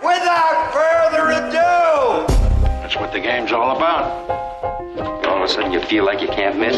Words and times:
Without 0.00 0.72
further 0.72 1.30
ado, 1.32 2.24
That's 2.62 2.94
what 2.94 3.10
the 3.12 3.18
game's 3.18 3.50
all 3.50 3.76
about. 3.76 4.30
All 5.26 5.38
of 5.38 5.42
a 5.42 5.48
sudden 5.48 5.72
you 5.72 5.80
feel 5.80 6.04
like 6.06 6.20
you 6.22 6.28
can't 6.28 6.56
miss. 6.56 6.76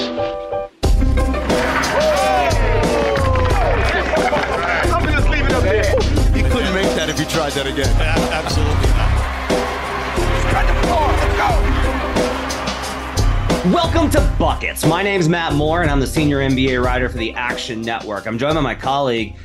You 6.34 6.44
couldn't 6.48 6.74
make 6.74 6.88
that 6.96 7.08
if 7.10 7.18
you 7.20 7.26
tried 7.26 7.52
that 7.52 7.66
again. 7.66 7.94
Absolutely 8.32 8.88
not. 8.96 9.10
Welcome 13.74 14.08
to 14.12 14.36
Buckets. 14.38 14.86
My 14.86 15.02
name's 15.02 15.28
Matt 15.28 15.52
Moore, 15.52 15.82
and 15.82 15.90
I'm 15.90 16.00
the 16.00 16.06
senior 16.06 16.38
NBA 16.38 16.82
writer 16.82 17.10
for 17.10 17.18
the 17.18 17.34
Action 17.34 17.82
Network. 17.82 18.26
I'm 18.26 18.38
joined 18.38 18.54
by 18.54 18.62
my 18.62 18.74
colleague, 18.74 19.36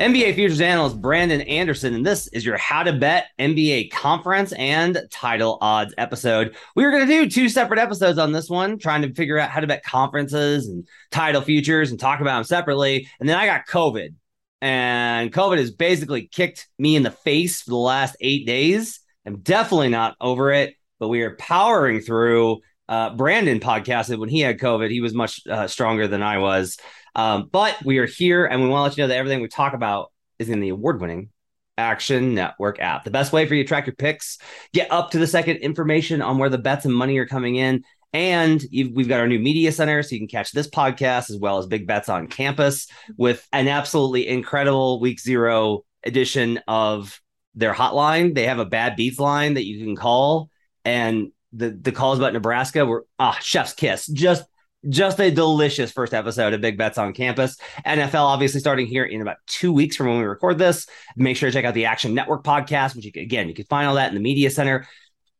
NBA 0.00 0.34
futures 0.34 0.60
analyst 0.60 1.00
Brandon 1.00 1.42
Anderson, 1.42 1.94
and 1.94 2.04
this 2.04 2.26
is 2.28 2.44
your 2.44 2.56
How 2.56 2.82
to 2.82 2.92
Bet 2.92 3.26
NBA 3.38 3.92
Conference 3.92 4.52
and 4.52 5.00
Title 5.10 5.58
Odds 5.60 5.94
episode. 5.98 6.56
We 6.74 6.84
were 6.84 6.90
going 6.90 7.06
to 7.06 7.12
do 7.12 7.30
two 7.30 7.48
separate 7.48 7.78
episodes 7.78 8.18
on 8.18 8.32
this 8.32 8.48
one, 8.48 8.78
trying 8.78 9.02
to 9.02 9.12
figure 9.12 9.38
out 9.38 9.50
how 9.50 9.60
to 9.60 9.66
bet 9.66 9.84
conferences 9.84 10.66
and 10.66 10.88
title 11.10 11.42
futures 11.42 11.90
and 11.90 12.00
talk 12.00 12.20
about 12.20 12.36
them 12.36 12.44
separately. 12.44 13.08
And 13.20 13.28
then 13.28 13.36
I 13.36 13.46
got 13.46 13.66
COVID, 13.66 14.14
and 14.60 15.32
COVID 15.32 15.58
has 15.58 15.70
basically 15.70 16.26
kicked 16.26 16.68
me 16.78 16.96
in 16.96 17.02
the 17.02 17.10
face 17.10 17.62
for 17.62 17.70
the 17.70 17.76
last 17.76 18.16
eight 18.20 18.46
days. 18.46 19.00
I'm 19.26 19.40
definitely 19.40 19.90
not 19.90 20.16
over 20.20 20.52
it, 20.52 20.74
but 20.98 21.08
we 21.08 21.22
are 21.22 21.36
powering 21.36 22.00
through. 22.00 22.60
Uh, 22.88 23.14
Brandon 23.14 23.60
podcasted 23.60 24.18
when 24.18 24.28
he 24.28 24.40
had 24.40 24.58
COVID. 24.58 24.90
He 24.90 25.00
was 25.00 25.14
much 25.14 25.46
uh, 25.46 25.66
stronger 25.68 26.08
than 26.08 26.22
I 26.22 26.38
was. 26.38 26.76
Um, 27.14 27.48
but 27.50 27.76
we 27.84 27.98
are 27.98 28.06
here 28.06 28.46
and 28.46 28.62
we 28.62 28.68
want 28.68 28.80
to 28.80 28.82
let 28.90 28.96
you 28.96 29.04
know 29.04 29.08
that 29.08 29.18
everything 29.18 29.42
we 29.42 29.48
talk 29.48 29.74
about 29.74 30.12
is 30.38 30.48
in 30.48 30.60
the 30.60 30.70
award 30.70 31.00
winning 31.00 31.30
Action 31.78 32.34
Network 32.34 32.80
app. 32.80 33.04
The 33.04 33.10
best 33.10 33.32
way 33.32 33.46
for 33.46 33.54
you 33.54 33.64
to 33.64 33.68
track 33.68 33.86
your 33.86 33.94
picks, 33.94 34.38
get 34.72 34.90
up 34.90 35.10
to 35.12 35.18
the 35.18 35.26
second 35.26 35.56
information 35.58 36.22
on 36.22 36.38
where 36.38 36.48
the 36.50 36.58
bets 36.58 36.84
and 36.84 36.94
money 36.94 37.18
are 37.18 37.26
coming 37.26 37.56
in. 37.56 37.84
And 38.14 38.62
we've 38.70 39.08
got 39.08 39.20
our 39.20 39.26
new 39.26 39.38
media 39.38 39.72
center, 39.72 40.02
so 40.02 40.14
you 40.14 40.20
can 40.20 40.28
catch 40.28 40.52
this 40.52 40.68
podcast 40.68 41.30
as 41.30 41.38
well 41.38 41.56
as 41.56 41.66
Big 41.66 41.86
Bets 41.86 42.10
on 42.10 42.26
Campus 42.26 42.86
with 43.16 43.46
an 43.54 43.68
absolutely 43.68 44.28
incredible 44.28 45.00
week 45.00 45.18
zero 45.18 45.84
edition 46.04 46.60
of 46.68 47.18
their 47.54 47.72
hotline. 47.72 48.34
They 48.34 48.46
have 48.46 48.58
a 48.58 48.66
bad 48.66 48.96
beats 48.96 49.18
line 49.18 49.54
that 49.54 49.64
you 49.64 49.82
can 49.82 49.96
call, 49.96 50.50
and 50.84 51.32
the 51.54 51.70
the 51.70 51.90
calls 51.90 52.18
about 52.18 52.34
Nebraska 52.34 52.84
were 52.84 53.06
ah 53.18 53.38
chef's 53.40 53.72
kiss, 53.72 54.06
just 54.06 54.44
just 54.88 55.20
a 55.20 55.30
delicious 55.30 55.92
first 55.92 56.14
episode 56.14 56.54
of 56.54 56.60
Big 56.60 56.76
Bets 56.76 56.98
on 56.98 57.12
Campus. 57.12 57.56
NFL 57.86 58.24
obviously 58.24 58.60
starting 58.60 58.86
here 58.86 59.04
in 59.04 59.20
about 59.20 59.36
two 59.46 59.72
weeks 59.72 59.96
from 59.96 60.08
when 60.08 60.18
we 60.18 60.24
record 60.24 60.58
this. 60.58 60.86
Make 61.16 61.36
sure 61.36 61.50
to 61.50 61.52
check 61.52 61.64
out 61.64 61.74
the 61.74 61.86
Action 61.86 62.14
Network 62.14 62.44
podcast, 62.44 62.96
which 62.96 63.04
you 63.04 63.12
can, 63.12 63.22
again 63.22 63.48
you 63.48 63.54
can 63.54 63.64
find 63.66 63.88
all 63.88 63.94
that 63.94 64.08
in 64.08 64.14
the 64.14 64.20
media 64.20 64.50
center. 64.50 64.86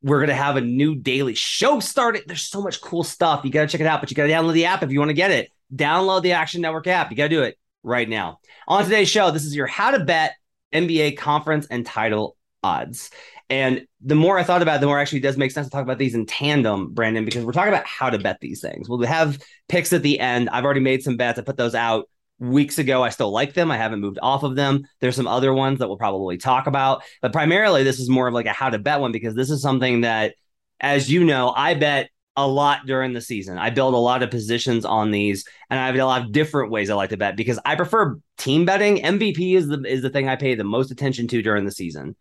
We're 0.02 0.20
gonna 0.20 0.34
have 0.34 0.56
a 0.56 0.60
new 0.60 0.94
daily 0.96 1.34
show 1.34 1.80
started. 1.80 2.24
There's 2.26 2.42
so 2.42 2.62
much 2.62 2.80
cool 2.80 3.04
stuff. 3.04 3.44
You 3.44 3.50
gotta 3.50 3.68
check 3.68 3.80
it 3.80 3.86
out, 3.86 4.00
but 4.00 4.10
you 4.10 4.16
gotta 4.16 4.32
download 4.32 4.54
the 4.54 4.66
app 4.66 4.82
if 4.82 4.90
you 4.90 4.98
want 4.98 5.10
to 5.10 5.14
get 5.14 5.30
it. 5.30 5.50
Download 5.74 6.22
the 6.22 6.32
Action 6.32 6.60
Network 6.60 6.86
app. 6.86 7.10
You 7.10 7.16
gotta 7.16 7.28
do 7.28 7.42
it 7.42 7.58
right 7.82 8.08
now. 8.08 8.40
On 8.68 8.82
today's 8.84 9.08
show, 9.08 9.30
this 9.30 9.44
is 9.44 9.54
your 9.54 9.66
how 9.66 9.90
to 9.92 10.04
bet 10.04 10.34
NBA 10.72 11.16
conference 11.16 11.66
and 11.66 11.84
title 11.84 12.36
odds. 12.62 13.10
And 13.52 13.86
the 14.00 14.14
more 14.14 14.38
I 14.38 14.44
thought 14.44 14.62
about 14.62 14.76
it, 14.76 14.80
the 14.80 14.86
more 14.86 14.98
actually 14.98 15.20
does 15.20 15.36
make 15.36 15.50
sense 15.50 15.66
to 15.66 15.70
talk 15.70 15.82
about 15.82 15.98
these 15.98 16.14
in 16.14 16.24
tandem, 16.24 16.94
Brandon, 16.94 17.26
because 17.26 17.44
we're 17.44 17.52
talking 17.52 17.70
about 17.70 17.86
how 17.86 18.08
to 18.08 18.18
bet 18.18 18.38
these 18.40 18.62
things. 18.62 18.88
We'll 18.88 19.02
have 19.02 19.38
picks 19.68 19.92
at 19.92 20.02
the 20.02 20.18
end. 20.20 20.48
I've 20.48 20.64
already 20.64 20.80
made 20.80 21.02
some 21.02 21.18
bets. 21.18 21.38
I 21.38 21.42
put 21.42 21.58
those 21.58 21.74
out 21.74 22.08
weeks 22.38 22.78
ago. 22.78 23.04
I 23.04 23.10
still 23.10 23.30
like 23.30 23.52
them. 23.52 23.70
I 23.70 23.76
haven't 23.76 24.00
moved 24.00 24.18
off 24.22 24.42
of 24.42 24.56
them. 24.56 24.84
There's 25.00 25.16
some 25.16 25.26
other 25.26 25.52
ones 25.52 25.80
that 25.80 25.88
we'll 25.88 25.98
probably 25.98 26.38
talk 26.38 26.66
about, 26.66 27.02
but 27.20 27.34
primarily 27.34 27.82
this 27.82 28.00
is 28.00 28.08
more 28.08 28.26
of 28.26 28.32
like 28.32 28.46
a 28.46 28.54
how 28.54 28.70
to 28.70 28.78
bet 28.78 29.00
one 29.00 29.12
because 29.12 29.34
this 29.34 29.50
is 29.50 29.60
something 29.60 30.00
that, 30.00 30.34
as 30.80 31.10
you 31.10 31.22
know, 31.22 31.52
I 31.54 31.74
bet 31.74 32.08
a 32.34 32.48
lot 32.48 32.86
during 32.86 33.12
the 33.12 33.20
season. 33.20 33.58
I 33.58 33.68
build 33.68 33.92
a 33.92 33.98
lot 33.98 34.22
of 34.22 34.30
positions 34.30 34.86
on 34.86 35.10
these, 35.10 35.46
and 35.68 35.78
I 35.78 35.84
have 35.84 35.94
a 35.94 36.04
lot 36.06 36.22
of 36.22 36.32
different 36.32 36.70
ways 36.70 36.88
I 36.88 36.94
like 36.94 37.10
to 37.10 37.18
bet 37.18 37.36
because 37.36 37.58
I 37.66 37.76
prefer 37.76 38.18
team 38.38 38.64
betting. 38.64 38.96
MVP 38.96 39.56
is 39.56 39.68
the 39.68 39.82
is 39.86 40.00
the 40.00 40.08
thing 40.08 40.26
I 40.26 40.36
pay 40.36 40.54
the 40.54 40.64
most 40.64 40.90
attention 40.90 41.28
to 41.28 41.42
during 41.42 41.66
the 41.66 41.70
season. 41.70 42.16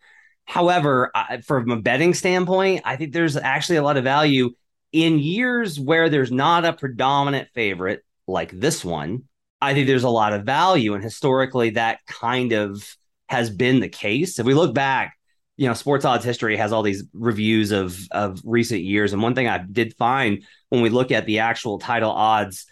However, 0.45 1.11
I, 1.15 1.41
from 1.41 1.71
a 1.71 1.81
betting 1.81 2.13
standpoint, 2.13 2.81
I 2.85 2.95
think 2.95 3.13
there's 3.13 3.37
actually 3.37 3.77
a 3.77 3.83
lot 3.83 3.97
of 3.97 4.03
value 4.03 4.51
in 4.91 5.19
years 5.19 5.79
where 5.79 6.09
there's 6.09 6.31
not 6.31 6.65
a 6.65 6.73
predominant 6.73 7.49
favorite 7.53 8.03
like 8.27 8.51
this 8.51 8.83
one. 8.83 9.23
I 9.61 9.73
think 9.73 9.87
there's 9.87 10.03
a 10.03 10.09
lot 10.09 10.33
of 10.33 10.43
value, 10.43 10.93
and 10.93 11.03
historically, 11.03 11.71
that 11.71 11.99
kind 12.07 12.51
of 12.51 12.83
has 13.29 13.49
been 13.49 13.79
the 13.79 13.89
case. 13.89 14.39
If 14.39 14.45
we 14.45 14.53
look 14.53 14.73
back, 14.73 15.17
you 15.55 15.67
know, 15.67 15.73
sports 15.73 16.03
odds 16.03 16.25
history 16.25 16.57
has 16.57 16.73
all 16.73 16.81
these 16.81 17.03
reviews 17.13 17.71
of 17.71 17.99
of 18.11 18.41
recent 18.43 18.81
years, 18.81 19.13
and 19.13 19.21
one 19.21 19.35
thing 19.35 19.47
I 19.47 19.59
did 19.59 19.95
find 19.95 20.43
when 20.69 20.81
we 20.81 20.89
look 20.89 21.11
at 21.11 21.25
the 21.25 21.39
actual 21.39 21.77
title 21.77 22.11
odds 22.11 22.65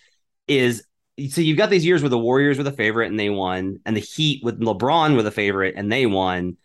is 0.47 0.83
so 1.29 1.41
you've 1.41 1.57
got 1.57 1.69
these 1.69 1.85
years 1.85 2.01
where 2.01 2.09
the 2.09 2.17
Warriors 2.17 2.57
were 2.57 2.63
the 2.63 2.71
favorite 2.71 3.09
and 3.09 3.19
they 3.19 3.29
won, 3.29 3.79
and 3.85 3.95
the 3.95 4.01
Heat 4.01 4.43
with 4.43 4.59
LeBron 4.59 5.15
were 5.15 5.23
the 5.23 5.31
favorite 5.31 5.75
and 5.77 5.91
they 5.91 6.05
won 6.05 6.57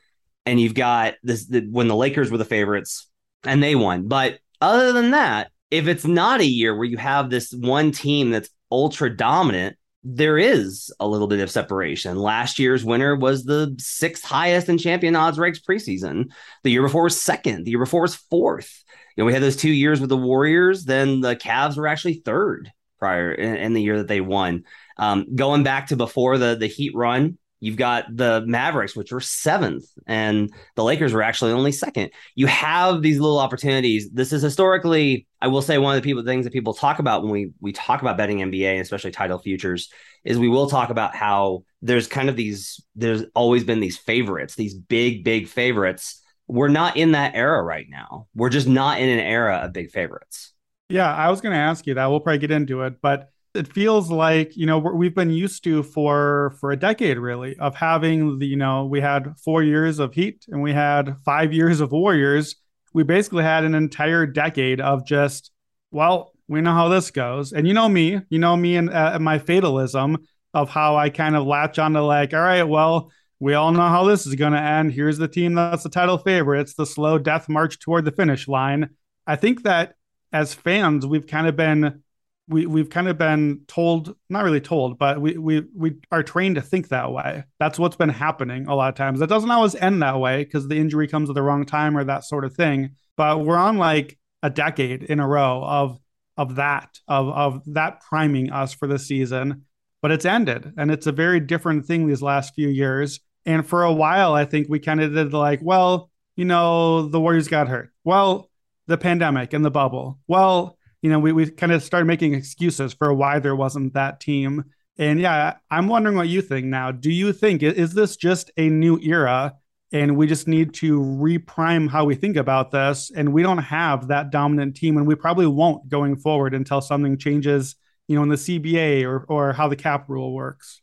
and 0.46 0.60
you've 0.60 0.74
got 0.74 1.14
this 1.22 1.46
the, 1.46 1.60
when 1.70 1.88
the 1.88 1.96
Lakers 1.96 2.30
were 2.30 2.38
the 2.38 2.44
favorites 2.44 3.08
and 3.44 3.62
they 3.62 3.74
won. 3.74 4.08
But 4.08 4.38
other 4.60 4.92
than 4.92 5.12
that, 5.12 5.50
if 5.70 5.88
it's 5.88 6.04
not 6.04 6.40
a 6.40 6.46
year 6.46 6.76
where 6.76 6.86
you 6.86 6.96
have 6.96 7.30
this 7.30 7.52
one 7.52 7.90
team 7.90 8.30
that's 8.30 8.50
ultra 8.70 9.14
dominant, 9.14 9.76
there 10.02 10.38
is 10.38 10.92
a 11.00 11.08
little 11.08 11.26
bit 11.26 11.40
of 11.40 11.50
separation. 11.50 12.16
Last 12.16 12.58
year's 12.58 12.84
winner 12.84 13.16
was 13.16 13.44
the 13.44 13.74
sixth 13.78 14.24
highest 14.24 14.68
in 14.68 14.76
champion 14.76 15.16
odds 15.16 15.38
ranks 15.38 15.60
preseason. 15.60 16.30
The 16.62 16.70
year 16.70 16.82
before 16.82 17.04
was 17.04 17.20
second. 17.20 17.64
The 17.64 17.70
year 17.70 17.80
before 17.80 18.02
was 18.02 18.14
fourth. 18.14 18.84
You 19.16 19.22
know, 19.22 19.26
we 19.26 19.32
had 19.32 19.42
those 19.42 19.56
two 19.56 19.70
years 19.70 20.00
with 20.00 20.10
the 20.10 20.16
Warriors. 20.16 20.84
Then 20.84 21.20
the 21.20 21.36
Cavs 21.36 21.76
were 21.76 21.88
actually 21.88 22.14
third 22.14 22.70
prior 22.98 23.32
in, 23.32 23.56
in 23.56 23.72
the 23.72 23.82
year 23.82 23.98
that 23.98 24.08
they 24.08 24.20
won. 24.20 24.64
Um, 24.98 25.34
going 25.34 25.62
back 25.62 25.88
to 25.88 25.96
before 25.96 26.36
the 26.36 26.54
the 26.54 26.66
Heat 26.66 26.94
run, 26.94 27.38
You've 27.64 27.78
got 27.78 28.04
the 28.14 28.44
Mavericks, 28.46 28.94
which 28.94 29.10
were 29.10 29.22
seventh, 29.22 29.86
and 30.06 30.52
the 30.76 30.84
Lakers 30.84 31.14
were 31.14 31.22
actually 31.22 31.52
only 31.52 31.72
second. 31.72 32.10
You 32.34 32.46
have 32.46 33.00
these 33.00 33.18
little 33.18 33.38
opportunities. 33.38 34.10
This 34.10 34.34
is 34.34 34.42
historically, 34.42 35.26
I 35.40 35.46
will 35.46 35.62
say, 35.62 35.78
one 35.78 35.96
of 35.96 36.02
the 36.02 36.06
people 36.06 36.22
things 36.24 36.44
that 36.44 36.52
people 36.52 36.74
talk 36.74 36.98
about 36.98 37.22
when 37.22 37.32
we 37.32 37.52
we 37.62 37.72
talk 37.72 38.02
about 38.02 38.18
betting 38.18 38.40
NBA, 38.40 38.72
and 38.72 38.82
especially 38.82 39.12
title 39.12 39.38
futures, 39.38 39.90
is 40.24 40.38
we 40.38 40.50
will 40.50 40.68
talk 40.68 40.90
about 40.90 41.14
how 41.14 41.64
there's 41.80 42.06
kind 42.06 42.28
of 42.28 42.36
these. 42.36 42.84
There's 42.96 43.22
always 43.34 43.64
been 43.64 43.80
these 43.80 43.96
favorites, 43.96 44.56
these 44.56 44.74
big, 44.74 45.24
big 45.24 45.48
favorites. 45.48 46.20
We're 46.46 46.68
not 46.68 46.98
in 46.98 47.12
that 47.12 47.34
era 47.34 47.62
right 47.62 47.86
now. 47.88 48.26
We're 48.34 48.50
just 48.50 48.68
not 48.68 49.00
in 49.00 49.08
an 49.08 49.20
era 49.20 49.62
of 49.64 49.72
big 49.72 49.90
favorites. 49.90 50.52
Yeah, 50.90 51.10
I 51.10 51.30
was 51.30 51.40
going 51.40 51.54
to 51.54 51.58
ask 51.58 51.86
you 51.86 51.94
that. 51.94 52.06
We'll 52.08 52.20
probably 52.20 52.40
get 52.40 52.50
into 52.50 52.82
it, 52.82 53.00
but 53.00 53.30
it 53.54 53.72
feels 53.72 54.10
like 54.10 54.56
you 54.56 54.66
know 54.66 54.78
we've 54.78 55.14
been 55.14 55.30
used 55.30 55.62
to 55.64 55.82
for 55.82 56.54
for 56.60 56.72
a 56.72 56.76
decade 56.76 57.18
really 57.18 57.56
of 57.58 57.74
having 57.74 58.38
the 58.38 58.46
you 58.46 58.56
know 58.56 58.84
we 58.84 59.00
had 59.00 59.34
four 59.38 59.62
years 59.62 59.98
of 59.98 60.12
heat 60.12 60.44
and 60.48 60.60
we 60.62 60.72
had 60.72 61.16
five 61.24 61.52
years 61.52 61.80
of 61.80 61.92
warriors. 61.92 62.56
We 62.92 63.02
basically 63.02 63.42
had 63.42 63.64
an 63.64 63.74
entire 63.74 64.26
decade 64.26 64.80
of 64.80 65.06
just 65.06 65.50
well 65.90 66.32
we 66.48 66.60
know 66.60 66.74
how 66.74 66.88
this 66.88 67.10
goes. 67.10 67.52
And 67.52 67.66
you 67.66 67.74
know 67.74 67.88
me 67.88 68.20
you 68.28 68.38
know 68.38 68.56
me 68.56 68.76
and 68.76 68.90
uh, 68.90 69.18
my 69.20 69.38
fatalism 69.38 70.18
of 70.52 70.70
how 70.70 70.96
i 70.96 71.10
kind 71.10 71.34
of 71.34 71.44
latch 71.44 71.80
onto 71.80 71.98
like 71.98 72.32
all 72.32 72.40
right 72.40 72.62
well 72.62 73.10
we 73.40 73.54
all 73.54 73.72
know 73.72 73.88
how 73.88 74.04
this 74.04 74.26
is 74.26 74.36
going 74.36 74.52
to 74.52 74.60
end. 74.60 74.92
Here's 74.92 75.18
the 75.18 75.28
team 75.28 75.54
that's 75.54 75.82
the 75.82 75.88
title 75.88 76.18
favorite 76.18 76.60
it's 76.60 76.74
the 76.74 76.86
slow 76.86 77.18
death 77.18 77.48
march 77.48 77.78
toward 77.78 78.04
the 78.04 78.12
finish 78.12 78.48
line. 78.48 78.90
I 79.26 79.36
think 79.36 79.62
that 79.62 79.94
as 80.32 80.54
fans 80.54 81.06
we've 81.06 81.26
kind 81.26 81.46
of 81.46 81.56
been 81.56 82.03
we 82.48 82.66
we've 82.66 82.90
kind 82.90 83.08
of 83.08 83.16
been 83.16 83.62
told 83.66 84.14
not 84.28 84.44
really 84.44 84.60
told 84.60 84.98
but 84.98 85.20
we 85.20 85.38
we 85.38 85.62
we 85.74 85.96
are 86.12 86.22
trained 86.22 86.56
to 86.56 86.62
think 86.62 86.88
that 86.88 87.12
way. 87.12 87.44
That's 87.58 87.78
what's 87.78 87.96
been 87.96 88.10
happening 88.10 88.66
a 88.66 88.74
lot 88.74 88.90
of 88.90 88.94
times. 88.94 89.20
That 89.20 89.28
doesn't 89.28 89.50
always 89.50 89.74
end 89.74 90.02
that 90.02 90.18
way 90.18 90.44
because 90.44 90.68
the 90.68 90.78
injury 90.78 91.08
comes 91.08 91.28
at 91.30 91.34
the 91.34 91.42
wrong 91.42 91.64
time 91.64 91.96
or 91.96 92.04
that 92.04 92.24
sort 92.24 92.44
of 92.44 92.54
thing 92.54 92.90
but 93.16 93.44
we're 93.44 93.56
on 93.56 93.78
like 93.78 94.18
a 94.42 94.50
decade 94.50 95.02
in 95.04 95.20
a 95.20 95.26
row 95.26 95.62
of 95.64 95.98
of 96.36 96.56
that 96.56 96.98
of 97.08 97.28
of 97.28 97.62
that 97.66 98.00
priming 98.00 98.50
us 98.50 98.72
for 98.72 98.88
the 98.88 98.98
season 98.98 99.64
but 100.02 100.10
it's 100.10 100.24
ended 100.24 100.72
and 100.76 100.90
it's 100.90 101.06
a 101.06 101.12
very 101.12 101.40
different 101.40 101.86
thing 101.86 102.06
these 102.06 102.22
last 102.22 102.54
few 102.54 102.68
years 102.68 103.20
and 103.46 103.66
for 103.66 103.84
a 103.84 103.92
while 103.92 104.34
i 104.34 104.44
think 104.44 104.68
we 104.68 104.80
kind 104.80 105.00
of 105.00 105.14
did 105.14 105.32
like 105.32 105.60
well 105.62 106.10
you 106.36 106.44
know 106.44 107.08
the 107.08 107.20
warriors 107.20 107.48
got 107.48 107.68
hurt. 107.68 107.92
Well 108.04 108.50
the 108.86 108.98
pandemic 108.98 109.52
and 109.54 109.64
the 109.64 109.70
bubble. 109.70 110.18
Well 110.26 110.76
you 111.04 111.10
know, 111.10 111.18
we, 111.18 111.32
we 111.32 111.50
kind 111.50 111.70
of 111.70 111.82
started 111.82 112.06
making 112.06 112.32
excuses 112.32 112.94
for 112.94 113.12
why 113.12 113.38
there 113.38 113.54
wasn't 113.54 113.92
that 113.92 114.20
team. 114.20 114.64
And 114.96 115.20
yeah, 115.20 115.56
I'm 115.70 115.86
wondering 115.86 116.16
what 116.16 116.28
you 116.28 116.40
think 116.40 116.64
now. 116.64 116.92
Do 116.92 117.12
you 117.12 117.34
think 117.34 117.62
is 117.62 117.92
this 117.92 118.16
just 118.16 118.50
a 118.56 118.70
new 118.70 118.98
era 118.98 119.52
and 119.92 120.16
we 120.16 120.26
just 120.26 120.48
need 120.48 120.72
to 120.76 120.98
reprime 120.98 121.90
how 121.90 122.06
we 122.06 122.14
think 122.14 122.38
about 122.38 122.70
this 122.70 123.12
and 123.14 123.34
we 123.34 123.42
don't 123.42 123.58
have 123.58 124.08
that 124.08 124.30
dominant 124.30 124.76
team 124.76 124.96
and 124.96 125.06
we 125.06 125.14
probably 125.14 125.46
won't 125.46 125.90
going 125.90 126.16
forward 126.16 126.54
until 126.54 126.80
something 126.80 127.18
changes, 127.18 127.76
you 128.08 128.16
know, 128.16 128.22
in 128.22 128.30
the 128.30 128.36
CBA 128.36 129.04
or 129.04 129.26
or 129.28 129.52
how 129.52 129.68
the 129.68 129.76
cap 129.76 130.06
rule 130.08 130.32
works? 130.32 130.80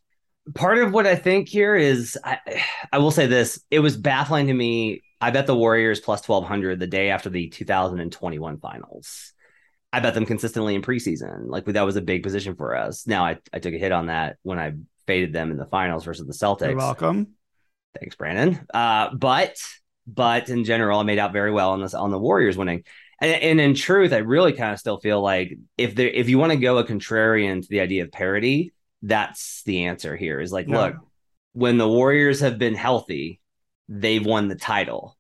Part 0.54 0.78
of 0.78 0.94
what 0.94 1.08
I 1.08 1.16
think 1.16 1.50
here 1.50 1.76
is 1.76 2.16
I, 2.24 2.38
I 2.94 3.00
will 3.00 3.10
say 3.10 3.26
this, 3.26 3.60
it 3.72 3.80
was 3.80 3.98
baffling 3.98 4.46
to 4.48 4.54
me 4.54 5.02
I 5.20 5.32
bet 5.32 5.48
the 5.48 5.56
Warriors 5.56 6.00
plus 6.00 6.28
1200 6.28 6.80
the 6.80 6.86
day 6.86 7.10
after 7.10 7.30
the 7.30 7.48
2021 7.50 8.60
finals. 8.60 9.34
I 9.94 10.00
bet 10.00 10.14
them 10.14 10.26
consistently 10.26 10.76
in 10.76 10.82
preseason. 10.82 11.48
Like 11.48 11.66
that 11.66 11.82
was 11.82 11.96
a 11.98 12.02
big 12.02 12.24
position 12.24 12.56
for 12.56 12.76
us. 12.76 13.06
Now 13.08 13.26
I, 13.26 13.38
I 13.52 13.60
took 13.60 13.74
a 13.74 13.78
hit 13.78 13.92
on 13.92 14.08
that 14.08 14.38
when 14.42 14.58
I 14.58 14.74
faded 15.06 15.34
them 15.34 15.52
in 15.52 15.58
the 15.58 15.66
finals 15.66 16.06
versus 16.06 16.26
the 16.26 16.34
Celtics. 16.34 16.70
You're 16.70 16.78
welcome. 16.78 17.36
Thanks, 18.00 18.16
Brandon. 18.16 18.66
Uh, 18.74 19.10
but 19.14 19.58
but 20.08 20.50
in 20.50 20.64
general, 20.64 21.00
I 21.00 21.04
made 21.04 21.20
out 21.20 21.34
very 21.34 21.52
well 21.52 21.72
on 21.72 21.82
this 21.82 21.94
on 21.94 22.12
the 22.12 22.20
Warriors 22.20 22.58
winning. 22.58 22.84
And, 23.20 23.42
and 23.42 23.62
in 23.62 23.76
truth, 23.76 24.14
I 24.14 24.18
really 24.18 24.54
kind 24.54 24.74
of 24.74 24.80
still 24.80 25.00
feel 25.00 25.22
like 25.22 25.58
if 25.78 25.96
there 25.96 26.08
if 26.08 26.30
you 26.30 26.38
want 26.38 26.54
to 26.54 26.58
go 26.58 26.78
a 26.78 26.86
contrarian 26.86 27.62
to 27.62 27.68
the 27.70 27.82
idea 27.82 28.04
of 28.04 28.12
parity, 28.12 28.74
that's 29.02 29.62
the 29.64 29.86
answer 29.86 30.16
here. 30.16 30.40
Is 30.40 30.52
like, 30.52 30.68
look, 30.68 30.96
when 31.54 31.78
the 31.78 31.88
Warriors 31.88 32.40
have 32.40 32.58
been 32.58 32.76
healthy, 32.76 33.40
they've 33.90 34.26
won 34.26 34.48
the 34.48 34.56
title. 34.56 35.18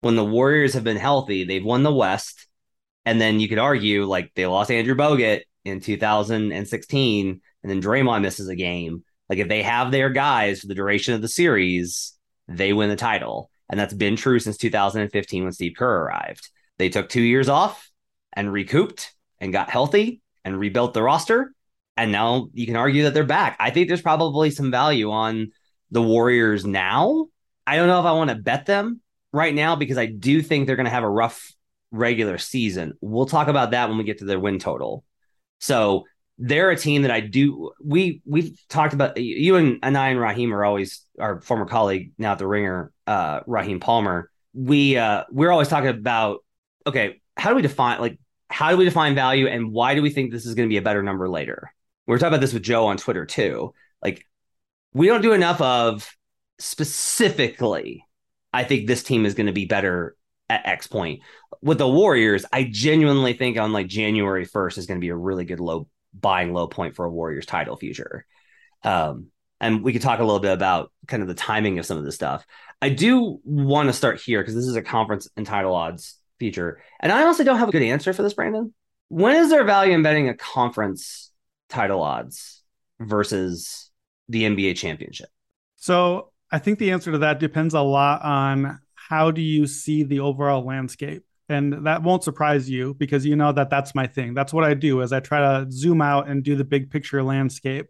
When 0.00 0.16
the 0.16 0.24
Warriors 0.24 0.74
have 0.74 0.84
been 0.84 0.96
healthy, 0.96 1.44
they've 1.44 1.64
won 1.64 1.82
the 1.82 1.94
West. 1.94 2.46
And 3.08 3.18
then 3.18 3.40
you 3.40 3.48
could 3.48 3.58
argue 3.58 4.04
like 4.04 4.32
they 4.34 4.44
lost 4.44 4.70
Andrew 4.70 4.94
Bogut 4.94 5.40
in 5.64 5.80
2016, 5.80 7.40
and 7.62 7.70
then 7.70 7.80
Draymond 7.80 8.20
misses 8.20 8.48
a 8.48 8.54
game. 8.54 9.02
Like 9.30 9.38
if 9.38 9.48
they 9.48 9.62
have 9.62 9.90
their 9.90 10.10
guys 10.10 10.60
for 10.60 10.66
the 10.66 10.74
duration 10.74 11.14
of 11.14 11.22
the 11.22 11.28
series, 11.28 12.12
they 12.48 12.74
win 12.74 12.90
the 12.90 12.96
title. 12.96 13.50
And 13.70 13.80
that's 13.80 13.94
been 13.94 14.16
true 14.16 14.38
since 14.38 14.58
2015 14.58 15.42
when 15.42 15.52
Steve 15.54 15.72
Kerr 15.78 16.02
arrived. 16.04 16.50
They 16.76 16.90
took 16.90 17.08
two 17.08 17.22
years 17.22 17.48
off 17.48 17.90
and 18.34 18.52
recouped 18.52 19.14
and 19.40 19.54
got 19.54 19.70
healthy 19.70 20.20
and 20.44 20.60
rebuilt 20.60 20.92
the 20.92 21.02
roster. 21.02 21.54
And 21.96 22.12
now 22.12 22.50
you 22.52 22.66
can 22.66 22.76
argue 22.76 23.04
that 23.04 23.14
they're 23.14 23.24
back. 23.24 23.56
I 23.58 23.70
think 23.70 23.88
there's 23.88 24.02
probably 24.02 24.50
some 24.50 24.70
value 24.70 25.10
on 25.10 25.52
the 25.90 26.02
Warriors 26.02 26.66
now. 26.66 27.28
I 27.66 27.76
don't 27.76 27.88
know 27.88 28.00
if 28.00 28.06
I 28.06 28.12
want 28.12 28.28
to 28.28 28.36
bet 28.36 28.66
them 28.66 29.00
right 29.32 29.54
now 29.54 29.76
because 29.76 29.96
I 29.96 30.04
do 30.04 30.42
think 30.42 30.66
they're 30.66 30.76
going 30.76 30.84
to 30.84 30.90
have 30.90 31.04
a 31.04 31.08
rough 31.08 31.54
regular 31.90 32.38
season. 32.38 32.94
We'll 33.00 33.26
talk 33.26 33.48
about 33.48 33.72
that 33.72 33.88
when 33.88 33.98
we 33.98 34.04
get 34.04 34.18
to 34.18 34.24
their 34.24 34.40
win 34.40 34.58
total. 34.58 35.04
So 35.60 36.04
they're 36.38 36.70
a 36.70 36.76
team 36.76 37.02
that 37.02 37.10
I 37.10 37.20
do. 37.20 37.72
We 37.82 38.22
we've 38.24 38.56
talked 38.68 38.94
about 38.94 39.16
you 39.16 39.56
and, 39.56 39.78
I 39.82 40.08
and 40.10 40.20
Raheem 40.20 40.54
are 40.54 40.64
always 40.64 41.04
our 41.18 41.40
former 41.40 41.66
colleague 41.66 42.12
now 42.16 42.32
at 42.32 42.38
the 42.38 42.46
Ringer, 42.46 42.92
uh, 43.06 43.40
Raheem 43.46 43.80
Palmer. 43.80 44.30
We 44.54 44.96
uh, 44.96 45.24
we're 45.30 45.50
always 45.50 45.68
talking 45.68 45.90
about 45.90 46.44
okay, 46.86 47.20
how 47.36 47.50
do 47.50 47.56
we 47.56 47.62
define 47.62 48.00
like 48.00 48.18
how 48.50 48.70
do 48.70 48.76
we 48.76 48.84
define 48.84 49.14
value 49.14 49.46
and 49.46 49.72
why 49.72 49.94
do 49.94 50.02
we 50.02 50.10
think 50.10 50.30
this 50.30 50.46
is 50.46 50.54
going 50.54 50.68
to 50.68 50.72
be 50.72 50.78
a 50.78 50.82
better 50.82 51.02
number 51.02 51.28
later? 51.28 51.72
We 52.06 52.14
are 52.14 52.18
talking 52.18 52.34
about 52.34 52.40
this 52.40 52.54
with 52.54 52.62
Joe 52.62 52.86
on 52.86 52.96
Twitter 52.96 53.26
too. 53.26 53.74
Like 54.02 54.24
we 54.94 55.06
don't 55.06 55.22
do 55.22 55.32
enough 55.32 55.60
of 55.60 56.10
specifically. 56.58 58.04
I 58.52 58.64
think 58.64 58.86
this 58.86 59.02
team 59.02 59.26
is 59.26 59.34
going 59.34 59.48
to 59.48 59.52
be 59.52 59.66
better 59.66 60.16
at 60.48 60.66
X 60.66 60.86
point. 60.86 61.20
With 61.62 61.78
the 61.78 61.88
Warriors, 61.88 62.44
I 62.52 62.64
genuinely 62.64 63.32
think 63.32 63.58
on 63.58 63.72
like 63.72 63.88
January 63.88 64.46
1st 64.46 64.78
is 64.78 64.86
going 64.86 64.98
to 64.98 65.04
be 65.04 65.10
a 65.10 65.16
really 65.16 65.44
good 65.44 65.60
low 65.60 65.88
buying 66.18 66.52
low 66.52 66.68
point 66.68 66.96
for 66.96 67.04
a 67.04 67.10
Warriors 67.10 67.46
title 67.46 67.76
future. 67.76 68.26
Um, 68.84 69.28
and 69.60 69.82
we 69.82 69.92
could 69.92 70.02
talk 70.02 70.20
a 70.20 70.24
little 70.24 70.40
bit 70.40 70.52
about 70.52 70.92
kind 71.06 71.22
of 71.22 71.28
the 71.28 71.34
timing 71.34 71.78
of 71.78 71.86
some 71.86 71.98
of 71.98 72.04
this 72.04 72.14
stuff. 72.14 72.46
I 72.80 72.90
do 72.90 73.40
want 73.44 73.88
to 73.88 73.92
start 73.92 74.20
here 74.20 74.40
because 74.40 74.54
this 74.54 74.66
is 74.66 74.76
a 74.76 74.82
conference 74.82 75.28
and 75.36 75.44
title 75.44 75.74
odds 75.74 76.16
feature. 76.38 76.80
And 77.00 77.10
I 77.10 77.22
honestly 77.22 77.44
don't 77.44 77.58
have 77.58 77.68
a 77.68 77.72
good 77.72 77.82
answer 77.82 78.12
for 78.12 78.22
this, 78.22 78.34
Brandon. 78.34 78.72
When 79.08 79.36
is 79.36 79.50
there 79.50 79.64
value 79.64 79.94
in 79.94 80.02
betting 80.02 80.28
a 80.28 80.36
conference 80.36 81.32
title 81.68 82.02
odds 82.02 82.62
versus 83.00 83.90
the 84.28 84.44
NBA 84.44 84.76
championship? 84.76 85.28
So 85.76 86.30
I 86.52 86.58
think 86.58 86.78
the 86.78 86.92
answer 86.92 87.12
to 87.12 87.18
that 87.18 87.40
depends 87.40 87.74
a 87.74 87.80
lot 87.80 88.22
on 88.22 88.78
how 88.94 89.30
do 89.30 89.40
you 89.40 89.66
see 89.66 90.02
the 90.02 90.20
overall 90.20 90.64
landscape 90.64 91.24
and 91.48 91.86
that 91.86 92.02
won't 92.02 92.24
surprise 92.24 92.68
you 92.68 92.94
because 92.94 93.24
you 93.24 93.34
know 93.34 93.52
that 93.52 93.70
that's 93.70 93.94
my 93.94 94.06
thing. 94.06 94.34
That's 94.34 94.52
what 94.52 94.64
i 94.64 94.74
do 94.74 95.00
is 95.00 95.12
i 95.12 95.20
try 95.20 95.40
to 95.40 95.70
zoom 95.70 96.00
out 96.00 96.28
and 96.28 96.42
do 96.42 96.56
the 96.56 96.64
big 96.64 96.90
picture 96.90 97.22
landscape. 97.22 97.86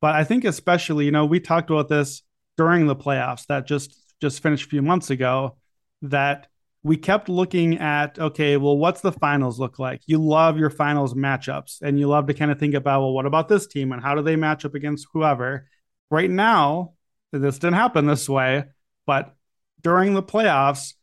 But 0.00 0.14
i 0.14 0.24
think 0.24 0.44
especially 0.44 1.04
you 1.06 1.10
know 1.10 1.24
we 1.26 1.40
talked 1.40 1.70
about 1.70 1.88
this 1.88 2.22
during 2.56 2.86
the 2.86 2.96
playoffs 2.96 3.46
that 3.46 3.66
just 3.66 3.96
just 4.20 4.42
finished 4.42 4.66
a 4.66 4.68
few 4.68 4.82
months 4.82 5.10
ago 5.10 5.56
that 6.02 6.48
we 6.82 6.96
kept 6.96 7.28
looking 7.28 7.78
at 7.78 8.18
okay 8.18 8.56
well 8.56 8.76
what's 8.76 9.00
the 9.00 9.12
finals 9.12 9.58
look 9.58 9.78
like? 9.78 10.02
You 10.06 10.18
love 10.18 10.58
your 10.58 10.70
finals 10.70 11.14
matchups 11.14 11.82
and 11.82 11.98
you 11.98 12.08
love 12.08 12.26
to 12.26 12.34
kind 12.34 12.50
of 12.50 12.58
think 12.58 12.74
about 12.74 13.00
well 13.00 13.12
what 13.12 13.26
about 13.26 13.48
this 13.48 13.66
team 13.66 13.92
and 13.92 14.02
how 14.02 14.14
do 14.14 14.22
they 14.22 14.36
match 14.36 14.64
up 14.64 14.74
against 14.74 15.06
whoever? 15.12 15.68
Right 16.10 16.30
now 16.30 16.94
this 17.32 17.58
didn't 17.58 17.74
happen 17.74 18.06
this 18.06 18.28
way 18.28 18.64
but 19.06 19.34
during 19.82 20.14
the 20.14 20.22
playoffs 20.22 20.94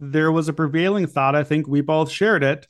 there 0.00 0.32
was 0.32 0.48
a 0.48 0.54
prevailing 0.54 1.06
thought, 1.06 1.36
I 1.36 1.44
think 1.44 1.68
we 1.68 1.82
both 1.82 2.10
shared 2.10 2.42
it, 2.42 2.66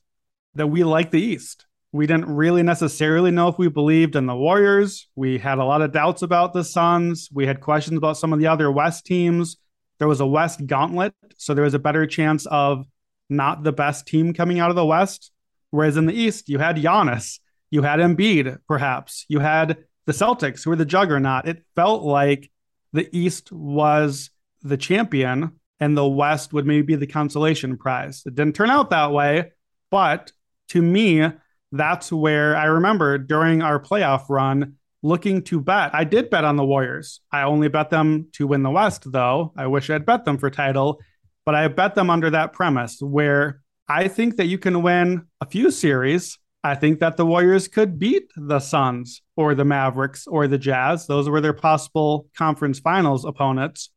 that 0.56 0.66
we 0.66 0.82
like 0.82 1.12
the 1.12 1.22
East. 1.22 1.66
We 1.92 2.06
didn't 2.06 2.34
really 2.34 2.62
necessarily 2.62 3.30
know 3.30 3.48
if 3.48 3.58
we 3.58 3.68
believed 3.68 4.16
in 4.16 4.26
the 4.26 4.34
Warriors. 4.34 5.08
We 5.14 5.38
had 5.38 5.58
a 5.58 5.64
lot 5.64 5.80
of 5.80 5.92
doubts 5.92 6.22
about 6.22 6.52
the 6.52 6.64
Suns. 6.64 7.28
We 7.32 7.46
had 7.46 7.60
questions 7.60 7.96
about 7.96 8.16
some 8.16 8.32
of 8.32 8.40
the 8.40 8.48
other 8.48 8.70
West 8.70 9.06
teams. 9.06 9.56
There 9.98 10.08
was 10.08 10.20
a 10.20 10.26
West 10.26 10.66
gauntlet, 10.66 11.14
so 11.36 11.54
there 11.54 11.64
was 11.64 11.74
a 11.74 11.78
better 11.78 12.06
chance 12.06 12.46
of 12.46 12.84
not 13.28 13.62
the 13.62 13.72
best 13.72 14.06
team 14.06 14.34
coming 14.34 14.58
out 14.58 14.70
of 14.70 14.76
the 14.76 14.84
West. 14.84 15.30
Whereas 15.70 15.96
in 15.96 16.06
the 16.06 16.14
East, 16.14 16.48
you 16.48 16.58
had 16.58 16.76
Giannis, 16.76 17.38
you 17.70 17.82
had 17.82 18.00
Embiid, 18.00 18.58
perhaps, 18.66 19.24
you 19.28 19.38
had 19.38 19.84
the 20.06 20.12
Celtics, 20.12 20.64
who 20.64 20.70
were 20.70 20.76
the 20.76 20.84
juggernaut. 20.84 21.46
It 21.46 21.64
felt 21.76 22.02
like 22.02 22.50
the 22.92 23.08
East 23.16 23.52
was 23.52 24.30
the 24.62 24.76
champion 24.76 25.59
and 25.80 25.96
the 25.96 26.06
West 26.06 26.52
would 26.52 26.66
maybe 26.66 26.82
be 26.82 26.96
the 26.96 27.06
consolation 27.06 27.76
prize. 27.76 28.22
It 28.26 28.34
didn't 28.34 28.54
turn 28.54 28.70
out 28.70 28.90
that 28.90 29.12
way, 29.12 29.52
but 29.90 30.32
to 30.68 30.82
me, 30.82 31.26
that's 31.72 32.12
where 32.12 32.56
I 32.56 32.66
remember 32.66 33.18
during 33.18 33.62
our 33.62 33.80
playoff 33.80 34.28
run 34.28 34.74
looking 35.02 35.42
to 35.44 35.60
bet. 35.60 35.94
I 35.94 36.04
did 36.04 36.30
bet 36.30 36.44
on 36.44 36.56
the 36.56 36.64
Warriors. 36.64 37.20
I 37.32 37.42
only 37.42 37.68
bet 37.68 37.90
them 37.90 38.28
to 38.32 38.46
win 38.46 38.62
the 38.62 38.70
West, 38.70 39.10
though. 39.10 39.52
I 39.56 39.66
wish 39.66 39.88
I'd 39.88 40.04
bet 40.04 40.24
them 40.24 40.36
for 40.36 40.50
title, 40.50 41.00
but 41.46 41.54
I 41.54 41.68
bet 41.68 41.94
them 41.94 42.10
under 42.10 42.30
that 42.30 42.52
premise 42.52 42.98
where 43.00 43.62
I 43.88 44.08
think 44.08 44.36
that 44.36 44.46
you 44.46 44.58
can 44.58 44.82
win 44.82 45.26
a 45.40 45.46
few 45.46 45.70
series. 45.70 46.38
I 46.62 46.74
think 46.74 47.00
that 47.00 47.16
the 47.16 47.24
Warriors 47.24 47.68
could 47.68 47.98
beat 47.98 48.30
the 48.36 48.60
Suns 48.60 49.22
or 49.36 49.54
the 49.54 49.64
Mavericks 49.64 50.26
or 50.26 50.46
the 50.46 50.58
Jazz. 50.58 51.06
Those 51.06 51.28
were 51.28 51.40
their 51.40 51.54
possible 51.54 52.28
conference 52.36 52.78
finals 52.78 53.24
opponents 53.24 53.88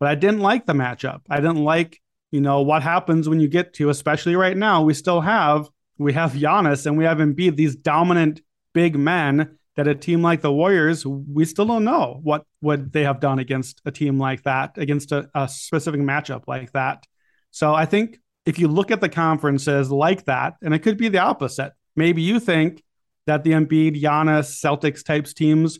but 0.00 0.08
I 0.08 0.16
didn't 0.16 0.40
like 0.40 0.66
the 0.66 0.72
matchup. 0.72 1.20
I 1.30 1.36
didn't 1.36 1.62
like, 1.62 2.00
you 2.32 2.40
know, 2.40 2.62
what 2.62 2.82
happens 2.82 3.28
when 3.28 3.38
you 3.38 3.46
get 3.46 3.74
to, 3.74 3.90
especially 3.90 4.34
right 4.34 4.56
now, 4.56 4.82
we 4.82 4.94
still 4.94 5.20
have 5.20 5.68
we 5.98 6.14
have 6.14 6.32
Giannis 6.32 6.86
and 6.86 6.96
we 6.96 7.04
have 7.04 7.18
Embiid, 7.18 7.56
these 7.56 7.76
dominant 7.76 8.40
big 8.72 8.96
men 8.96 9.58
that 9.76 9.86
a 9.86 9.94
team 9.94 10.22
like 10.22 10.40
the 10.40 10.50
Warriors, 10.50 11.04
we 11.04 11.44
still 11.44 11.66
don't 11.66 11.84
know 11.84 12.20
what 12.22 12.44
would 12.62 12.92
they 12.92 13.04
have 13.04 13.20
done 13.20 13.38
against 13.38 13.82
a 13.84 13.90
team 13.90 14.18
like 14.18 14.42
that, 14.44 14.78
against 14.78 15.12
a, 15.12 15.28
a 15.34 15.46
specific 15.46 16.00
matchup 16.00 16.44
like 16.46 16.72
that. 16.72 17.04
So 17.50 17.74
I 17.74 17.84
think 17.84 18.18
if 18.46 18.58
you 18.58 18.68
look 18.68 18.90
at 18.90 19.02
the 19.02 19.10
conferences 19.10 19.90
like 19.90 20.24
that, 20.24 20.54
and 20.62 20.74
it 20.74 20.80
could 20.80 20.96
be 20.96 21.08
the 21.08 21.18
opposite, 21.18 21.72
maybe 21.94 22.22
you 22.22 22.40
think 22.40 22.82
that 23.26 23.44
the 23.44 23.52
Embiid, 23.52 24.00
Giannis, 24.00 24.64
Celtics 24.64 25.04
types 25.04 25.34
teams 25.34 25.78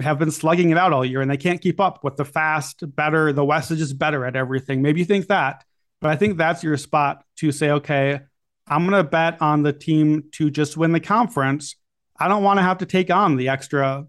have 0.00 0.18
been 0.18 0.30
slugging 0.30 0.70
it 0.70 0.78
out 0.78 0.92
all 0.92 1.04
year 1.04 1.20
and 1.20 1.30
they 1.30 1.36
can't 1.36 1.60
keep 1.60 1.80
up 1.80 2.04
with 2.04 2.16
the 2.16 2.24
fast, 2.24 2.82
better. 2.94 3.32
The 3.32 3.44
West 3.44 3.70
is 3.70 3.78
just 3.78 3.98
better 3.98 4.24
at 4.24 4.36
everything. 4.36 4.82
Maybe 4.82 5.00
you 5.00 5.06
think 5.06 5.26
that, 5.28 5.64
but 6.00 6.10
I 6.10 6.16
think 6.16 6.38
that's 6.38 6.62
your 6.62 6.76
spot 6.76 7.24
to 7.38 7.50
say, 7.50 7.70
okay, 7.70 8.20
I'm 8.66 8.88
going 8.88 9.02
to 9.02 9.08
bet 9.08 9.40
on 9.42 9.62
the 9.62 9.72
team 9.72 10.24
to 10.32 10.50
just 10.50 10.76
win 10.76 10.92
the 10.92 11.00
conference. 11.00 11.76
I 12.18 12.28
don't 12.28 12.42
want 12.42 12.58
to 12.58 12.62
have 12.62 12.78
to 12.78 12.86
take 12.86 13.10
on 13.10 13.36
the 13.36 13.48
extra 13.48 14.06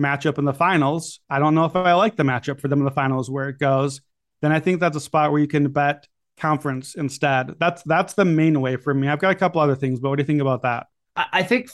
matchup 0.00 0.38
in 0.38 0.44
the 0.44 0.54
finals. 0.54 1.20
I 1.28 1.38
don't 1.38 1.54
know 1.54 1.64
if 1.64 1.74
I 1.74 1.94
like 1.94 2.16
the 2.16 2.22
matchup 2.22 2.60
for 2.60 2.68
them 2.68 2.78
in 2.78 2.84
the 2.84 2.90
finals 2.90 3.30
where 3.30 3.48
it 3.48 3.58
goes. 3.58 4.00
Then 4.40 4.52
I 4.52 4.60
think 4.60 4.80
that's 4.80 4.96
a 4.96 5.00
spot 5.00 5.32
where 5.32 5.40
you 5.40 5.48
can 5.48 5.68
bet 5.70 6.06
conference 6.38 6.94
instead. 6.94 7.56
That's 7.58 7.82
that's 7.82 8.14
the 8.14 8.24
main 8.24 8.60
way 8.60 8.76
for 8.76 8.94
me. 8.94 9.08
I've 9.08 9.18
got 9.18 9.32
a 9.32 9.34
couple 9.34 9.60
other 9.60 9.74
things, 9.74 9.98
but 9.98 10.08
what 10.10 10.16
do 10.16 10.22
you 10.22 10.26
think 10.26 10.40
about 10.40 10.62
that? 10.62 10.86
I 11.16 11.42
think 11.42 11.68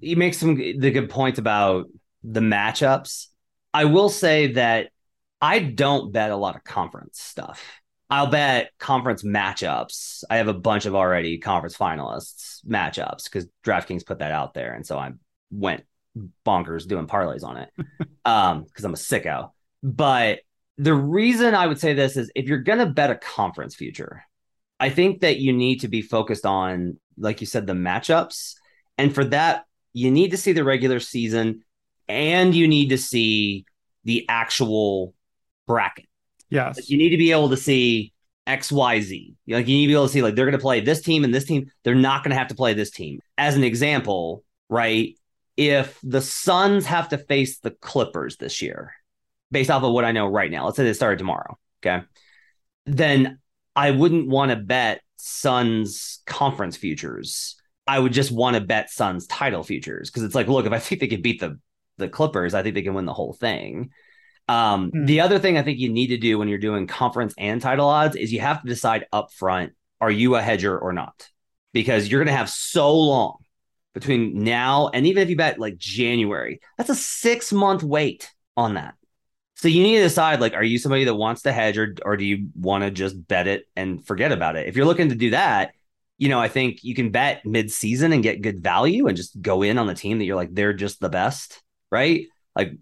you 0.00 0.16
make 0.16 0.34
some 0.34 0.56
the 0.56 0.90
good 0.90 1.08
point 1.08 1.38
about 1.38 1.86
the 2.22 2.40
matchups. 2.40 3.26
I 3.72 3.84
will 3.84 4.08
say 4.08 4.52
that 4.52 4.90
I 5.40 5.60
don't 5.60 6.12
bet 6.12 6.30
a 6.30 6.36
lot 6.36 6.56
of 6.56 6.64
conference 6.64 7.20
stuff. 7.20 7.62
I'll 8.10 8.28
bet 8.28 8.70
conference 8.78 9.22
matchups. 9.22 10.24
I 10.30 10.38
have 10.38 10.48
a 10.48 10.54
bunch 10.54 10.86
of 10.86 10.94
already 10.94 11.38
conference 11.38 11.76
finalists 11.76 12.64
matchups 12.66 13.24
because 13.24 13.46
DraftKings 13.64 14.06
put 14.06 14.20
that 14.20 14.32
out 14.32 14.54
there. 14.54 14.72
And 14.72 14.86
so 14.86 14.98
I 14.98 15.12
went 15.50 15.84
bonkers 16.44 16.88
doing 16.88 17.06
parlays 17.06 17.44
on 17.44 17.58
it 17.58 17.70
um 18.24 18.64
because 18.64 18.84
I'm 18.84 18.94
a 18.94 18.96
sicko. 18.96 19.50
But 19.82 20.40
the 20.78 20.94
reason 20.94 21.54
I 21.54 21.66
would 21.66 21.78
say 21.78 21.92
this 21.92 22.16
is 22.16 22.30
if 22.34 22.46
you're 22.46 22.58
going 22.58 22.78
to 22.78 22.86
bet 22.86 23.10
a 23.10 23.16
conference 23.16 23.74
future, 23.74 24.22
I 24.80 24.90
think 24.90 25.20
that 25.20 25.38
you 25.38 25.52
need 25.52 25.80
to 25.80 25.88
be 25.88 26.02
focused 26.02 26.46
on, 26.46 26.98
like 27.18 27.40
you 27.40 27.46
said, 27.46 27.66
the 27.66 27.72
matchups. 27.72 28.54
And 28.96 29.14
for 29.14 29.24
that, 29.26 29.64
you 29.92 30.10
need 30.10 30.30
to 30.30 30.36
see 30.36 30.52
the 30.52 30.64
regular 30.64 31.00
season 31.00 31.64
and 32.08 32.54
you 32.54 32.68
need 32.68 32.90
to 32.90 32.98
see 32.98 33.64
the 34.04 34.26
actual 34.28 35.14
bracket. 35.66 36.06
Yes. 36.50 36.76
Like 36.76 36.90
you 36.90 36.98
need 36.98 37.10
to 37.10 37.16
be 37.16 37.30
able 37.30 37.50
to 37.50 37.56
see 37.56 38.12
XYZ. 38.46 39.34
Like 39.46 39.68
you 39.68 39.76
need 39.76 39.86
to 39.86 39.88
be 39.88 39.92
able 39.92 40.06
to 40.06 40.12
see 40.12 40.22
like 40.22 40.34
they're 40.34 40.46
going 40.46 40.52
to 40.52 40.62
play 40.62 40.80
this 40.80 41.02
team 41.02 41.24
and 41.24 41.34
this 41.34 41.44
team. 41.44 41.70
They're 41.84 41.94
not 41.94 42.24
going 42.24 42.30
to 42.30 42.38
have 42.38 42.48
to 42.48 42.54
play 42.54 42.74
this 42.74 42.90
team. 42.90 43.20
As 43.36 43.56
an 43.56 43.64
example, 43.64 44.44
right? 44.68 45.14
If 45.56 45.98
the 46.02 46.22
Suns 46.22 46.86
have 46.86 47.10
to 47.10 47.18
face 47.18 47.58
the 47.58 47.72
Clippers 47.72 48.36
this 48.36 48.62
year, 48.62 48.94
based 49.50 49.70
off 49.70 49.82
of 49.82 49.92
what 49.92 50.04
I 50.04 50.12
know 50.12 50.26
right 50.26 50.50
now, 50.50 50.64
let's 50.64 50.76
say 50.76 50.84
they 50.84 50.92
started 50.92 51.18
tomorrow, 51.18 51.58
okay? 51.84 52.04
Then 52.86 53.38
I 53.76 53.90
wouldn't 53.90 54.28
want 54.28 54.50
to 54.50 54.56
bet 54.56 55.02
Suns 55.16 56.20
conference 56.26 56.76
futures. 56.76 57.56
I 57.86 57.98
would 57.98 58.12
just 58.12 58.30
want 58.30 58.54
to 58.54 58.60
bet 58.60 58.90
Suns 58.90 59.26
title 59.26 59.62
futures 59.62 60.10
because 60.10 60.22
it's 60.22 60.34
like, 60.34 60.46
look, 60.46 60.66
if 60.66 60.72
I 60.72 60.78
think 60.78 61.00
they 61.00 61.06
can 61.08 61.22
beat 61.22 61.40
the 61.40 61.58
the 61.98 62.08
Clippers, 62.08 62.54
I 62.54 62.62
think 62.62 62.74
they 62.74 62.82
can 62.82 62.94
win 62.94 63.04
the 63.04 63.12
whole 63.12 63.32
thing. 63.32 63.90
Um, 64.48 64.90
mm. 64.90 65.06
The 65.06 65.20
other 65.20 65.38
thing 65.38 65.58
I 65.58 65.62
think 65.62 65.78
you 65.78 65.90
need 65.90 66.08
to 66.08 66.16
do 66.16 66.38
when 66.38 66.48
you're 66.48 66.58
doing 66.58 66.86
conference 66.86 67.34
and 67.36 67.60
title 67.60 67.88
odds 67.88 68.16
is 68.16 68.32
you 68.32 68.40
have 68.40 68.62
to 68.62 68.68
decide 68.68 69.06
up 69.12 69.32
front 69.32 69.72
are 70.00 70.10
you 70.10 70.36
a 70.36 70.42
hedger 70.42 70.78
or 70.78 70.92
not? 70.92 71.28
Because 71.72 72.08
you're 72.08 72.20
going 72.20 72.32
to 72.32 72.38
have 72.38 72.48
so 72.48 72.96
long 72.96 73.38
between 73.94 74.44
now 74.44 74.88
and 74.88 75.06
even 75.06 75.22
if 75.22 75.28
you 75.28 75.36
bet 75.36 75.58
like 75.58 75.76
January, 75.76 76.60
that's 76.76 76.90
a 76.90 76.94
six 76.94 77.52
month 77.52 77.82
wait 77.82 78.30
on 78.56 78.74
that. 78.74 78.94
So 79.56 79.66
you 79.66 79.82
need 79.82 79.96
to 79.96 80.04
decide 80.04 80.40
like, 80.40 80.54
are 80.54 80.62
you 80.62 80.78
somebody 80.78 81.04
that 81.04 81.16
wants 81.16 81.42
to 81.42 81.52
hedge 81.52 81.78
or, 81.78 81.96
or 82.04 82.16
do 82.16 82.24
you 82.24 82.48
want 82.54 82.84
to 82.84 82.92
just 82.92 83.26
bet 83.26 83.48
it 83.48 83.64
and 83.74 84.06
forget 84.06 84.30
about 84.30 84.54
it? 84.54 84.68
If 84.68 84.76
you're 84.76 84.86
looking 84.86 85.08
to 85.08 85.16
do 85.16 85.30
that, 85.30 85.72
you 86.16 86.28
know, 86.28 86.40
I 86.40 86.48
think 86.48 86.84
you 86.84 86.94
can 86.94 87.10
bet 87.10 87.44
mid 87.44 87.70
season 87.70 88.12
and 88.12 88.22
get 88.22 88.42
good 88.42 88.62
value 88.62 89.08
and 89.08 89.16
just 89.16 89.40
go 89.40 89.62
in 89.62 89.78
on 89.78 89.88
the 89.88 89.94
team 89.94 90.18
that 90.18 90.24
you're 90.24 90.36
like, 90.36 90.54
they're 90.54 90.72
just 90.72 91.00
the 91.00 91.08
best, 91.08 91.60
right? 91.90 92.26
Like 92.56 92.72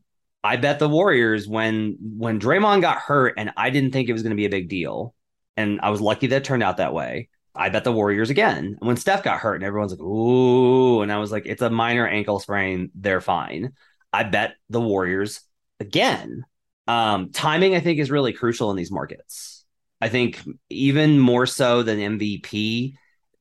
I 0.43 0.57
bet 0.57 0.79
the 0.79 0.89
Warriors 0.89 1.49
when 1.49 1.97
when 2.01 2.41
Draymond 2.41 2.81
got 2.81 2.99
hurt 2.99 3.35
and 3.37 3.53
I 3.57 3.71
didn't 3.71 3.93
think 3.93 4.09
it 4.09 4.13
was 4.13 4.23
going 4.23 4.31
to 4.31 4.37
be 4.37 4.47
a 4.47 4.51
big 4.51 4.69
deal. 4.69 5.15
And 5.57 5.81
I 5.81 5.91
was 5.91 6.01
lucky 6.01 6.29
that 6.29 6.45
turned 6.45 6.63
out 6.63 6.77
that 6.77 6.95
way. 6.95 7.29
I 7.55 7.71
bet 7.71 7.85
the 7.85 7.93
Warriors 7.93 8.31
again. 8.31 8.77
when 8.81 8.97
Steph 8.97 9.23
got 9.23 9.39
hurt 9.39 9.55
and 9.55 9.65
everyone's 9.65 9.93
like, 9.93 10.01
ooh, 10.01 11.01
and 11.01 11.11
I 11.11 11.19
was 11.19 11.33
like, 11.33 11.47
it's 11.47 11.63
a 11.63 11.71
minor 11.71 12.07
ankle 12.07 12.39
sprain. 12.39 12.91
They're 12.95 13.23
fine. 13.23 13.73
I 14.13 14.25
bet 14.25 14.55
the 14.69 14.81
Warriors 14.81 15.41
again. 15.81 16.45
Um, 16.87 17.33
timing, 17.33 17.75
I 17.75 17.81
think, 17.81 17.99
is 17.99 18.11
really 18.11 18.33
crucial 18.33 18.71
in 18.71 18.77
these 18.77 18.93
markets. 18.93 19.65
I 20.01 20.09
think 20.09 20.43
even 20.69 21.19
more 21.19 21.47
so 21.47 21.83
than 21.83 21.99
MVP, 21.99 22.95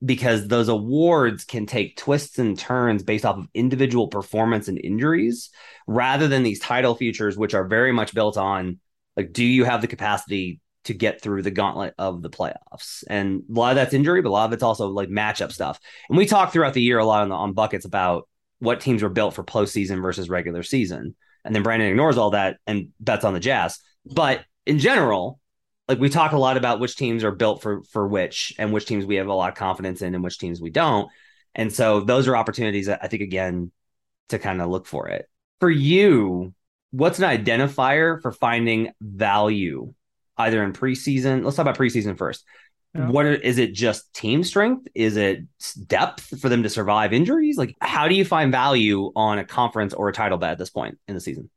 because 0.06 0.46
those 0.46 0.68
awards 0.68 1.44
can 1.44 1.66
take 1.66 1.96
twists 1.96 2.38
and 2.38 2.58
turns 2.58 3.02
based 3.02 3.26
off 3.26 3.36
of 3.36 3.48
individual 3.52 4.08
performance 4.08 4.68
and 4.68 4.78
injuries 4.82 5.50
rather 5.86 6.28
than 6.28 6.42
these 6.42 6.60
title 6.60 6.94
futures 6.94 7.36
which 7.36 7.54
are 7.54 7.66
very 7.66 7.92
much 7.92 8.14
built 8.14 8.36
on 8.36 8.78
like 9.16 9.32
do 9.32 9.44
you 9.44 9.64
have 9.64 9.80
the 9.80 9.88
capacity 9.88 10.60
to 10.84 10.94
get 10.94 11.20
through 11.20 11.42
the 11.42 11.50
gauntlet 11.50 11.94
of 11.98 12.22
the 12.22 12.30
playoffs? 12.30 13.02
And 13.08 13.42
a 13.50 13.52
lot 13.52 13.70
of 13.70 13.76
that's 13.76 13.94
injury 13.94 14.22
but 14.22 14.28
a 14.28 14.30
lot 14.30 14.46
of 14.46 14.52
it's 14.52 14.62
also 14.62 14.88
like 14.88 15.08
matchup 15.08 15.52
stuff. 15.52 15.80
And 16.08 16.16
we 16.16 16.26
talk 16.26 16.52
throughout 16.52 16.74
the 16.74 16.82
year 16.82 16.98
a 16.98 17.04
lot 17.04 17.22
on, 17.22 17.28
the, 17.28 17.34
on 17.34 17.52
buckets 17.52 17.84
about 17.84 18.28
what 18.60 18.80
teams 18.80 19.02
were 19.02 19.08
built 19.08 19.34
for 19.34 19.42
postseason 19.44 20.00
versus 20.00 20.30
regular 20.30 20.62
season. 20.62 21.16
And 21.44 21.54
then 21.54 21.62
brandon 21.62 21.88
ignores 21.88 22.16
all 22.16 22.30
that 22.30 22.58
and 22.66 22.88
bets 23.00 23.24
on 23.24 23.34
the 23.34 23.40
jazz. 23.40 23.80
But 24.04 24.44
in 24.64 24.78
general 24.78 25.40
like 25.88 25.98
we 25.98 26.08
talk 26.08 26.32
a 26.32 26.38
lot 26.38 26.56
about 26.56 26.80
which 26.80 26.96
teams 26.96 27.24
are 27.24 27.32
built 27.32 27.62
for 27.62 27.82
for 27.84 28.06
which 28.06 28.54
and 28.58 28.72
which 28.72 28.86
teams 28.86 29.06
we 29.06 29.16
have 29.16 29.28
a 29.28 29.34
lot 29.34 29.50
of 29.50 29.54
confidence 29.56 30.02
in 30.02 30.14
and 30.14 30.24
which 30.24 30.38
teams 30.38 30.60
we 30.60 30.70
don't. 30.70 31.08
And 31.54 31.72
so 31.72 32.00
those 32.00 32.28
are 32.28 32.36
opportunities 32.36 32.88
I 32.88 33.06
think 33.06 33.22
again 33.22 33.70
to 34.28 34.38
kind 34.38 34.60
of 34.60 34.68
look 34.68 34.86
for 34.86 35.08
it. 35.08 35.28
For 35.60 35.70
you, 35.70 36.54
what's 36.90 37.18
an 37.18 37.24
identifier 37.24 38.20
for 38.20 38.32
finding 38.32 38.90
value 39.00 39.94
either 40.36 40.62
in 40.62 40.72
preseason? 40.72 41.44
Let's 41.44 41.56
talk 41.56 41.64
about 41.64 41.78
preseason 41.78 42.18
first. 42.18 42.44
Yeah. 42.94 43.08
What 43.08 43.26
are, 43.26 43.34
is 43.34 43.58
it 43.58 43.74
just 43.74 44.12
team 44.12 44.42
strength? 44.42 44.88
Is 44.94 45.16
it 45.16 45.44
depth 45.86 46.40
for 46.40 46.48
them 46.48 46.62
to 46.62 46.70
survive 46.70 47.12
injuries? 47.12 47.56
Like 47.56 47.76
how 47.80 48.08
do 48.08 48.14
you 48.14 48.24
find 48.24 48.50
value 48.50 49.12
on 49.14 49.38
a 49.38 49.44
conference 49.44 49.94
or 49.94 50.08
a 50.08 50.12
title 50.12 50.38
bet 50.38 50.52
at 50.52 50.58
this 50.58 50.70
point 50.70 50.98
in 51.06 51.14
the 51.14 51.20
season? 51.20 51.48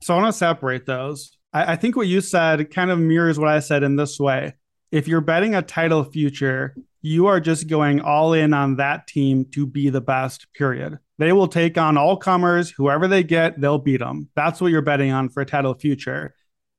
So 0.00 0.14
I 0.14 0.18
want 0.22 0.32
to 0.32 0.38
separate 0.38 0.86
those. 0.86 1.37
I, 1.52 1.72
I 1.72 1.76
think 1.76 1.96
what 1.96 2.06
you 2.06 2.20
said 2.20 2.70
kind 2.70 2.90
of 2.90 2.98
mirrors 2.98 3.38
what 3.38 3.48
I 3.48 3.60
said 3.60 3.82
in 3.82 3.96
this 3.96 4.18
way. 4.18 4.54
If 4.90 5.06
you're 5.06 5.20
betting 5.20 5.54
a 5.54 5.62
title 5.62 6.04
future, 6.04 6.74
you 7.02 7.26
are 7.26 7.40
just 7.40 7.68
going 7.68 8.00
all 8.00 8.32
in 8.32 8.54
on 8.54 8.76
that 8.76 9.06
team 9.06 9.44
to 9.52 9.66
be 9.66 9.90
the 9.90 10.00
best, 10.00 10.46
period. 10.54 10.98
They 11.18 11.32
will 11.32 11.48
take 11.48 11.76
on 11.76 11.96
all 11.96 12.16
comers, 12.16 12.70
whoever 12.70 13.08
they 13.08 13.22
get, 13.22 13.60
they'll 13.60 13.78
beat 13.78 13.98
them. 13.98 14.28
That's 14.34 14.60
what 14.60 14.70
you're 14.70 14.82
betting 14.82 15.10
on 15.10 15.28
for 15.28 15.40
a 15.40 15.46
title 15.46 15.74
future. 15.74 16.34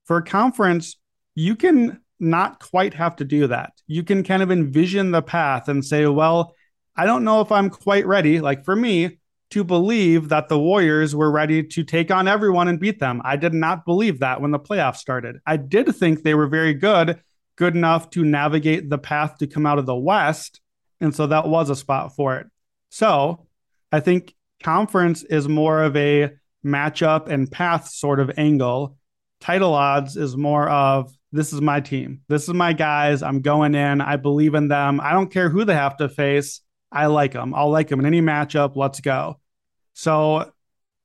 For 0.06 0.18
a 0.18 0.24
conference, 0.24 0.96
you 1.34 1.56
can 1.56 2.00
not 2.18 2.60
quite 2.60 2.94
have 2.94 3.16
to 3.16 3.24
do 3.24 3.46
that. 3.46 3.72
You 3.86 4.02
can 4.02 4.22
kind 4.22 4.42
of 4.42 4.50
envision 4.50 5.10
the 5.10 5.22
path 5.22 5.68
and 5.68 5.84
say, 5.84 6.06
well, 6.06 6.54
I 6.96 7.06
don't 7.06 7.24
know 7.24 7.40
if 7.40 7.52
I'm 7.52 7.70
quite 7.70 8.06
ready. 8.06 8.40
Like 8.40 8.64
for 8.64 8.74
me, 8.74 9.19
to 9.50 9.64
believe 9.64 10.28
that 10.28 10.48
the 10.48 10.58
Warriors 10.58 11.14
were 11.14 11.30
ready 11.30 11.62
to 11.62 11.82
take 11.82 12.10
on 12.10 12.28
everyone 12.28 12.68
and 12.68 12.78
beat 12.78 13.00
them. 13.00 13.20
I 13.24 13.36
did 13.36 13.52
not 13.52 13.84
believe 13.84 14.20
that 14.20 14.40
when 14.40 14.52
the 14.52 14.60
playoffs 14.60 14.96
started. 14.96 15.40
I 15.44 15.56
did 15.56 15.94
think 15.94 16.22
they 16.22 16.34
were 16.34 16.46
very 16.46 16.74
good, 16.74 17.20
good 17.56 17.74
enough 17.74 18.10
to 18.10 18.24
navigate 18.24 18.88
the 18.88 18.98
path 18.98 19.38
to 19.38 19.46
come 19.46 19.66
out 19.66 19.78
of 19.78 19.86
the 19.86 19.96
West. 19.96 20.60
And 21.00 21.14
so 21.14 21.26
that 21.26 21.48
was 21.48 21.68
a 21.68 21.76
spot 21.76 22.14
for 22.14 22.36
it. 22.36 22.46
So 22.90 23.46
I 23.90 24.00
think 24.00 24.34
conference 24.62 25.24
is 25.24 25.48
more 25.48 25.82
of 25.82 25.96
a 25.96 26.30
matchup 26.64 27.28
and 27.28 27.50
path 27.50 27.88
sort 27.88 28.20
of 28.20 28.30
angle. 28.36 28.96
Title 29.40 29.74
odds 29.74 30.16
is 30.16 30.36
more 30.36 30.68
of 30.68 31.12
this 31.32 31.52
is 31.52 31.60
my 31.60 31.80
team. 31.80 32.20
This 32.28 32.44
is 32.48 32.54
my 32.54 32.72
guys. 32.72 33.22
I'm 33.22 33.40
going 33.40 33.74
in. 33.74 34.00
I 34.00 34.16
believe 34.16 34.54
in 34.54 34.68
them. 34.68 35.00
I 35.00 35.12
don't 35.12 35.32
care 35.32 35.48
who 35.48 35.64
they 35.64 35.74
have 35.74 35.96
to 35.98 36.08
face. 36.08 36.60
I 36.92 37.06
like 37.06 37.32
them. 37.32 37.54
I'll 37.54 37.70
like 37.70 37.88
them 37.88 38.00
in 38.00 38.06
any 38.06 38.20
matchup. 38.20 38.76
Let's 38.76 39.00
go. 39.00 39.38
So, 39.94 40.52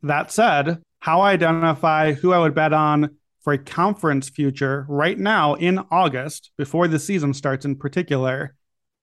that 0.03 0.31
said, 0.31 0.81
how 0.99 1.21
I 1.21 1.33
identify 1.33 2.13
who 2.13 2.33
I 2.33 2.39
would 2.39 2.55
bet 2.55 2.73
on 2.73 3.17
for 3.43 3.53
a 3.53 3.57
conference 3.57 4.27
future 4.29 4.85
right 4.89 5.17
now 5.17 5.53
in 5.53 5.79
August, 5.91 6.51
before 6.57 6.87
the 6.87 6.99
season 6.99 7.33
starts 7.33 7.65
in 7.65 7.75
particular, 7.75 8.55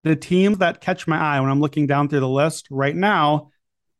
the 0.05 0.17
teams 0.17 0.59
that 0.59 0.81
catch 0.81 1.07
my 1.07 1.17
eye 1.17 1.41
when 1.41 1.51
I'm 1.51 1.61
looking 1.61 1.87
down 1.87 2.09
through 2.09 2.21
the 2.21 2.29
list 2.29 2.67
right 2.71 2.95
now 2.95 3.51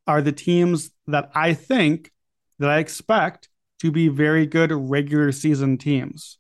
are 0.07 0.21
the 0.21 0.33
teams 0.33 0.91
that 1.07 1.31
I 1.35 1.55
think 1.55 2.11
that 2.59 2.71
I 2.71 2.79
expect 2.79 3.49
to 3.81 3.93
be 3.93 4.09
very 4.09 4.47
good 4.47 4.73
regular 4.73 5.31
season 5.31 5.79
teams. 5.79 6.39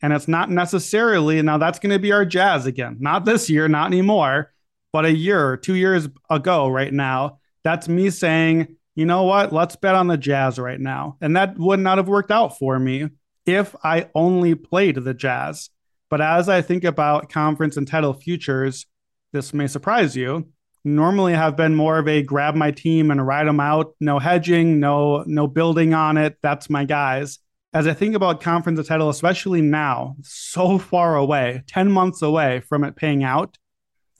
And 0.00 0.12
it's 0.12 0.28
not 0.28 0.50
necessarily, 0.50 1.40
now 1.42 1.58
that's 1.58 1.78
going 1.78 1.92
to 1.92 1.98
be 1.98 2.12
our 2.12 2.24
Jazz 2.24 2.66
again, 2.66 2.96
not 3.00 3.24
this 3.24 3.50
year, 3.50 3.68
not 3.68 3.86
anymore 3.86 4.52
but 4.92 5.04
a 5.04 5.12
year 5.12 5.56
two 5.56 5.74
years 5.74 6.08
ago, 6.30 6.68
right 6.68 6.92
now, 6.92 7.38
that's 7.64 7.88
me 7.88 8.10
saying, 8.10 8.76
you 8.94 9.06
know 9.06 9.22
what, 9.22 9.52
let's 9.52 9.76
bet 9.76 9.94
on 9.94 10.06
the 10.06 10.16
Jazz 10.16 10.58
right 10.58 10.80
now. 10.80 11.16
And 11.20 11.36
that 11.36 11.58
would 11.58 11.80
not 11.80 11.98
have 11.98 12.08
worked 12.08 12.30
out 12.30 12.58
for 12.58 12.78
me 12.78 13.08
if 13.46 13.74
I 13.82 14.08
only 14.14 14.54
played 14.54 14.96
the 14.96 15.14
Jazz. 15.14 15.70
But 16.10 16.20
as 16.20 16.48
I 16.48 16.60
think 16.60 16.84
about 16.84 17.30
conference 17.30 17.76
and 17.76 17.88
title 17.88 18.12
futures, 18.12 18.86
this 19.32 19.54
may 19.54 19.66
surprise 19.66 20.14
you. 20.14 20.48
Normally 20.84 21.32
have 21.32 21.56
been 21.56 21.74
more 21.74 21.98
of 21.98 22.08
a 22.08 22.22
grab 22.22 22.54
my 22.54 22.70
team 22.70 23.10
and 23.10 23.26
ride 23.26 23.46
them 23.46 23.60
out, 23.60 23.94
no 24.00 24.18
hedging, 24.18 24.80
no 24.80 25.22
no 25.26 25.46
building 25.46 25.94
on 25.94 26.18
it. 26.18 26.36
That's 26.42 26.68
my 26.68 26.84
guys. 26.84 27.38
As 27.72 27.86
I 27.86 27.94
think 27.94 28.14
about 28.14 28.42
conference 28.42 28.78
and 28.78 28.86
title, 28.86 29.08
especially 29.08 29.62
now, 29.62 30.16
so 30.22 30.78
far 30.78 31.16
away, 31.16 31.62
10 31.68 31.90
months 31.90 32.20
away 32.20 32.60
from 32.60 32.84
it 32.84 32.96
paying 32.96 33.24
out, 33.24 33.56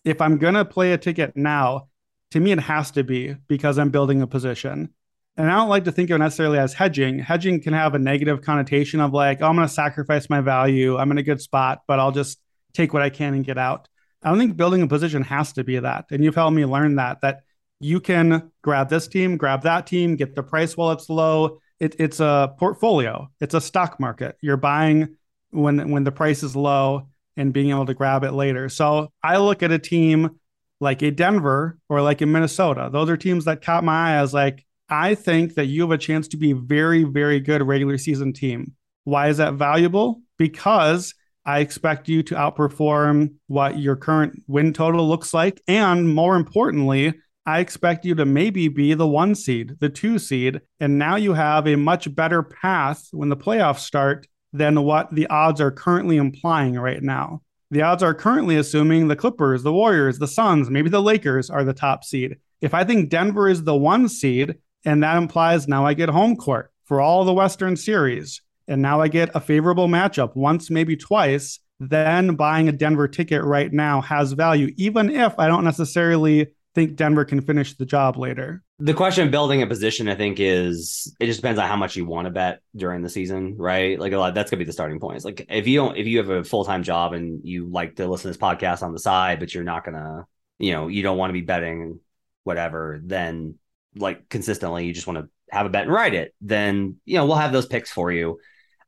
if 0.04 0.20
I'm 0.20 0.38
going 0.38 0.54
to 0.54 0.64
play 0.64 0.92
a 0.92 0.98
ticket 0.98 1.36
now, 1.36 1.88
to 2.32 2.40
me, 2.40 2.52
it 2.52 2.60
has 2.60 2.90
to 2.92 3.04
be 3.04 3.36
because 3.46 3.78
I'm 3.78 3.90
building 3.90 4.22
a 4.22 4.26
position. 4.26 4.90
And 5.36 5.50
I 5.50 5.56
don't 5.56 5.68
like 5.68 5.84
to 5.84 5.92
think 5.92 6.10
of 6.10 6.16
it 6.16 6.18
necessarily 6.18 6.58
as 6.58 6.74
hedging. 6.74 7.18
Hedging 7.18 7.62
can 7.62 7.72
have 7.72 7.94
a 7.94 7.98
negative 7.98 8.42
connotation 8.42 9.00
of 9.00 9.12
like, 9.12 9.40
oh, 9.40 9.46
I'm 9.46 9.56
going 9.56 9.66
to 9.66 9.72
sacrifice 9.72 10.28
my 10.28 10.40
value. 10.40 10.96
I'm 10.96 11.10
in 11.10 11.18
a 11.18 11.22
good 11.22 11.40
spot, 11.40 11.82
but 11.86 11.98
I'll 11.98 12.12
just 12.12 12.38
take 12.74 12.92
what 12.92 13.02
I 13.02 13.10
can 13.10 13.34
and 13.34 13.44
get 13.44 13.58
out. 13.58 13.88
I 14.22 14.28
don't 14.28 14.38
think 14.38 14.56
building 14.56 14.82
a 14.82 14.86
position 14.86 15.22
has 15.22 15.52
to 15.54 15.64
be 15.64 15.78
that. 15.78 16.06
And 16.10 16.22
you've 16.22 16.34
helped 16.34 16.54
me 16.54 16.64
learn 16.64 16.96
that, 16.96 17.22
that 17.22 17.42
you 17.80 18.00
can 18.00 18.50
grab 18.62 18.88
this 18.88 19.08
team, 19.08 19.36
grab 19.36 19.62
that 19.62 19.86
team, 19.86 20.16
get 20.16 20.34
the 20.34 20.42
price 20.42 20.76
while 20.76 20.92
it's 20.92 21.08
low. 21.08 21.58
It, 21.80 21.96
it's 21.98 22.20
a 22.20 22.54
portfolio. 22.58 23.28
It's 23.40 23.54
a 23.54 23.60
stock 23.60 23.98
market. 23.98 24.36
You're 24.40 24.56
buying 24.56 25.16
when 25.50 25.90
when 25.90 26.04
the 26.04 26.12
price 26.12 26.42
is 26.42 26.56
low 26.56 27.08
and 27.36 27.52
being 27.52 27.70
able 27.70 27.86
to 27.86 27.94
grab 27.94 28.24
it 28.24 28.32
later. 28.32 28.68
So 28.68 29.12
I 29.22 29.38
look 29.38 29.62
at 29.62 29.72
a 29.72 29.78
team 29.78 30.38
like 30.80 31.02
a 31.02 31.10
Denver 31.10 31.78
or 31.88 32.02
like 32.02 32.20
a 32.20 32.26
Minnesota. 32.26 32.90
Those 32.92 33.08
are 33.08 33.16
teams 33.16 33.44
that 33.44 33.62
caught 33.62 33.84
my 33.84 34.10
eye 34.10 34.16
as 34.16 34.34
like, 34.34 34.66
I 34.88 35.14
think 35.14 35.54
that 35.54 35.66
you 35.66 35.82
have 35.82 35.92
a 35.92 35.98
chance 35.98 36.28
to 36.28 36.36
be 36.36 36.50
a 36.50 36.56
very, 36.56 37.04
very 37.04 37.40
good 37.40 37.62
regular 37.62 37.96
season 37.98 38.32
team. 38.32 38.74
Why 39.04 39.28
is 39.28 39.38
that 39.38 39.54
valuable? 39.54 40.20
Because 40.38 41.14
I 41.44 41.60
expect 41.60 42.08
you 42.08 42.22
to 42.24 42.34
outperform 42.34 43.34
what 43.46 43.78
your 43.78 43.96
current 43.96 44.42
win 44.46 44.72
total 44.72 45.08
looks 45.08 45.32
like. 45.32 45.60
And 45.66 46.14
more 46.14 46.36
importantly, 46.36 47.14
I 47.44 47.60
expect 47.60 48.04
you 48.04 48.14
to 48.16 48.24
maybe 48.24 48.68
be 48.68 48.94
the 48.94 49.08
one 49.08 49.34
seed, 49.34 49.76
the 49.80 49.88
two 49.88 50.18
seed. 50.18 50.60
And 50.78 50.98
now 50.98 51.16
you 51.16 51.32
have 51.32 51.66
a 51.66 51.76
much 51.76 52.14
better 52.14 52.42
path 52.42 53.08
when 53.10 53.28
the 53.28 53.36
playoffs 53.36 53.80
start 53.80 54.28
than 54.52 54.82
what 54.82 55.14
the 55.14 55.26
odds 55.28 55.60
are 55.60 55.70
currently 55.70 56.16
implying 56.16 56.74
right 56.74 57.02
now. 57.02 57.42
the 57.72 57.80
odds 57.80 58.02
are 58.02 58.12
currently 58.12 58.56
assuming 58.58 59.08
the 59.08 59.16
Clippers, 59.16 59.62
the 59.62 59.72
Warriors, 59.72 60.18
the 60.18 60.28
Suns, 60.28 60.68
maybe 60.68 60.90
the 60.90 61.00
Lakers 61.00 61.48
are 61.48 61.64
the 61.64 61.72
top 61.72 62.04
seed. 62.04 62.36
If 62.60 62.74
I 62.74 62.84
think 62.84 63.08
Denver 63.08 63.48
is 63.48 63.64
the 63.64 63.74
one 63.74 64.10
seed, 64.10 64.56
and 64.84 65.02
that 65.02 65.16
implies 65.16 65.66
now 65.66 65.86
I 65.86 65.94
get 65.94 66.10
home 66.10 66.36
court 66.36 66.70
for 66.84 67.00
all 67.00 67.24
the 67.24 67.32
Western 67.32 67.76
series, 67.76 68.42
and 68.68 68.82
now 68.82 69.00
I 69.00 69.08
get 69.08 69.30
a 69.34 69.40
favorable 69.40 69.88
matchup 69.88 70.36
once, 70.36 70.70
maybe 70.70 70.96
twice, 70.96 71.60
then 71.80 72.34
buying 72.34 72.68
a 72.68 72.72
Denver 72.72 73.08
ticket 73.08 73.42
right 73.42 73.72
now 73.72 74.02
has 74.02 74.32
value, 74.32 74.72
even 74.76 75.08
if 75.08 75.34
I 75.38 75.48
don't 75.48 75.64
necessarily 75.64 76.48
think 76.74 76.96
Denver 76.96 77.24
can 77.24 77.40
finish 77.40 77.72
the 77.74 77.86
job 77.86 78.18
later. 78.18 78.62
The 78.82 78.94
question 78.94 79.24
of 79.24 79.30
building 79.30 79.62
a 79.62 79.66
position, 79.68 80.08
I 80.08 80.16
think, 80.16 80.40
is 80.40 81.14
it 81.20 81.26
just 81.26 81.38
depends 81.38 81.60
on 81.60 81.68
how 81.68 81.76
much 81.76 81.94
you 81.94 82.04
want 82.04 82.24
to 82.26 82.32
bet 82.32 82.62
during 82.74 83.00
the 83.00 83.08
season, 83.08 83.56
right? 83.56 83.96
Like 83.96 84.12
a 84.12 84.18
lot, 84.18 84.34
that's 84.34 84.50
gonna 84.50 84.58
be 84.58 84.64
the 84.64 84.72
starting 84.72 84.98
point. 84.98 85.14
It's 85.14 85.24
like 85.24 85.46
if 85.48 85.68
you 85.68 85.78
don't, 85.78 85.96
if 85.96 86.08
you 86.08 86.18
have 86.18 86.30
a 86.30 86.42
full 86.42 86.64
time 86.64 86.82
job 86.82 87.12
and 87.12 87.42
you 87.44 87.68
like 87.68 87.94
to 87.96 88.08
listen 88.08 88.24
to 88.24 88.36
this 88.36 88.42
podcast 88.42 88.82
on 88.82 88.92
the 88.92 88.98
side, 88.98 89.38
but 89.38 89.54
you're 89.54 89.62
not 89.62 89.84
gonna, 89.84 90.26
you 90.58 90.72
know, 90.72 90.88
you 90.88 91.04
don't 91.04 91.16
want 91.16 91.28
to 91.28 91.34
be 91.34 91.42
betting 91.42 92.00
whatever, 92.42 93.00
then 93.04 93.54
like 93.94 94.28
consistently, 94.28 94.84
you 94.84 94.92
just 94.92 95.06
want 95.06 95.20
to 95.20 95.28
have 95.52 95.64
a 95.64 95.68
bet 95.68 95.84
and 95.84 95.92
write 95.92 96.14
it. 96.14 96.34
Then 96.40 96.96
you 97.04 97.18
know 97.18 97.26
we'll 97.26 97.36
have 97.36 97.52
those 97.52 97.66
picks 97.66 97.92
for 97.92 98.10
you. 98.10 98.40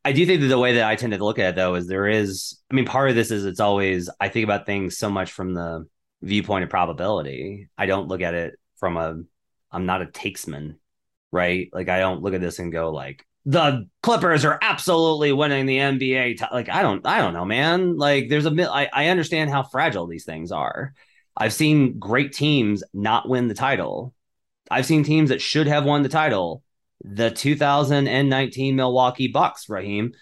I 0.04 0.10
do 0.10 0.26
think 0.26 0.40
that 0.40 0.48
the 0.48 0.58
way 0.58 0.74
that 0.74 0.88
I 0.88 0.96
tend 0.96 1.12
to 1.12 1.24
look 1.24 1.38
at 1.38 1.50
it 1.50 1.54
though 1.54 1.76
is 1.76 1.86
there 1.86 2.08
is, 2.08 2.60
I 2.68 2.74
mean, 2.74 2.84
part 2.84 3.10
of 3.10 3.14
this 3.14 3.30
is 3.30 3.44
it's 3.44 3.60
always 3.60 4.10
I 4.18 4.28
think 4.28 4.42
about 4.42 4.66
things 4.66 4.98
so 4.98 5.08
much 5.08 5.30
from 5.30 5.54
the 5.54 5.86
viewpoint 6.20 6.64
of 6.64 6.70
probability. 6.70 7.68
I 7.78 7.86
don't 7.86 8.08
look 8.08 8.22
at 8.22 8.34
it 8.34 8.58
from 8.76 8.96
a 8.96 9.22
I'm 9.74 9.86
not 9.86 10.02
a 10.02 10.06
takesman, 10.06 10.76
right? 11.32 11.68
Like 11.72 11.88
I 11.88 11.98
don't 11.98 12.22
look 12.22 12.34
at 12.34 12.40
this 12.40 12.58
and 12.58 12.72
go 12.72 12.90
like 12.90 13.26
the 13.46 13.88
Clippers 14.02 14.44
are 14.44 14.58
absolutely 14.62 15.32
winning 15.32 15.66
the 15.66 15.78
NBA. 15.78 16.38
T-. 16.38 16.44
Like 16.52 16.68
I 16.68 16.82
don't 16.82 17.06
I 17.06 17.18
don't 17.18 17.34
know, 17.34 17.44
man. 17.44 17.96
Like 17.96 18.28
there's 18.28 18.46
a 18.46 18.72
I, 18.72 18.88
I 18.92 19.08
understand 19.08 19.50
how 19.50 19.62
fragile 19.62 20.06
these 20.06 20.24
things 20.24 20.52
are. 20.52 20.94
I've 21.36 21.52
seen 21.52 21.98
great 21.98 22.32
teams 22.32 22.84
not 22.94 23.28
win 23.28 23.48
the 23.48 23.54
title. 23.54 24.14
I've 24.70 24.86
seen 24.86 25.02
teams 25.04 25.30
that 25.30 25.42
should 25.42 25.66
have 25.66 25.84
won 25.84 26.02
the 26.02 26.08
title. 26.08 26.62
The 27.04 27.30
2019 27.30 28.76
Milwaukee 28.76 29.28
Bucks, 29.28 29.68
Raheem, 29.68 30.12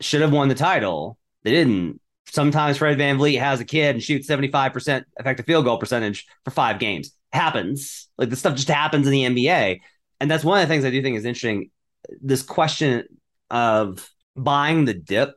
should 0.00 0.22
have 0.22 0.32
won 0.32 0.48
the 0.48 0.54
title. 0.54 1.18
They 1.42 1.50
didn't 1.50 2.00
sometimes 2.30 2.78
Fred 2.78 2.98
VanVleet 2.98 3.40
has 3.40 3.60
a 3.60 3.64
kid 3.64 3.96
and 3.96 4.02
shoots 4.02 4.28
75% 4.28 5.04
effective 5.18 5.46
field 5.46 5.64
goal 5.64 5.78
percentage 5.78 6.26
for 6.44 6.50
five 6.50 6.78
games. 6.78 7.12
Happens. 7.32 8.08
Like 8.18 8.30
this 8.30 8.40
stuff 8.40 8.56
just 8.56 8.68
happens 8.68 9.06
in 9.06 9.12
the 9.12 9.24
NBA. 9.24 9.80
And 10.20 10.30
that's 10.30 10.44
one 10.44 10.60
of 10.60 10.68
the 10.68 10.72
things 10.72 10.84
I 10.84 10.90
do 10.90 11.02
think 11.02 11.16
is 11.16 11.24
interesting. 11.24 11.70
This 12.20 12.42
question 12.42 13.04
of 13.50 14.08
buying 14.36 14.84
the 14.84 14.94
dip 14.94 15.34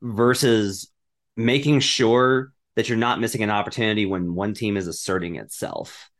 versus 0.00 0.90
making 1.36 1.80
sure 1.80 2.52
that 2.74 2.88
you're 2.88 2.98
not 2.98 3.20
missing 3.20 3.42
an 3.42 3.50
opportunity 3.50 4.06
when 4.06 4.34
one 4.34 4.54
team 4.54 4.76
is 4.76 4.86
asserting 4.86 5.36
itself. 5.36 6.10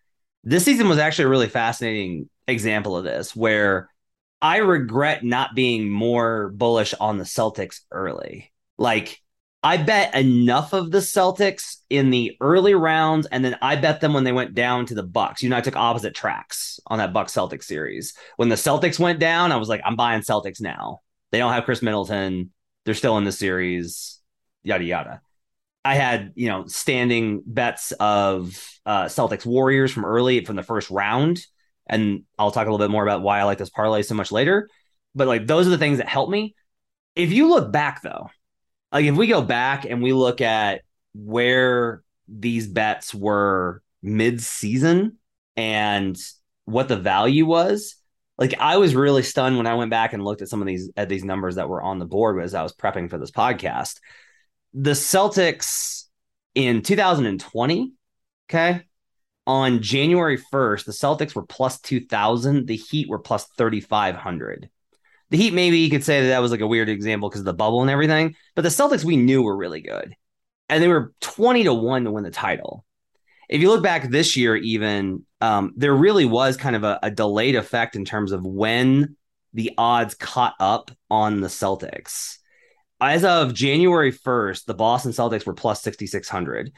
This 0.44 0.64
season 0.64 0.88
was 0.88 0.98
actually 0.98 1.26
a 1.26 1.28
really 1.28 1.48
fascinating 1.48 2.28
example 2.48 2.96
of 2.96 3.04
this 3.04 3.34
where 3.34 3.88
I 4.40 4.58
regret 4.58 5.24
not 5.24 5.54
being 5.54 5.88
more 5.88 6.50
bullish 6.50 6.94
on 6.98 7.16
the 7.16 7.24
Celtics 7.24 7.80
early. 7.90 8.52
Like 8.76 9.21
I 9.64 9.76
bet 9.76 10.14
enough 10.14 10.72
of 10.72 10.90
the 10.90 10.98
Celtics 10.98 11.76
in 11.88 12.10
the 12.10 12.36
early 12.40 12.74
rounds, 12.74 13.26
and 13.26 13.44
then 13.44 13.56
I 13.62 13.76
bet 13.76 14.00
them 14.00 14.12
when 14.12 14.24
they 14.24 14.32
went 14.32 14.54
down 14.54 14.86
to 14.86 14.94
the 14.94 15.04
Bucks. 15.04 15.42
You 15.42 15.50
know, 15.50 15.56
I 15.56 15.60
took 15.60 15.76
opposite 15.76 16.14
tracks 16.14 16.80
on 16.88 16.98
that 16.98 17.12
Bucks 17.12 17.32
Celtics 17.32 17.64
series. 17.64 18.14
When 18.36 18.48
the 18.48 18.56
Celtics 18.56 18.98
went 18.98 19.20
down, 19.20 19.52
I 19.52 19.56
was 19.56 19.68
like, 19.68 19.80
I'm 19.84 19.94
buying 19.94 20.22
Celtics 20.22 20.60
now. 20.60 21.00
They 21.30 21.38
don't 21.38 21.52
have 21.52 21.64
Khris 21.64 21.80
Middleton. 21.80 22.50
They're 22.84 22.94
still 22.94 23.16
in 23.18 23.24
the 23.24 23.32
series. 23.32 24.20
Yada 24.64 24.84
yada. 24.84 25.20
I 25.84 25.94
had 25.94 26.32
you 26.34 26.48
know 26.48 26.66
standing 26.66 27.42
bets 27.46 27.92
of 27.92 28.80
uh, 28.84 29.04
Celtics 29.06 29.46
Warriors 29.46 29.92
from 29.92 30.04
early 30.04 30.44
from 30.44 30.56
the 30.56 30.62
first 30.62 30.90
round, 30.90 31.44
and 31.86 32.24
I'll 32.38 32.50
talk 32.50 32.66
a 32.66 32.70
little 32.70 32.84
bit 32.84 32.92
more 32.92 33.02
about 33.04 33.22
why 33.22 33.40
I 33.40 33.44
like 33.44 33.58
this 33.58 33.70
parlay 33.70 34.02
so 34.02 34.14
much 34.14 34.32
later. 34.32 34.68
But 35.14 35.28
like 35.28 35.46
those 35.46 35.66
are 35.66 35.70
the 35.70 35.78
things 35.78 35.98
that 35.98 36.08
help 36.08 36.30
me. 36.30 36.54
If 37.14 37.32
you 37.32 37.48
look 37.48 37.72
back 37.72 38.02
though, 38.02 38.30
like 38.92 39.04
if 39.06 39.16
we 39.16 39.26
go 39.26 39.42
back 39.42 39.84
and 39.84 40.02
we 40.02 40.12
look 40.12 40.40
at 40.40 40.82
where 41.14 42.02
these 42.28 42.66
bets 42.66 43.14
were 43.14 43.82
mid-season 44.02 45.18
and 45.56 46.16
what 46.64 46.88
the 46.88 46.96
value 46.96 47.46
was 47.46 47.96
like 48.38 48.54
i 48.58 48.76
was 48.76 48.94
really 48.94 49.22
stunned 49.22 49.56
when 49.56 49.66
i 49.66 49.74
went 49.74 49.90
back 49.90 50.12
and 50.12 50.24
looked 50.24 50.42
at 50.42 50.48
some 50.48 50.60
of 50.60 50.66
these 50.66 50.90
at 50.96 51.08
these 51.08 51.24
numbers 51.24 51.56
that 51.56 51.68
were 51.68 51.82
on 51.82 51.98
the 51.98 52.04
board 52.04 52.42
as 52.42 52.54
i 52.54 52.62
was 52.62 52.74
prepping 52.74 53.08
for 53.08 53.18
this 53.18 53.30
podcast. 53.30 53.98
The 54.74 54.92
celtics 54.92 56.04
in 56.54 56.82
2020 56.82 57.92
okay 58.48 58.82
on 59.46 59.80
january 59.80 60.38
1st 60.38 60.84
the 60.84 60.92
celtics 60.92 61.34
were 61.34 61.44
plus 61.44 61.80
2000 61.80 62.66
the 62.66 62.76
heat 62.76 63.08
were 63.08 63.18
plus 63.18 63.46
3500 63.56 64.70
the 65.32 65.38
Heat, 65.38 65.54
maybe 65.54 65.78
you 65.78 65.90
could 65.90 66.04
say 66.04 66.20
that 66.20 66.28
that 66.28 66.42
was 66.42 66.50
like 66.50 66.60
a 66.60 66.66
weird 66.66 66.90
example 66.90 67.28
because 67.28 67.40
of 67.40 67.46
the 67.46 67.54
bubble 67.54 67.80
and 67.80 67.90
everything. 67.90 68.36
But 68.54 68.62
the 68.62 68.68
Celtics 68.68 69.02
we 69.02 69.16
knew 69.16 69.42
were 69.42 69.56
really 69.56 69.80
good, 69.80 70.14
and 70.68 70.82
they 70.82 70.88
were 70.88 71.14
twenty 71.20 71.64
to 71.64 71.72
one 71.72 72.04
to 72.04 72.10
win 72.10 72.22
the 72.22 72.30
title. 72.30 72.84
If 73.48 73.62
you 73.62 73.70
look 73.70 73.82
back 73.82 74.10
this 74.10 74.36
year, 74.36 74.56
even 74.56 75.24
um, 75.40 75.72
there 75.74 75.94
really 75.94 76.26
was 76.26 76.58
kind 76.58 76.76
of 76.76 76.84
a, 76.84 76.98
a 77.02 77.10
delayed 77.10 77.56
effect 77.56 77.96
in 77.96 78.04
terms 78.04 78.32
of 78.32 78.44
when 78.44 79.16
the 79.54 79.72
odds 79.78 80.14
caught 80.14 80.54
up 80.60 80.90
on 81.10 81.40
the 81.40 81.48
Celtics. 81.48 82.36
As 83.00 83.24
of 83.24 83.54
January 83.54 84.12
1st, 84.12 84.66
the 84.66 84.74
Boston 84.74 85.12
Celtics 85.12 85.44
were 85.44 85.54
plus 85.54 85.82
6,600. 85.82 86.72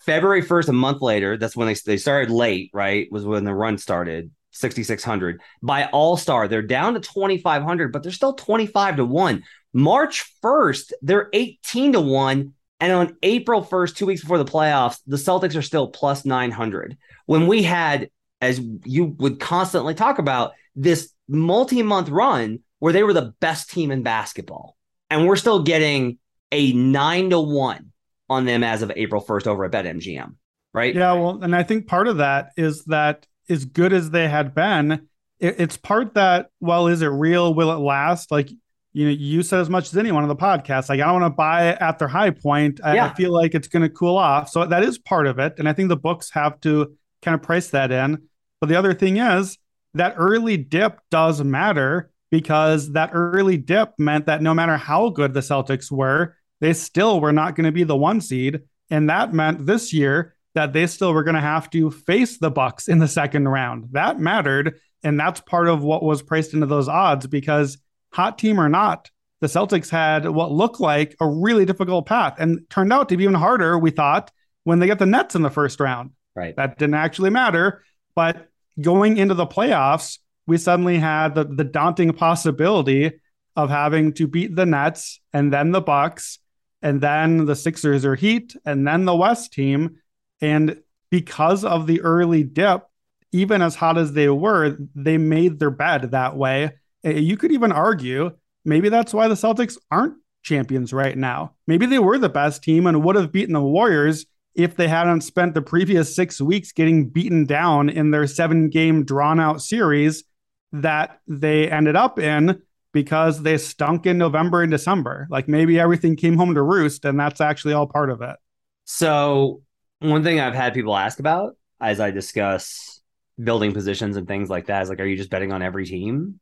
February 0.00 0.42
1st, 0.42 0.68
a 0.68 0.72
month 0.72 1.00
later, 1.00 1.36
that's 1.36 1.56
when 1.56 1.68
they, 1.68 1.76
they 1.86 1.96
started 1.96 2.30
late, 2.30 2.70
right? 2.72 3.10
Was 3.10 3.24
when 3.24 3.44
the 3.44 3.54
run 3.54 3.78
started. 3.78 4.30
6600 4.52 5.40
by 5.62 5.84
all 5.86 6.16
star 6.16 6.48
they're 6.48 6.62
down 6.62 6.94
to 6.94 7.00
2500 7.00 7.92
but 7.92 8.02
they're 8.02 8.12
still 8.12 8.34
25 8.34 8.96
to 8.96 9.04
1 9.04 9.42
march 9.72 10.32
1st 10.42 10.92
they're 11.02 11.28
18 11.32 11.92
to 11.92 12.00
1 12.00 12.52
and 12.80 12.92
on 12.92 13.16
april 13.22 13.64
1st 13.64 13.96
two 13.96 14.06
weeks 14.06 14.22
before 14.22 14.38
the 14.38 14.44
playoffs 14.44 14.98
the 15.06 15.16
celtics 15.16 15.56
are 15.56 15.62
still 15.62 15.88
plus 15.88 16.24
900 16.24 16.96
when 17.26 17.46
we 17.46 17.62
had 17.62 18.10
as 18.40 18.60
you 18.84 19.14
would 19.18 19.38
constantly 19.38 19.94
talk 19.94 20.18
about 20.18 20.52
this 20.74 21.12
multi-month 21.28 22.08
run 22.08 22.60
where 22.78 22.92
they 22.92 23.02
were 23.02 23.12
the 23.12 23.34
best 23.40 23.70
team 23.70 23.90
in 23.90 24.02
basketball. 24.02 24.76
And 25.10 25.26
we're 25.26 25.36
still 25.36 25.62
getting 25.62 26.18
a 26.50 26.72
9 26.72 27.30
to 27.30 27.40
1 27.40 27.92
on 28.28 28.44
them 28.44 28.62
as 28.62 28.82
of 28.82 28.92
april 28.94 29.24
1st 29.24 29.46
over 29.46 29.64
at 29.64 29.72
betmgm 29.72 30.34
right? 30.72 30.94
Yeah 30.94 31.14
well 31.14 31.42
and 31.42 31.54
i 31.54 31.64
think 31.64 31.88
part 31.88 32.06
of 32.06 32.18
that 32.18 32.50
is 32.56 32.84
that 32.84 33.26
as 33.50 33.64
good 33.64 33.92
as 33.92 34.10
they 34.10 34.28
had 34.28 34.54
been, 34.54 35.08
it, 35.38 35.56
it's 35.58 35.76
part 35.76 36.14
that 36.14 36.50
well, 36.60 36.86
is 36.86 37.02
it 37.02 37.08
real? 37.08 37.52
Will 37.54 37.72
it 37.72 37.80
last? 37.80 38.30
Like 38.30 38.50
you 38.92 39.06
know, 39.06 39.12
you 39.12 39.42
said 39.42 39.60
as 39.60 39.70
much 39.70 39.86
as 39.86 39.96
anyone 39.96 40.22
on 40.22 40.28
the 40.28 40.36
podcast. 40.36 40.88
Like 40.88 41.00
I 41.00 41.04
don't 41.04 41.20
want 41.20 41.32
to 41.32 41.36
buy 41.36 41.74
at 41.74 41.98
their 41.98 42.08
high 42.08 42.30
point. 42.30 42.80
I, 42.82 42.96
yeah. 42.96 43.06
I 43.06 43.14
feel 43.14 43.32
like 43.32 43.54
it's 43.54 43.68
going 43.68 43.82
to 43.82 43.88
cool 43.88 44.16
off. 44.16 44.48
So 44.48 44.66
that 44.66 44.82
is 44.82 44.98
part 44.98 45.26
of 45.26 45.38
it, 45.38 45.54
and 45.58 45.68
I 45.68 45.72
think 45.72 45.88
the 45.88 45.96
books 45.96 46.30
have 46.30 46.60
to 46.60 46.96
kind 47.22 47.34
of 47.34 47.42
price 47.42 47.70
that 47.70 47.92
in. 47.92 48.28
But 48.60 48.68
the 48.68 48.76
other 48.76 48.94
thing 48.94 49.18
is 49.18 49.58
that 49.94 50.14
early 50.16 50.56
dip 50.56 51.00
does 51.10 51.42
matter 51.42 52.10
because 52.30 52.92
that 52.92 53.10
early 53.12 53.56
dip 53.56 53.92
meant 53.98 54.26
that 54.26 54.42
no 54.42 54.54
matter 54.54 54.76
how 54.76 55.10
good 55.10 55.34
the 55.34 55.40
Celtics 55.40 55.90
were, 55.90 56.36
they 56.60 56.72
still 56.72 57.20
were 57.20 57.32
not 57.32 57.56
going 57.56 57.64
to 57.64 57.72
be 57.72 57.84
the 57.84 57.96
one 57.96 58.20
seed. 58.20 58.60
And 58.90 59.10
that 59.10 59.32
meant 59.32 59.66
this 59.66 59.92
year 59.92 60.36
that 60.54 60.72
they 60.72 60.86
still 60.86 61.12
were 61.12 61.22
going 61.22 61.34
to 61.34 61.40
have 61.40 61.70
to 61.70 61.90
face 61.90 62.38
the 62.38 62.50
Bucks 62.50 62.88
in 62.88 62.98
the 62.98 63.08
second 63.08 63.48
round. 63.48 63.88
That 63.92 64.18
mattered, 64.18 64.80
and 65.02 65.18
that's 65.18 65.40
part 65.40 65.68
of 65.68 65.82
what 65.82 66.02
was 66.02 66.22
priced 66.22 66.54
into 66.54 66.66
those 66.66 66.88
odds 66.88 67.26
because 67.26 67.78
hot 68.12 68.38
team 68.38 68.60
or 68.60 68.68
not, 68.68 69.10
the 69.40 69.46
Celtics 69.46 69.88
had 69.88 70.28
what 70.28 70.52
looked 70.52 70.80
like 70.80 71.16
a 71.20 71.28
really 71.28 71.64
difficult 71.64 72.06
path 72.06 72.34
and 72.38 72.68
turned 72.68 72.92
out 72.92 73.08
to 73.08 73.16
be 73.16 73.24
even 73.24 73.34
harder, 73.34 73.78
we 73.78 73.90
thought, 73.90 74.30
when 74.64 74.78
they 74.78 74.86
get 74.86 74.98
the 74.98 75.06
Nets 75.06 75.34
in 75.34 75.42
the 75.42 75.50
first 75.50 75.80
round. 75.80 76.10
Right. 76.34 76.54
That 76.56 76.78
didn't 76.78 76.94
actually 76.94 77.30
matter, 77.30 77.82
but 78.14 78.48
going 78.80 79.16
into 79.16 79.34
the 79.34 79.46
playoffs, 79.46 80.18
we 80.46 80.58
suddenly 80.58 80.98
had 80.98 81.34
the, 81.34 81.44
the 81.44 81.64
daunting 81.64 82.12
possibility 82.12 83.12
of 83.56 83.70
having 83.70 84.12
to 84.14 84.26
beat 84.26 84.54
the 84.54 84.66
Nets 84.66 85.20
and 85.32 85.52
then 85.52 85.70
the 85.70 85.80
Bucks 85.80 86.38
and 86.82 87.00
then 87.00 87.46
the 87.46 87.56
Sixers 87.56 88.04
or 88.04 88.14
Heat 88.14 88.56
and 88.64 88.86
then 88.86 89.04
the 89.04 89.14
West 89.14 89.52
team 89.52 89.98
and 90.40 90.80
because 91.10 91.64
of 91.64 91.86
the 91.86 92.00
early 92.00 92.42
dip, 92.42 92.86
even 93.32 93.62
as 93.62 93.74
hot 93.76 93.98
as 93.98 94.12
they 94.12 94.28
were, 94.28 94.76
they 94.94 95.18
made 95.18 95.58
their 95.58 95.70
bed 95.70 96.10
that 96.10 96.36
way. 96.36 96.72
Eh, 97.04 97.12
you 97.12 97.36
could 97.36 97.52
even 97.52 97.72
argue 97.72 98.30
maybe 98.64 98.88
that's 98.88 99.14
why 99.14 99.28
the 99.28 99.34
Celtics 99.34 99.78
aren't 99.90 100.14
champions 100.42 100.92
right 100.92 101.16
now. 101.16 101.54
Maybe 101.66 101.86
they 101.86 101.98
were 101.98 102.18
the 102.18 102.28
best 102.28 102.62
team 102.62 102.86
and 102.86 103.04
would 103.04 103.16
have 103.16 103.32
beaten 103.32 103.54
the 103.54 103.60
Warriors 103.60 104.26
if 104.54 104.76
they 104.76 104.88
hadn't 104.88 105.20
spent 105.20 105.54
the 105.54 105.62
previous 105.62 106.14
six 106.14 106.40
weeks 106.40 106.72
getting 106.72 107.08
beaten 107.08 107.44
down 107.44 107.88
in 107.88 108.10
their 108.10 108.26
seven 108.26 108.68
game 108.68 109.04
drawn 109.04 109.38
out 109.38 109.62
series 109.62 110.24
that 110.72 111.20
they 111.26 111.70
ended 111.70 111.96
up 111.96 112.18
in 112.18 112.60
because 112.92 113.42
they 113.42 113.56
stunk 113.56 114.06
in 114.06 114.18
November 114.18 114.62
and 114.62 114.70
December. 114.70 115.28
Like 115.30 115.48
maybe 115.48 115.78
everything 115.78 116.16
came 116.16 116.36
home 116.36 116.54
to 116.54 116.62
roost, 116.62 117.04
and 117.04 117.18
that's 117.18 117.40
actually 117.40 117.74
all 117.74 117.86
part 117.86 118.10
of 118.10 118.22
it. 118.22 118.36
So, 118.84 119.62
one 120.00 120.24
thing 120.24 120.40
I've 120.40 120.54
had 120.54 120.74
people 120.74 120.96
ask 120.96 121.18
about 121.18 121.56
as 121.80 122.00
I 122.00 122.10
discuss 122.10 123.00
building 123.42 123.72
positions 123.72 124.16
and 124.16 124.26
things 124.26 124.50
like 124.50 124.66
that 124.66 124.82
is 124.82 124.88
like, 124.88 125.00
are 125.00 125.06
you 125.06 125.16
just 125.16 125.30
betting 125.30 125.52
on 125.52 125.62
every 125.62 125.86
team? 125.86 126.40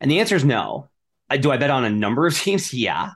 And 0.00 0.10
the 0.10 0.20
answer 0.20 0.36
is 0.36 0.44
no. 0.44 0.88
I, 1.30 1.36
do 1.36 1.50
I 1.50 1.56
bet 1.56 1.70
on 1.70 1.84
a 1.84 1.90
number 1.90 2.26
of 2.26 2.34
teams? 2.38 2.72
Yeah. 2.72 3.10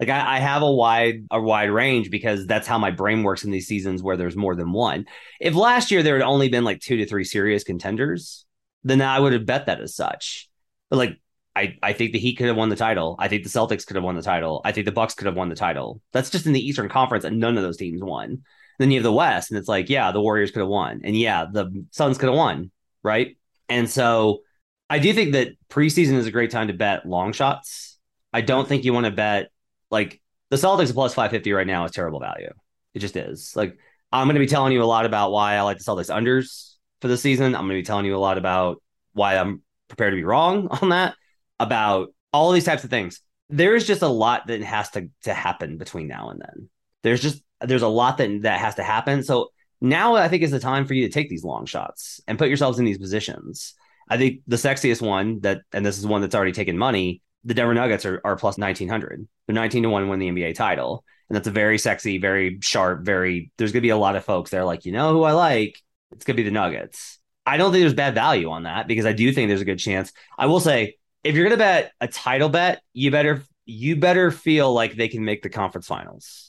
Like 0.00 0.10
I, 0.10 0.36
I, 0.36 0.38
have 0.38 0.62
a 0.62 0.70
wide 0.70 1.26
a 1.32 1.40
wide 1.40 1.70
range 1.70 2.08
because 2.08 2.46
that's 2.46 2.68
how 2.68 2.78
my 2.78 2.92
brain 2.92 3.24
works 3.24 3.42
in 3.42 3.50
these 3.50 3.66
seasons 3.66 4.00
where 4.00 4.16
there's 4.16 4.36
more 4.36 4.54
than 4.54 4.70
one. 4.70 5.06
If 5.40 5.56
last 5.56 5.90
year 5.90 6.04
there 6.04 6.16
had 6.16 6.24
only 6.24 6.48
been 6.48 6.62
like 6.62 6.80
two 6.80 6.98
to 6.98 7.06
three 7.06 7.24
serious 7.24 7.64
contenders, 7.64 8.46
then 8.84 9.02
I 9.02 9.18
would 9.18 9.32
have 9.32 9.44
bet 9.44 9.66
that 9.66 9.80
as 9.80 9.96
such. 9.96 10.48
But 10.88 10.98
like 10.98 11.20
I, 11.56 11.76
I 11.82 11.92
think 11.94 12.12
the 12.12 12.20
Heat 12.20 12.36
could 12.36 12.46
have 12.46 12.56
won 12.56 12.68
the 12.68 12.76
title. 12.76 13.16
I 13.18 13.26
think 13.26 13.42
the 13.42 13.48
Celtics 13.48 13.84
could 13.84 13.96
have 13.96 14.04
won 14.04 14.14
the 14.14 14.22
title. 14.22 14.60
I 14.64 14.70
think 14.70 14.84
the 14.84 14.92
Bucks 14.92 15.14
could 15.14 15.26
have 15.26 15.34
won 15.34 15.48
the 15.48 15.56
title. 15.56 16.00
That's 16.12 16.30
just 16.30 16.46
in 16.46 16.52
the 16.52 16.64
Eastern 16.64 16.88
Conference, 16.88 17.24
and 17.24 17.40
none 17.40 17.56
of 17.56 17.64
those 17.64 17.76
teams 17.76 18.00
won. 18.00 18.44
Then 18.78 18.90
you 18.90 18.98
have 18.98 19.04
the 19.04 19.12
West, 19.12 19.50
and 19.50 19.58
it's 19.58 19.68
like, 19.68 19.88
yeah, 19.88 20.12
the 20.12 20.20
Warriors 20.20 20.50
could 20.50 20.60
have 20.60 20.68
won, 20.68 21.00
and 21.04 21.16
yeah, 21.16 21.46
the 21.50 21.84
Suns 21.90 22.16
could 22.18 22.28
have 22.28 22.38
won, 22.38 22.70
right? 23.02 23.36
And 23.68 23.88
so 23.90 24.40
I 24.88 24.98
do 24.98 25.12
think 25.12 25.32
that 25.32 25.52
preseason 25.68 26.14
is 26.14 26.26
a 26.26 26.30
great 26.30 26.50
time 26.50 26.68
to 26.68 26.74
bet 26.74 27.06
long 27.06 27.32
shots. 27.32 27.98
I 28.32 28.40
don't 28.40 28.68
think 28.68 28.84
you 28.84 28.92
want 28.92 29.06
to 29.06 29.12
bet 29.12 29.50
like 29.90 30.20
the 30.50 30.56
Celtics 30.56 30.92
plus 30.92 31.14
550 31.14 31.52
right 31.52 31.66
now 31.66 31.84
is 31.84 31.92
terrible 31.92 32.20
value. 32.20 32.52
It 32.94 33.00
just 33.00 33.16
is. 33.16 33.54
Like 33.54 33.78
I'm 34.12 34.26
going 34.26 34.34
to 34.34 34.40
be 34.40 34.46
telling 34.46 34.72
you 34.72 34.82
a 34.82 34.84
lot 34.84 35.06
about 35.06 35.32
why 35.32 35.54
I 35.54 35.62
like 35.62 35.78
the 35.78 35.84
Celtics 35.84 36.14
unders 36.14 36.74
for 37.00 37.08
the 37.08 37.18
season. 37.18 37.54
I'm 37.54 37.62
going 37.62 37.76
to 37.76 37.82
be 37.82 37.82
telling 37.82 38.06
you 38.06 38.16
a 38.16 38.18
lot 38.18 38.38
about 38.38 38.82
why 39.12 39.36
I'm 39.36 39.62
prepared 39.88 40.12
to 40.12 40.16
be 40.16 40.24
wrong 40.24 40.68
on 40.82 40.90
that, 40.90 41.14
about 41.60 42.08
all 42.32 42.52
these 42.52 42.64
types 42.64 42.84
of 42.84 42.90
things. 42.90 43.20
There 43.50 43.74
is 43.74 43.86
just 43.86 44.02
a 44.02 44.08
lot 44.08 44.46
that 44.48 44.62
has 44.62 44.90
to 44.90 45.08
to 45.22 45.34
happen 45.34 45.78
between 45.78 46.08
now 46.08 46.30
and 46.30 46.40
then. 46.40 46.68
There's 47.02 47.22
just 47.22 47.42
there's 47.60 47.82
a 47.82 47.88
lot 47.88 48.18
that 48.18 48.42
that 48.42 48.60
has 48.60 48.76
to 48.76 48.82
happen. 48.82 49.22
So 49.22 49.50
now 49.80 50.16
I 50.16 50.28
think 50.28 50.42
is 50.42 50.50
the 50.50 50.60
time 50.60 50.86
for 50.86 50.94
you 50.94 51.06
to 51.06 51.12
take 51.12 51.28
these 51.28 51.44
long 51.44 51.66
shots 51.66 52.20
and 52.26 52.38
put 52.38 52.48
yourselves 52.48 52.78
in 52.78 52.84
these 52.84 52.98
positions. 52.98 53.74
I 54.08 54.16
think 54.16 54.40
the 54.46 54.56
sexiest 54.56 55.02
one 55.02 55.40
that, 55.40 55.62
and 55.72 55.84
this 55.84 55.98
is 55.98 56.06
one 56.06 56.20
that's 56.20 56.34
already 56.34 56.52
taken 56.52 56.78
money, 56.78 57.22
the 57.44 57.54
Denver 57.54 57.74
Nuggets 57.74 58.06
are, 58.06 58.20
are 58.24 58.36
plus 58.36 58.58
1900. 58.58 59.26
They're 59.46 59.54
19 59.54 59.84
to 59.84 59.88
1 59.90 60.02
to 60.02 60.08
win 60.08 60.18
the 60.18 60.30
NBA 60.30 60.54
title. 60.54 61.04
And 61.28 61.36
that's 61.36 61.46
a 61.46 61.52
very 61.52 61.78
sexy, 61.78 62.18
very 62.18 62.58
sharp, 62.62 63.04
very, 63.04 63.52
there's 63.58 63.72
going 63.72 63.80
to 63.80 63.86
be 63.86 63.90
a 63.90 63.96
lot 63.96 64.16
of 64.16 64.24
folks 64.24 64.50
there 64.50 64.64
like, 64.64 64.86
you 64.86 64.92
know 64.92 65.12
who 65.12 65.24
I 65.24 65.32
like? 65.32 65.80
It's 66.10 66.24
going 66.24 66.36
to 66.36 66.42
be 66.42 66.48
the 66.48 66.52
Nuggets. 66.52 67.18
I 67.44 67.56
don't 67.56 67.70
think 67.70 67.82
there's 67.82 67.94
bad 67.94 68.14
value 68.14 68.50
on 68.50 68.64
that 68.64 68.88
because 68.88 69.06
I 69.06 69.12
do 69.12 69.32
think 69.32 69.48
there's 69.48 69.60
a 69.60 69.66
good 69.66 69.78
chance. 69.78 70.12
I 70.36 70.46
will 70.46 70.60
say, 70.60 70.96
if 71.24 71.34
you're 71.34 71.44
going 71.44 71.58
to 71.58 71.62
bet 71.62 71.92
a 72.00 72.08
title 72.08 72.48
bet, 72.48 72.82
you 72.92 73.10
better, 73.10 73.42
you 73.66 73.96
better 73.96 74.30
feel 74.30 74.72
like 74.72 74.94
they 74.94 75.08
can 75.08 75.24
make 75.24 75.42
the 75.42 75.50
conference 75.50 75.86
finals. 75.86 76.47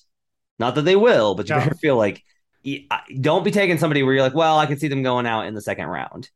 Not 0.59 0.75
that 0.75 0.83
they 0.83 0.95
will, 0.95 1.35
but 1.35 1.49
you 1.49 1.55
better 1.55 1.75
feel 1.75 1.95
like, 1.95 2.23
don't 3.21 3.43
be 3.45 3.51
taking 3.51 3.77
somebody 3.77 4.03
where 4.03 4.13
you're 4.13 4.21
like, 4.21 4.35
well, 4.35 4.59
I 4.59 4.65
can 4.65 4.77
see 4.77 4.89
them 4.89 5.01
going 5.01 5.25
out 5.25 5.45
in 5.45 5.53
the 5.53 5.61
second 5.61 5.87
round. 5.87 6.29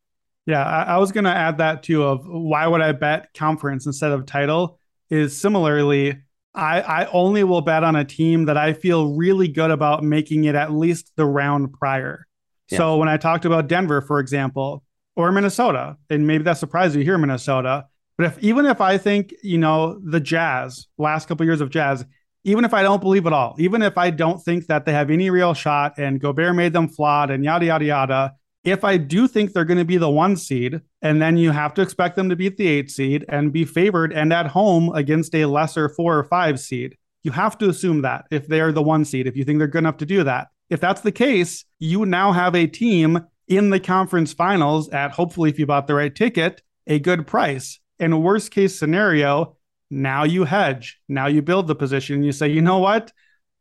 Yeah, 0.46 0.64
I, 0.64 0.96
I 0.96 0.98
was 0.98 1.12
going 1.12 1.26
to 1.26 1.30
add 1.30 1.58
that 1.60 1.84
too. 1.84 2.04
Of 2.04 2.26
why 2.26 2.66
would 2.68 2.82
I 2.82 2.94
bet 2.94 3.34
conference 3.34 3.86
instead 3.86 4.12
of 4.12 4.26
title? 4.26 4.80
Is 5.10 5.40
similarly, 5.40 6.22
I 6.56 6.82
I 6.82 7.06
only 7.08 7.44
will 7.44 7.62
bet 7.62 7.84
on 7.84 7.96
a 7.96 8.06
team 8.06 8.46
that 8.46 8.58
I 8.58 8.74
feel 8.74 9.14
really 9.14 9.48
good 9.48 9.72
about 9.72 10.04
making 10.04 10.46
it 10.46 10.56
at 10.56 10.72
least 10.72 11.12
the 11.16 11.26
round 11.26 11.74
prior. 11.74 12.28
Yeah. 12.70 12.78
So 12.78 12.98
when 12.98 13.10
I 13.10 13.18
talked 13.18 13.46
about 13.46 13.68
Denver, 13.68 14.02
for 14.02 14.20
example, 14.20 14.84
or 15.16 15.32
Minnesota, 15.32 15.98
and 16.10 16.26
maybe 16.26 16.44
that 16.46 16.58
surprised 16.58 16.96
you 16.96 17.04
here, 17.04 17.18
Minnesota. 17.18 17.86
But 18.18 18.28
if 18.28 18.44
even 18.44 18.66
if 18.66 18.82
I 18.82 18.98
think 18.98 19.34
you 19.44 19.58
know 19.58 20.00
the 20.04 20.20
Jazz, 20.20 20.88
last 20.98 21.28
couple 21.28 21.46
years 21.46 21.62
of 21.62 21.70
Jazz, 21.70 22.06
even 22.44 22.66
if 22.66 22.74
I 22.74 22.82
don't 22.82 23.02
believe 23.02 23.26
it 23.26 23.34
all, 23.34 23.56
even 23.58 23.82
if 23.82 23.98
I 23.98 24.10
don't 24.10 24.42
think 24.42 24.68
that 24.68 24.86
they 24.86 24.94
have 24.94 25.10
any 25.10 25.30
real 25.30 25.54
shot, 25.54 25.98
and 25.98 26.20
Gobert 26.20 26.56
made 26.56 26.74
them 26.74 26.88
flawed, 26.88 27.32
and 27.32 27.44
yada 27.44 27.66
yada 27.66 27.86
yada, 27.86 28.34
if 28.64 28.84
I 28.84 28.98
do 28.98 29.28
think 29.28 29.52
they're 29.52 29.66
going 29.66 29.78
to 29.78 29.86
be 29.86 29.98
the 29.98 30.10
one 30.10 30.38
seed, 30.38 30.82
and 31.02 31.22
then 31.22 31.36
you 31.36 31.52
have 31.52 31.74
to 31.76 31.82
expect 31.82 32.16
them 32.16 32.30
to 32.30 32.36
beat 32.36 32.58
the 32.58 32.68
eight 32.68 32.90
seed 32.90 33.26
and 33.28 33.52
be 33.52 33.66
favored 33.66 34.14
and 34.14 34.32
at 34.32 34.48
home 34.48 34.94
against 34.96 35.36
a 35.36 35.46
lesser 35.46 35.90
four 35.90 36.18
or 36.18 36.24
five 36.24 36.60
seed, 36.60 36.98
you 37.24 37.32
have 37.32 37.58
to 37.58 37.70
assume 37.70 38.02
that 38.02 38.26
if 38.32 38.48
they 38.48 38.62
are 38.62 38.72
the 38.72 38.82
one 38.82 39.06
seed, 39.06 39.28
if 39.28 39.36
you 39.36 39.44
think 39.44 39.60
they're 39.60 39.68
good 39.68 39.80
enough 39.80 39.98
to 39.98 40.06
do 40.06 40.24
that. 40.24 40.48
If 40.70 40.80
that's 40.80 41.02
the 41.02 41.12
case, 41.12 41.66
you 41.80 42.06
now 42.06 42.32
have 42.32 42.56
a 42.56 42.68
team 42.68 43.26
in 43.48 43.70
the 43.70 43.80
conference 43.80 44.34
finals 44.34 44.90
at 44.90 45.12
hopefully, 45.12 45.50
if 45.50 45.60
you 45.60 45.66
bought 45.66 45.88
the 45.88 45.96
right 45.96 46.14
ticket, 46.14 46.62
a 46.88 47.00
good 47.00 47.28
price. 47.28 47.80
In 48.00 48.14
a 48.14 48.20
worst 48.20 48.52
case 48.52 48.78
scenario, 48.78 49.58
now 49.94 50.24
you 50.24 50.44
hedge. 50.44 51.00
Now 51.08 51.28
you 51.28 51.42
build 51.42 51.68
the 51.68 51.76
position. 51.76 52.24
You 52.24 52.32
say, 52.32 52.50
you 52.50 52.62
know 52.62 52.80
what? 52.80 53.12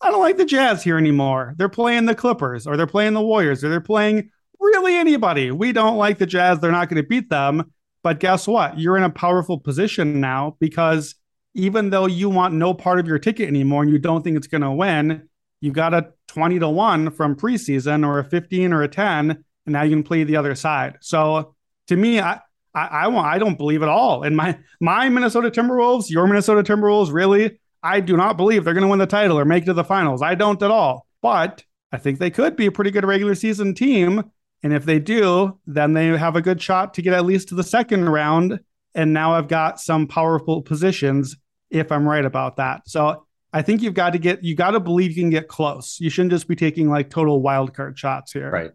I 0.01 0.11
don't 0.11 0.21
like 0.21 0.37
the 0.37 0.45
Jazz 0.45 0.83
here 0.83 0.99
anymore. 0.99 1.55
They're 1.57 1.69
playing 1.69 2.07
the 2.07 2.15
Clippers 2.15 2.67
or 2.67 2.77
they're 2.77 2.87
playing 2.87 3.15
the 3.15 3.21
Warriors 3.21 3.63
or 3.63 3.69
they're 3.69 3.81
playing 3.81 4.31
really 4.59 4.97
anybody. 4.97 5.51
We 5.51 5.73
don't 5.73 5.97
like 5.97 6.19
the 6.19 6.27
Jazz. 6.27 6.59
They're 6.59 6.73
not 6.73 6.89
going 6.89 7.03
to 7.03 7.09
beat 7.09 7.31
them. 7.31 7.73
But 8.03 8.19
guess 8.19 8.49
what? 8.49 8.79
You're 8.79 8.97
in 8.97 9.05
a 9.05 9.11
powerful 9.11 9.61
position 9.61 10.21
now 10.21 10.57
because 10.59 11.15
even 11.55 11.91
though 11.91 12.07
you 12.07 12.31
want 12.31 12.55
no 12.55 12.75
part 12.75 12.99
of 12.99 13.07
your 13.07 13.19
ticket 13.19 13.49
anymore 13.49 13.83
and 13.83 13.93
you 13.93 13.99
don't 13.99 14.23
think 14.23 14.37
it's 14.37 14.49
going 14.49 14.63
to 14.63 14.73
win, 14.73 15.29
you 15.61 15.71
got 15.71 15.95
a 15.95 16.13
20 16.29 16.59
to 16.61 16.69
1 16.69 17.11
from 17.11 17.37
preseason 17.37 18.07
or 18.07 18.19
a 18.19 18.25
15 18.25 18.73
or 18.73 18.83
a 18.83 18.89
10, 18.89 19.31
and 19.31 19.45
now 19.67 19.83
you 19.83 19.95
can 19.95 20.03
play 20.03 20.25
the 20.25 20.37
other 20.37 20.55
side. 20.55 20.97
So 21.01 21.55
to 21.89 21.97
me, 21.97 22.21
I, 22.21 22.41
I, 22.75 22.87
I 22.87 23.09
want 23.09 23.27
I 23.27 23.39
don't 23.39 23.59
believe 23.59 23.83
at 23.83 23.89
all. 23.89 24.23
And 24.23 24.37
my 24.37 24.59
my 24.81 25.09
Minnesota 25.09 25.51
Timberwolves, 25.51 26.11
your 26.11 26.27
Minnesota 26.27 26.63
Timberwolves, 26.63 27.13
really, 27.13 27.59
I 27.83 28.01
do 28.01 28.17
not 28.17 28.37
believe 28.37 28.65
they're 28.65 28.75
going 28.75 28.83
to 28.83 28.89
win 28.89 28.99
the 28.99 29.07
title 29.07 29.39
or 29.39 29.45
make 29.45 29.65
it 29.65 29.67
to 29.67 29.75
the 29.75 29.85
finals. 29.85 30.23
I 30.23 30.35
don't 30.35 30.63
at 30.63 30.71
all. 30.71 31.07
But 31.21 31.65
I 31.93 31.99
think 31.99 32.19
they 32.19 32.31
could 32.31 32.57
be 32.57 32.67
a 32.67 32.73
pretty 32.73 32.91
good 32.91 33.05
regular 33.05 33.35
season 33.35 33.75
team. 33.75 34.25
And 34.63 34.73
if 34.73 34.85
they 34.85 34.99
do, 34.99 35.59
then 35.67 35.93
they 35.93 36.07
have 36.17 36.37
a 36.37 36.43
good 36.43 36.63
shot 36.63 36.95
to 36.95 37.03
get 37.03 37.15
at 37.15 37.25
least 37.25 37.49
to 37.49 37.55
the 37.55 37.65
second 37.65 38.09
round. 38.09 38.61
And 38.95 39.13
now 39.13 39.33
I've 39.33 39.49
got 39.49 39.81
some 39.81 40.07
powerful 40.07 40.63
positions 40.63 41.37
if 41.71 41.91
I'm 41.91 42.09
right 42.09 42.25
about 42.25 42.57
that. 42.57 42.83
So 42.87 43.27
I 43.53 43.63
think 43.63 43.83
you've 43.83 43.95
got 43.95 44.11
to 44.11 44.19
get, 44.19 44.45
you 44.45 44.55
got 44.55 44.73
to 44.73 44.81
believe 44.81 45.17
you 45.17 45.23
can 45.23 45.31
get 45.31 45.49
close. 45.49 45.99
You 46.01 46.11
shouldn't 46.11 46.33
just 46.33 46.47
be 46.47 46.57
taking 46.57 46.89
like 46.89 47.11
total 47.11 47.43
wild 47.43 47.75
card 47.75 47.99
shots 47.99 48.33
here. 48.33 48.51
Right. 48.51 48.71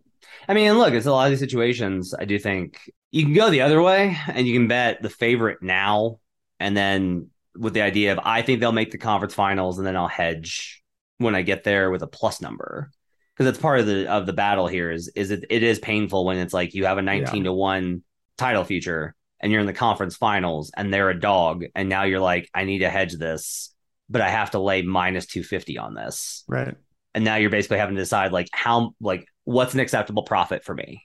I 0.47 0.53
mean, 0.53 0.77
look, 0.77 0.93
it's 0.93 1.05
a 1.05 1.11
lot 1.11 1.25
of 1.25 1.31
these 1.31 1.39
situations. 1.39 2.13
I 2.17 2.25
do 2.25 2.39
think 2.39 2.91
you 3.11 3.23
can 3.23 3.33
go 3.33 3.49
the 3.49 3.61
other 3.61 3.81
way 3.81 4.17
and 4.27 4.47
you 4.47 4.53
can 4.53 4.67
bet 4.67 5.01
the 5.01 5.09
favorite 5.09 5.61
now. 5.61 6.19
And 6.59 6.75
then 6.75 7.29
with 7.55 7.73
the 7.73 7.81
idea 7.81 8.13
of, 8.13 8.19
I 8.23 8.41
think 8.41 8.59
they'll 8.59 8.71
make 8.71 8.91
the 8.91 8.97
conference 8.97 9.33
finals 9.33 9.77
and 9.77 9.87
then 9.87 9.95
I'll 9.95 10.07
hedge 10.07 10.83
when 11.17 11.35
I 11.35 11.41
get 11.41 11.63
there 11.63 11.91
with 11.91 12.03
a 12.03 12.07
plus 12.07 12.41
number 12.41 12.91
because 13.33 13.45
that's 13.45 13.61
part 13.61 13.79
of 13.79 13.85
the 13.85 14.07
of 14.11 14.25
the 14.25 14.33
battle 14.33 14.67
here 14.67 14.91
is 14.91 15.09
is 15.15 15.31
it, 15.31 15.45
it 15.49 15.63
is 15.63 15.79
painful 15.79 16.25
when 16.25 16.37
it's 16.37 16.53
like 16.53 16.73
you 16.73 16.85
have 16.85 16.97
a 16.97 17.01
19 17.01 17.37
yeah. 17.37 17.43
to 17.43 17.53
1 17.53 18.03
title 18.37 18.63
future 18.63 19.15
and 19.39 19.51
you're 19.51 19.61
in 19.61 19.67
the 19.67 19.73
conference 19.73 20.15
finals 20.15 20.71
and 20.75 20.93
they're 20.93 21.09
a 21.09 21.19
dog 21.19 21.65
and 21.73 21.89
now 21.89 22.03
you're 22.03 22.19
like 22.19 22.49
I 22.53 22.65
need 22.65 22.79
to 22.79 22.89
hedge 22.89 23.13
this 23.13 23.73
but 24.09 24.21
I 24.21 24.29
have 24.29 24.51
to 24.51 24.59
lay 24.59 24.81
minus 24.81 25.25
250 25.25 25.77
on 25.77 25.93
this. 25.93 26.43
Right. 26.47 26.75
And 27.17 27.25
now 27.25 27.37
you're 27.37 27.49
basically 27.49 27.79
having 27.79 27.95
to 27.95 28.01
decide 28.01 28.31
like 28.31 28.47
how 28.53 28.93
like 29.01 29.25
what's 29.43 29.73
an 29.73 29.79
acceptable 29.79 30.21
profit 30.21 30.63
for 30.63 30.75
me. 30.75 31.01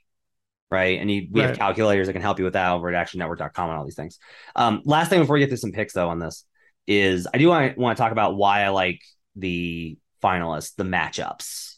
Right. 0.70 1.00
And 1.00 1.10
you, 1.10 1.28
we 1.30 1.40
right. 1.40 1.48
have 1.48 1.58
calculators 1.58 2.06
that 2.06 2.12
can 2.12 2.20
help 2.20 2.38
you 2.38 2.44
with 2.44 2.52
that 2.52 2.70
over 2.70 2.92
at 2.92 3.06
actionnetwork.com 3.06 3.70
and 3.70 3.78
all 3.78 3.84
these 3.84 3.94
things. 3.94 4.18
Um, 4.54 4.82
last 4.84 5.08
thing 5.08 5.20
before 5.20 5.34
we 5.34 5.40
get 5.40 5.48
to 5.48 5.56
some 5.56 5.72
picks 5.72 5.94
though 5.94 6.10
on 6.10 6.18
this 6.18 6.44
is 6.86 7.26
I 7.32 7.38
do 7.38 7.48
want 7.48 7.74
to 7.74 7.80
want 7.80 7.96
to 7.96 8.02
talk 8.02 8.12
about 8.12 8.36
why 8.36 8.62
I 8.62 8.68
like 8.68 9.00
the 9.36 9.96
finalists, 10.22 10.74
the 10.76 10.84
matchups 10.84 11.76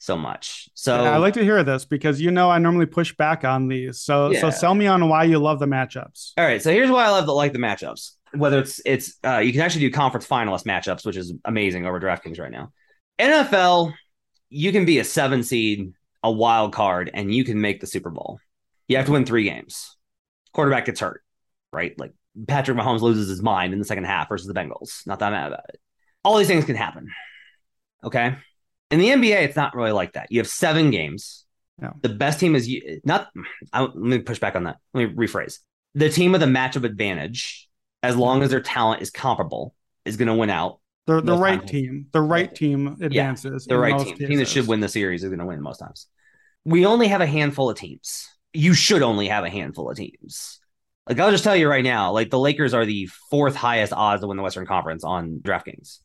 so 0.00 0.16
much. 0.16 0.68
So 0.74 1.04
yeah, 1.04 1.12
I 1.12 1.18
like 1.18 1.34
to 1.34 1.44
hear 1.44 1.62
this 1.62 1.84
because 1.84 2.20
you 2.20 2.32
know 2.32 2.50
I 2.50 2.58
normally 2.58 2.86
push 2.86 3.14
back 3.14 3.44
on 3.44 3.68
these. 3.68 4.00
So 4.00 4.32
yeah. 4.32 4.40
so 4.40 4.50
sell 4.50 4.74
me 4.74 4.88
on 4.88 5.08
why 5.08 5.24
you 5.24 5.38
love 5.38 5.60
the 5.60 5.66
matchups. 5.66 6.32
All 6.36 6.44
right, 6.44 6.60
so 6.60 6.72
here's 6.72 6.90
why 6.90 7.04
I 7.04 7.10
love 7.10 7.26
the 7.26 7.32
like 7.34 7.52
the 7.52 7.60
matchups. 7.60 8.12
Whether 8.34 8.58
it's 8.58 8.80
it's 8.84 9.16
uh, 9.24 9.38
you 9.38 9.52
can 9.52 9.60
actually 9.60 9.82
do 9.82 9.92
conference 9.92 10.26
finalist 10.26 10.64
matchups, 10.64 11.04
which 11.04 11.16
is 11.16 11.34
amazing 11.44 11.86
over 11.86 12.00
DraftKings 12.00 12.40
right 12.40 12.50
now. 12.50 12.72
NFL, 13.20 13.92
you 14.48 14.72
can 14.72 14.84
be 14.84 14.98
a 14.98 15.04
seven 15.04 15.42
seed, 15.42 15.92
a 16.22 16.30
wild 16.30 16.72
card, 16.72 17.10
and 17.12 17.34
you 17.34 17.44
can 17.44 17.60
make 17.60 17.80
the 17.80 17.86
Super 17.86 18.10
Bowl. 18.10 18.40
You 18.88 18.96
have 18.96 19.06
to 19.06 19.12
win 19.12 19.24
three 19.24 19.44
games. 19.44 19.96
Quarterback 20.52 20.86
gets 20.86 21.00
hurt, 21.00 21.22
right? 21.72 21.98
Like 21.98 22.12
Patrick 22.46 22.76
Mahomes 22.76 23.00
loses 23.00 23.28
his 23.28 23.42
mind 23.42 23.72
in 23.72 23.78
the 23.78 23.84
second 23.84 24.04
half 24.04 24.28
versus 24.28 24.46
the 24.46 24.54
Bengals. 24.54 25.06
Not 25.06 25.18
that 25.20 25.26
I'm 25.26 25.32
mad 25.32 25.48
about 25.48 25.68
it. 25.68 25.80
All 26.24 26.36
these 26.36 26.48
things 26.48 26.64
can 26.64 26.76
happen. 26.76 27.08
Okay. 28.04 28.34
In 28.90 28.98
the 28.98 29.08
NBA, 29.08 29.42
it's 29.42 29.56
not 29.56 29.74
really 29.74 29.92
like 29.92 30.14
that. 30.14 30.30
You 30.30 30.40
have 30.40 30.48
seven 30.48 30.90
games. 30.90 31.44
Yeah. 31.80 31.90
The 32.02 32.08
best 32.08 32.40
team 32.40 32.54
is 32.54 32.68
not. 33.04 33.28
I, 33.72 33.82
let 33.82 33.96
me 33.96 34.18
push 34.18 34.38
back 34.38 34.56
on 34.56 34.64
that. 34.64 34.78
Let 34.92 35.08
me 35.08 35.14
rephrase. 35.14 35.60
The 35.94 36.10
team 36.10 36.32
with 36.32 36.42
a 36.42 36.46
matchup 36.46 36.84
advantage, 36.84 37.68
as 38.02 38.16
long 38.16 38.42
as 38.42 38.50
their 38.50 38.60
talent 38.60 39.02
is 39.02 39.10
comparable, 39.10 39.74
is 40.04 40.16
going 40.16 40.28
to 40.28 40.34
win 40.34 40.50
out. 40.50 40.79
The, 41.06 41.20
the 41.20 41.36
right 41.36 41.58
times. 41.58 41.70
team, 41.70 42.06
the 42.12 42.20
right 42.20 42.54
team 42.54 42.96
advances. 43.00 43.66
Yeah, 43.68 43.74
the 43.74 43.80
right 43.80 43.98
team, 43.98 44.12
cases. 44.14 44.28
team 44.28 44.38
that 44.38 44.48
should 44.48 44.66
win 44.66 44.80
the 44.80 44.88
series 44.88 45.24
is 45.24 45.28
going 45.28 45.40
to 45.40 45.46
win 45.46 45.60
most 45.60 45.78
times. 45.78 46.06
We 46.64 46.86
only 46.86 47.08
have 47.08 47.20
a 47.20 47.26
handful 47.26 47.70
of 47.70 47.78
teams. 47.78 48.28
You 48.52 48.74
should 48.74 49.02
only 49.02 49.28
have 49.28 49.44
a 49.44 49.50
handful 49.50 49.90
of 49.90 49.96
teams. 49.96 50.60
Like 51.08 51.18
I'll 51.18 51.30
just 51.30 51.42
tell 51.42 51.56
you 51.56 51.68
right 51.68 51.82
now, 51.82 52.12
like 52.12 52.30
the 52.30 52.38
Lakers 52.38 52.74
are 52.74 52.84
the 52.86 53.08
fourth 53.30 53.56
highest 53.56 53.92
odds 53.92 54.20
to 54.20 54.28
win 54.28 54.36
the 54.36 54.42
Western 54.42 54.66
Conference 54.66 55.02
on 55.02 55.40
DraftKings. 55.42 55.98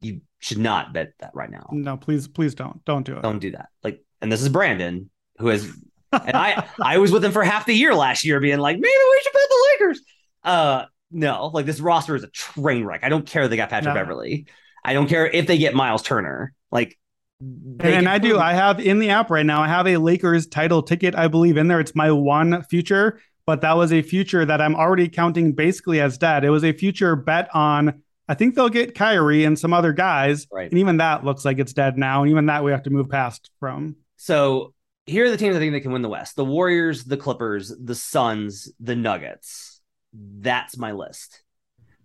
You 0.00 0.20
should 0.38 0.58
not 0.58 0.92
bet 0.92 1.12
that 1.20 1.30
right 1.34 1.50
now. 1.50 1.68
No, 1.72 1.96
please, 1.96 2.28
please 2.28 2.54
don't. 2.54 2.84
Don't 2.84 3.04
do 3.04 3.16
it. 3.16 3.22
Don't 3.22 3.38
do 3.38 3.52
that. 3.52 3.70
Like, 3.82 4.04
and 4.20 4.30
this 4.30 4.42
is 4.42 4.48
Brandon, 4.50 5.10
who 5.38 5.48
has, 5.48 5.64
and 6.12 6.36
I, 6.36 6.68
I 6.80 6.98
was 6.98 7.10
with 7.10 7.24
him 7.24 7.32
for 7.32 7.42
half 7.42 7.66
the 7.66 7.74
year 7.74 7.94
last 7.94 8.24
year, 8.24 8.38
being 8.38 8.58
like, 8.58 8.76
maybe 8.76 8.82
we 8.86 9.20
should 9.22 9.32
bet 9.32 9.42
the 9.48 9.68
Lakers. 9.72 10.00
Uh, 10.44 10.84
no, 11.14 11.50
like 11.54 11.66
this 11.66 11.80
roster 11.80 12.14
is 12.16 12.24
a 12.24 12.28
train 12.28 12.84
wreck. 12.84 13.04
I 13.04 13.08
don't 13.08 13.26
care 13.26 13.44
if 13.44 13.50
they 13.50 13.56
got 13.56 13.70
Patrick 13.70 13.94
No. 13.94 14.00
Beverley. 14.00 14.46
I 14.84 14.92
don't 14.92 15.06
care 15.08 15.26
if 15.26 15.46
they 15.46 15.56
get 15.56 15.74
Miles 15.74 16.02
Turner. 16.02 16.52
Like, 16.70 16.98
And, 17.40 17.80
and 17.82 18.08
I 18.08 18.18
do. 18.18 18.38
I 18.38 18.52
have 18.52 18.80
in 18.80 18.98
the 18.98 19.10
app 19.10 19.30
right 19.30 19.46
now. 19.46 19.62
I 19.62 19.68
have 19.68 19.86
a 19.86 19.96
Lakers 19.96 20.46
title 20.46 20.82
ticket, 20.82 21.14
I 21.14 21.28
believe, 21.28 21.56
in 21.56 21.68
there. 21.68 21.80
It's 21.80 21.94
my 21.94 22.10
one 22.12 22.62
future, 22.64 23.20
but 23.46 23.60
that 23.62 23.76
was 23.76 23.92
a 23.92 24.02
future 24.02 24.44
that 24.44 24.60
I'm 24.60 24.74
already 24.74 25.08
counting 25.08 25.52
basically 25.52 26.00
as 26.00 26.18
dead. 26.18 26.44
It 26.44 26.50
was 26.50 26.64
a 26.64 26.72
future 26.72 27.16
bet 27.16 27.48
on. 27.54 28.02
I 28.28 28.34
think 28.34 28.54
they'll 28.54 28.68
get 28.70 28.94
Kyrie 28.94 29.44
and 29.44 29.58
some 29.58 29.72
other 29.74 29.92
guys, 29.92 30.46
Right. 30.50 30.70
and 30.70 30.78
even 30.80 30.96
that 30.98 31.24
looks 31.24 31.44
like 31.44 31.58
it's 31.58 31.72
dead 31.74 31.98
now. 31.98 32.22
And 32.22 32.30
even 32.30 32.46
that 32.46 32.64
we 32.64 32.70
have 32.70 32.82
to 32.84 32.90
move 32.90 33.08
past 33.10 33.50
from. 33.60 33.96
So 34.16 34.72
here 35.06 35.26
are 35.26 35.30
the 35.30 35.36
teams 35.36 35.54
I 35.54 35.58
think 35.58 35.72
that 35.74 35.80
can 35.82 35.92
win 35.92 36.00
the 36.02 36.08
West: 36.08 36.34
the 36.36 36.44
Warriors, 36.44 37.04
the 37.04 37.18
Clippers, 37.18 37.70
the 37.78 37.94
Suns, 37.94 38.72
the 38.80 38.96
Nuggets. 38.96 39.73
That's 40.14 40.76
my 40.76 40.92
list. 40.92 41.42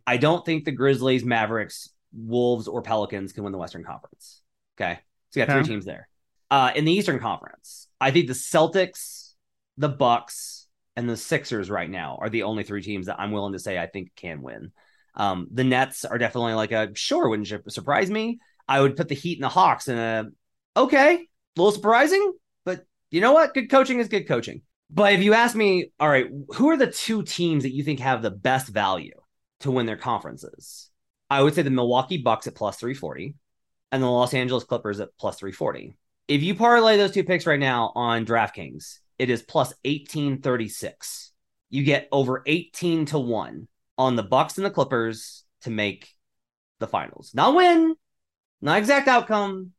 I 0.06 0.18
don't 0.18 0.44
think 0.44 0.66
the 0.66 0.72
Grizzlies, 0.72 1.24
Mavericks, 1.24 1.90
Wolves, 2.12 2.68
or 2.68 2.82
Pelicans 2.82 3.32
can 3.32 3.44
win 3.44 3.52
the 3.52 3.60
Western 3.60 3.84
Conference. 3.84 4.42
Okay, 4.80 5.00
so 5.30 5.40
you 5.40 5.46
got 5.46 5.54
three 5.54 5.64
teams 5.64 5.86
there. 5.86 6.08
Uh, 6.50 6.72
in 6.76 6.86
the 6.86 6.92
Eastern 6.92 7.20
Conference, 7.20 7.88
I 8.02 8.12
think 8.12 8.28
the 8.28 8.34
Celtics, 8.34 9.34
the 9.78 9.90
Bucks, 9.90 10.68
and 10.96 11.08
the 11.08 11.16
Sixers 11.16 11.70
right 11.70 11.90
now 11.90 12.18
are 12.20 12.30
the 12.30 12.44
only 12.44 12.64
three 12.64 12.82
teams 12.82 13.06
that 13.06 13.20
I'm 13.20 13.32
willing 13.32 13.54
to 13.54 13.60
say 13.60 13.78
I 13.78 13.86
think 13.86 14.16
can 14.16 14.42
win. 14.42 14.72
Um, 15.16 15.48
the 15.52 15.64
Nets 15.64 16.06
are 16.06 16.18
definitely 16.18 16.54
like 16.54 16.72
a 16.72 16.92
sure 16.96 17.30
wouldn't 17.30 17.72
surprise 17.72 18.10
me. 18.10 18.40
I 18.68 18.82
would 18.82 18.96
put 18.96 19.10
the 19.10 19.16
Heat 19.16 19.38
and 19.38 19.44
the 19.44 19.50
Hawks 19.50 19.88
in 19.88 19.98
a 19.98 20.26
okay, 20.76 21.16
a 21.16 21.62
little 21.62 21.72
surprising, 21.72 22.34
but 22.66 22.86
you 23.12 23.22
know 23.22 23.34
what? 23.34 23.54
Good 23.54 23.70
coaching 23.70 24.00
is 24.00 24.08
good 24.08 24.28
coaching. 24.28 24.62
But 24.90 25.14
if 25.14 25.22
you 25.22 25.34
ask 25.34 25.56
me, 25.56 25.92
all 26.00 26.10
right, 26.10 26.28
who 26.56 26.70
are 26.70 26.78
the 26.78 26.92
two 26.92 27.24
teams 27.24 27.64
that 27.64 27.74
you 27.74 27.84
think 27.84 28.00
have 28.00 28.22
the 28.22 28.32
best 28.32 28.68
value 28.70 29.14
to 29.60 29.72
win 29.72 29.86
their 29.86 29.98
conferences? 29.98 30.90
I 31.30 31.44
would 31.44 31.54
say 31.54 31.62
the 31.62 31.70
Milwaukee 31.70 32.18
Bucks 32.18 32.48
at 32.48 32.56
plus 32.56 32.78
340 32.78 33.36
and 33.92 34.02
the 34.02 34.08
Los 34.08 34.34
Angeles 34.34 34.64
Clippers 34.64 35.00
at 35.00 35.10
plus 35.20 35.38
340. 35.40 35.96
If 36.28 36.42
you 36.42 36.56
parlay 36.56 36.98
those 36.98 37.12
two 37.12 37.24
picks 37.24 37.46
right 37.46 37.60
now 37.60 37.92
on 37.96 38.26
DraftKings, 38.26 39.00
it 39.20 39.30
is 39.30 39.42
plus 39.42 39.70
1836. 39.84 41.32
You 41.70 41.84
get 41.84 42.08
over 42.12 42.42
18 42.46 43.06
to 43.08 43.20
1 43.20 43.68
on 43.98 44.16
the 44.16 44.24
Bucks 44.24 44.58
and 44.58 44.66
the 44.66 44.72
Clippers 44.72 45.44
to 45.62 45.70
make 45.70 46.10
the 46.80 46.88
finals. 46.88 47.32
Not 47.36 47.56
win, 47.56 47.96
not 48.62 48.80
exact 48.80 49.08
outcome, 49.08 49.72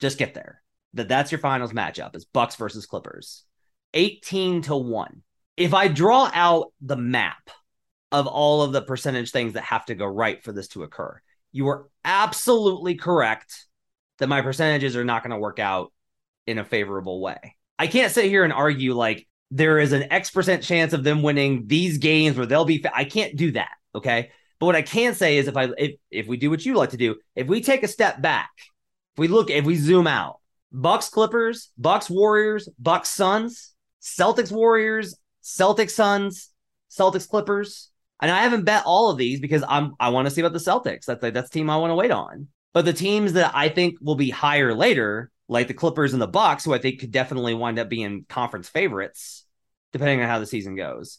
just 0.00 0.18
get 0.18 0.34
there. 0.34 0.62
That 0.94 1.08
that's 1.08 1.32
your 1.32 1.38
finals 1.38 1.72
matchup 1.72 2.14
is 2.14 2.26
Bucks 2.26 2.56
versus 2.56 2.86
Clippers. 2.86 3.44
18 3.94 4.62
to 4.62 4.76
1. 4.76 5.22
If 5.56 5.74
I 5.74 5.88
draw 5.88 6.30
out 6.32 6.72
the 6.80 6.96
map 6.96 7.50
of 8.10 8.26
all 8.26 8.62
of 8.62 8.72
the 8.72 8.82
percentage 8.82 9.30
things 9.30 9.54
that 9.54 9.64
have 9.64 9.86
to 9.86 9.94
go 9.94 10.06
right 10.06 10.42
for 10.42 10.52
this 10.52 10.68
to 10.68 10.82
occur, 10.82 11.20
you 11.52 11.68
are 11.68 11.88
absolutely 12.04 12.94
correct 12.94 13.66
that 14.18 14.28
my 14.28 14.40
percentages 14.40 14.96
are 14.96 15.04
not 15.04 15.22
going 15.22 15.30
to 15.32 15.38
work 15.38 15.58
out 15.58 15.92
in 16.46 16.58
a 16.58 16.64
favorable 16.64 17.20
way. 17.20 17.56
I 17.78 17.86
can't 17.86 18.12
sit 18.12 18.26
here 18.26 18.44
and 18.44 18.52
argue 18.52 18.94
like 18.94 19.26
there 19.50 19.78
is 19.78 19.92
an 19.92 20.10
X 20.10 20.30
percent 20.30 20.62
chance 20.62 20.92
of 20.92 21.04
them 21.04 21.22
winning 21.22 21.66
these 21.66 21.98
games 21.98 22.36
where 22.36 22.46
they'll 22.46 22.64
be. 22.64 22.78
Fa- 22.78 22.96
I 22.96 23.04
can't 23.04 23.36
do 23.36 23.52
that. 23.52 23.70
Okay. 23.94 24.30
But 24.58 24.66
what 24.66 24.76
I 24.76 24.82
can 24.82 25.14
say 25.14 25.38
is 25.38 25.48
if 25.48 25.56
I 25.56 25.68
if 25.76 25.96
if 26.10 26.26
we 26.26 26.36
do 26.36 26.48
what 26.48 26.64
you 26.64 26.74
like 26.74 26.90
to 26.90 26.96
do, 26.96 27.16
if 27.34 27.48
we 27.48 27.60
take 27.60 27.82
a 27.82 27.88
step 27.88 28.22
back, 28.22 28.50
if 28.58 29.18
we 29.18 29.28
look, 29.28 29.50
if 29.50 29.64
we 29.64 29.74
zoom 29.76 30.06
out, 30.06 30.38
Bucks 30.70 31.08
Clippers, 31.08 31.70
Bucks 31.76 32.08
Warriors, 32.08 32.68
Bucks 32.78 33.10
Suns, 33.10 33.71
Celtics 34.02 34.50
Warriors, 34.50 35.14
Celtics 35.42 35.90
Suns, 35.90 36.50
Celtics 36.90 37.28
Clippers. 37.28 37.90
And 38.20 38.30
I 38.30 38.42
haven't 38.42 38.64
bet 38.64 38.84
all 38.86 39.10
of 39.10 39.18
these 39.18 39.40
because 39.40 39.64
I'm 39.68 39.94
I 39.98 40.10
want 40.10 40.26
to 40.26 40.30
see 40.30 40.40
about 40.40 40.52
the 40.52 40.58
Celtics. 40.58 41.06
That's 41.06 41.20
the, 41.20 41.30
that's 41.30 41.50
team 41.50 41.70
I 41.70 41.76
want 41.76 41.90
to 41.90 41.96
wait 41.96 42.10
on. 42.10 42.48
But 42.72 42.84
the 42.84 42.92
teams 42.92 43.34
that 43.34 43.52
I 43.54 43.68
think 43.68 43.98
will 44.00 44.14
be 44.14 44.30
higher 44.30 44.74
later, 44.74 45.30
like 45.48 45.68
the 45.68 45.74
Clippers 45.74 46.12
and 46.12 46.22
the 46.22 46.28
Bucks, 46.28 46.64
who 46.64 46.72
I 46.72 46.78
think 46.78 47.00
could 47.00 47.10
definitely 47.10 47.54
wind 47.54 47.78
up 47.78 47.88
being 47.88 48.24
conference 48.28 48.68
favorites, 48.68 49.44
depending 49.92 50.20
on 50.20 50.28
how 50.28 50.38
the 50.38 50.46
season 50.46 50.76
goes. 50.76 51.18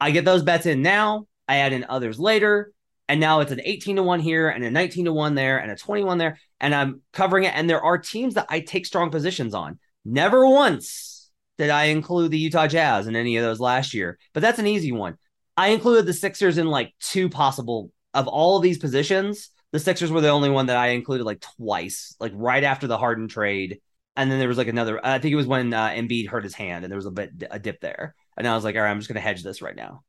I 0.00 0.12
get 0.12 0.24
those 0.24 0.42
bets 0.42 0.66
in 0.66 0.82
now. 0.82 1.26
I 1.48 1.56
add 1.56 1.72
in 1.72 1.86
others 1.88 2.18
later. 2.18 2.72
And 3.08 3.20
now 3.20 3.40
it's 3.40 3.52
an 3.52 3.60
18 3.62 3.96
to 3.96 4.02
1 4.02 4.20
here 4.20 4.48
and 4.48 4.64
a 4.64 4.70
19 4.70 5.06
to 5.06 5.12
1 5.12 5.34
there 5.34 5.58
and 5.58 5.70
a 5.70 5.76
21 5.76 6.16
there. 6.16 6.38
And 6.58 6.74
I'm 6.74 7.02
covering 7.12 7.44
it. 7.44 7.54
And 7.54 7.68
there 7.68 7.82
are 7.82 7.98
teams 7.98 8.34
that 8.34 8.46
I 8.48 8.60
take 8.60 8.86
strong 8.86 9.10
positions 9.10 9.54
on. 9.54 9.78
Never 10.06 10.46
once 10.48 11.13
did 11.58 11.70
I 11.70 11.84
include 11.84 12.30
the 12.30 12.38
Utah 12.38 12.66
Jazz 12.66 13.06
in 13.06 13.16
any 13.16 13.36
of 13.36 13.44
those 13.44 13.60
last 13.60 13.94
year, 13.94 14.18
but 14.32 14.40
that's 14.40 14.58
an 14.58 14.66
easy 14.66 14.92
one. 14.92 15.16
I 15.56 15.68
included 15.68 16.06
the 16.06 16.12
Sixers 16.12 16.58
in 16.58 16.66
like 16.66 16.92
two 17.00 17.28
possible 17.28 17.90
of 18.12 18.26
all 18.26 18.56
of 18.56 18.62
these 18.62 18.78
positions. 18.78 19.50
The 19.72 19.78
Sixers 19.78 20.10
were 20.10 20.20
the 20.20 20.28
only 20.28 20.50
one 20.50 20.66
that 20.66 20.76
I 20.76 20.88
included 20.88 21.24
like 21.24 21.40
twice, 21.56 22.16
like 22.20 22.32
right 22.34 22.64
after 22.64 22.86
the 22.86 22.98
Harden 22.98 23.28
trade. 23.28 23.80
And 24.16 24.30
then 24.30 24.38
there 24.38 24.48
was 24.48 24.58
like 24.58 24.68
another, 24.68 25.04
I 25.04 25.18
think 25.18 25.32
it 25.32 25.36
was 25.36 25.46
when 25.46 25.72
uh, 25.72 25.88
Embiid 25.90 26.28
hurt 26.28 26.44
his 26.44 26.54
hand 26.54 26.84
and 26.84 26.90
there 26.90 26.98
was 26.98 27.06
a 27.06 27.10
bit, 27.10 27.30
a 27.50 27.58
dip 27.58 27.80
there. 27.80 28.14
And 28.36 28.46
I 28.46 28.54
was 28.54 28.64
like, 28.64 28.76
all 28.76 28.82
right, 28.82 28.90
I'm 28.90 28.98
just 28.98 29.08
going 29.08 29.16
to 29.16 29.20
hedge 29.20 29.42
this 29.42 29.62
right 29.62 29.74
now. 29.74 30.04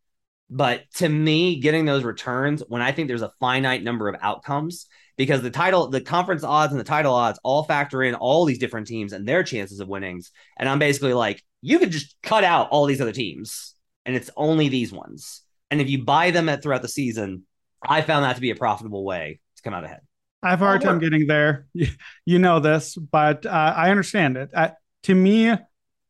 But 0.49 0.83
to 0.95 1.09
me, 1.09 1.59
getting 1.59 1.85
those 1.85 2.03
returns 2.03 2.63
when 2.67 2.81
I 2.83 2.91
think 2.91 3.07
there's 3.07 3.23
a 3.23 3.33
finite 3.39 3.83
number 3.83 4.07
of 4.07 4.15
outcomes, 4.21 4.87
because 5.17 5.41
the 5.41 5.49
title, 5.49 5.87
the 5.87 6.01
conference 6.01 6.43
odds 6.43 6.71
and 6.71 6.79
the 6.79 6.85
title 6.85 7.13
odds 7.13 7.39
all 7.43 7.63
factor 7.63 8.03
in 8.03 8.15
all 8.15 8.45
these 8.45 8.59
different 8.59 8.87
teams 8.87 9.13
and 9.13 9.27
their 9.27 9.43
chances 9.43 9.79
of 9.79 9.87
winnings. 9.87 10.31
And 10.57 10.67
I'm 10.67 10.79
basically 10.79 11.13
like, 11.13 11.43
you 11.61 11.79
could 11.79 11.91
just 11.91 12.15
cut 12.21 12.43
out 12.43 12.69
all 12.69 12.85
these 12.85 13.01
other 13.01 13.11
teams 13.11 13.73
and 14.05 14.15
it's 14.15 14.29
only 14.35 14.69
these 14.69 14.91
ones. 14.91 15.41
And 15.71 15.81
if 15.81 15.89
you 15.89 16.03
buy 16.03 16.31
them 16.31 16.49
at 16.49 16.61
throughout 16.61 16.81
the 16.81 16.87
season, 16.87 17.43
I 17.87 18.01
found 18.01 18.23
that 18.25 18.35
to 18.35 18.41
be 18.41 18.51
a 18.51 18.55
profitable 18.55 19.03
way 19.03 19.39
to 19.57 19.63
come 19.63 19.73
out 19.73 19.83
ahead. 19.83 20.01
I 20.43 20.51
have 20.51 20.61
a 20.61 20.65
hard 20.65 20.83
Oh, 20.83 20.87
time 20.87 20.99
getting 20.99 21.27
there. 21.27 21.65
You, 21.73 21.87
you 22.25 22.39
know 22.39 22.59
this, 22.59 22.95
but 22.95 23.45
uh, 23.45 23.73
I 23.75 23.89
understand 23.89 24.37
it. 24.37 24.51
Uh, 24.53 24.71
to 25.03 25.15
me, 25.15 25.53